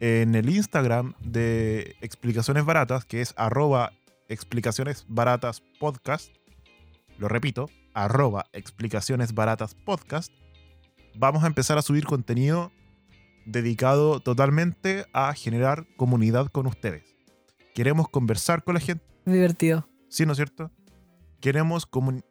[0.00, 3.92] en el Instagram de Explicaciones Baratas, que es arroba
[4.28, 6.34] explicaciones baratas podcast,
[7.22, 10.32] lo repito, arroba explicaciones baratas podcast,
[11.14, 12.72] vamos a empezar a subir contenido
[13.46, 17.04] dedicado totalmente a generar comunidad con ustedes.
[17.76, 19.04] Queremos conversar con la gente.
[19.24, 19.88] Divertido.
[20.08, 20.72] Sí, ¿no es cierto?
[21.40, 21.88] Queremos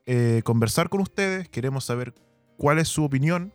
[0.08, 2.14] eh, conversar con ustedes, queremos saber
[2.58, 3.54] cuál es su opinión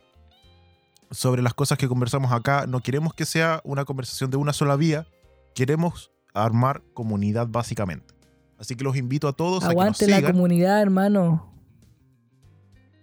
[1.11, 2.65] sobre las cosas que conversamos acá.
[2.65, 5.05] No queremos que sea una conversación de una sola vía,
[5.53, 8.16] queremos armar comunidad básicamente.
[8.59, 11.53] Así que los invito a todos Aguante a que nos la comunidad, hermano.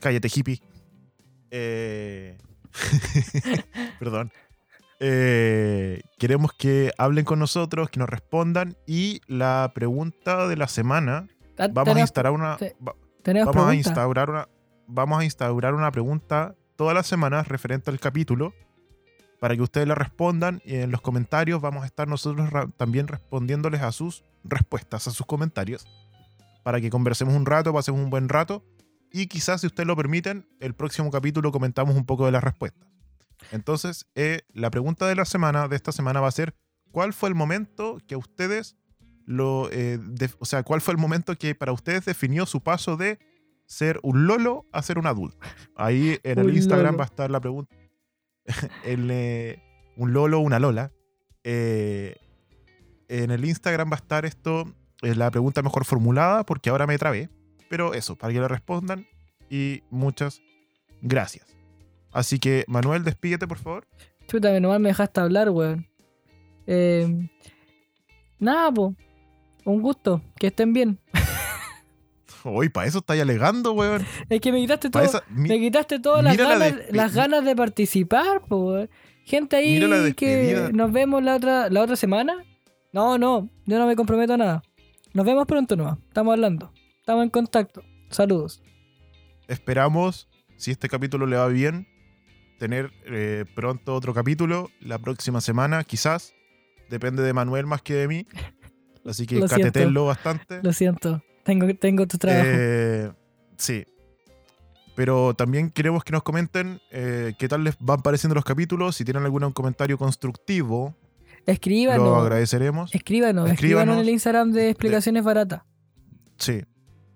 [0.00, 0.60] Cállate, hippie.
[1.50, 2.36] Eh...
[3.98, 4.32] Perdón.
[5.00, 8.76] Eh, queremos que hablen con nosotros, que nos respondan.
[8.86, 11.28] Y la pregunta de la semana.
[11.72, 12.56] Vamos a instaurar una.
[13.24, 14.48] vamos a instaurar una.
[14.86, 18.52] Vamos a instaurar una pregunta todas las semanas referente al capítulo.
[19.40, 20.60] Para que ustedes la respondan.
[20.64, 25.26] Y en los comentarios vamos a estar nosotros también respondiéndoles a sus respuestas, a sus
[25.26, 25.86] comentarios.
[26.62, 28.64] Para que conversemos un rato, pasemos un buen rato.
[29.10, 32.88] Y quizás, si ustedes lo permiten, el próximo capítulo comentamos un poco de las respuestas.
[33.52, 36.54] Entonces, eh, la pregunta de la semana, de esta semana, va a ser:
[36.90, 38.76] ¿cuál fue el momento que ustedes
[39.26, 39.68] lo.
[39.70, 39.98] Eh,
[40.38, 43.18] o sea, ¿cuál fue el momento que para ustedes definió su paso de
[43.66, 45.38] ser un lolo a ser un adulto?
[45.76, 47.74] Ahí en el Instagram va a estar la pregunta.
[48.84, 49.58] Eh,
[49.96, 50.92] un lolo, una lola.
[53.08, 57.28] En el Instagram va a estar esto, la pregunta mejor formulada, porque ahora me trabé.
[57.68, 59.06] Pero eso, para que le respondan.
[59.50, 60.42] Y muchas
[61.02, 61.56] gracias.
[62.12, 63.86] Así que, Manuel, despídete, por favor.
[64.28, 65.86] Chuta, que nomás me dejaste hablar, weón.
[66.66, 67.28] Eh,
[68.38, 68.94] nada, po.
[69.64, 70.22] Un gusto.
[70.38, 70.98] Que estén bien.
[72.44, 74.06] Uy, para eso estáis alegando, weón.
[74.28, 75.22] Es que me quitaste todo.
[75.30, 78.86] me quitaste todas las ganas, las ganas de participar, po,
[79.24, 82.44] Gente ahí que nos vemos la otra, la otra semana.
[82.94, 84.62] No, no, yo no me comprometo a nada.
[85.14, 85.98] Nos vemos pronto nomás.
[86.06, 86.72] Estamos hablando.
[87.00, 87.82] Estamos en contacto.
[88.08, 88.62] Saludos.
[89.48, 91.88] Esperamos, si este capítulo le va bien,
[92.60, 96.34] tener eh, pronto otro capítulo la próxima semana, quizás.
[96.88, 98.28] Depende de Manuel más que de mí.
[99.04, 100.60] Así que catetenlo bastante.
[100.62, 101.20] Lo siento.
[101.42, 102.46] Tengo, tengo tu trabajo.
[102.46, 103.10] Eh,
[103.56, 103.84] sí.
[104.94, 108.94] Pero también queremos que nos comenten eh, qué tal les van pareciendo los capítulos.
[108.94, 110.94] Si tienen algún comentario constructivo,
[111.46, 112.06] escríbanos.
[112.06, 112.94] Lo agradeceremos.
[112.94, 115.62] Escríbanos, escríbanos, en el Instagram de Explicaciones Baratas.
[116.38, 116.62] Sí.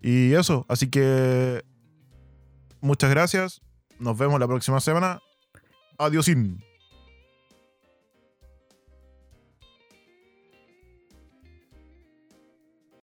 [0.02, 1.64] Y eso, así que
[2.80, 3.60] muchas gracias.
[3.98, 5.20] Nos vemos la próxima semana.
[5.98, 6.62] Adiósín.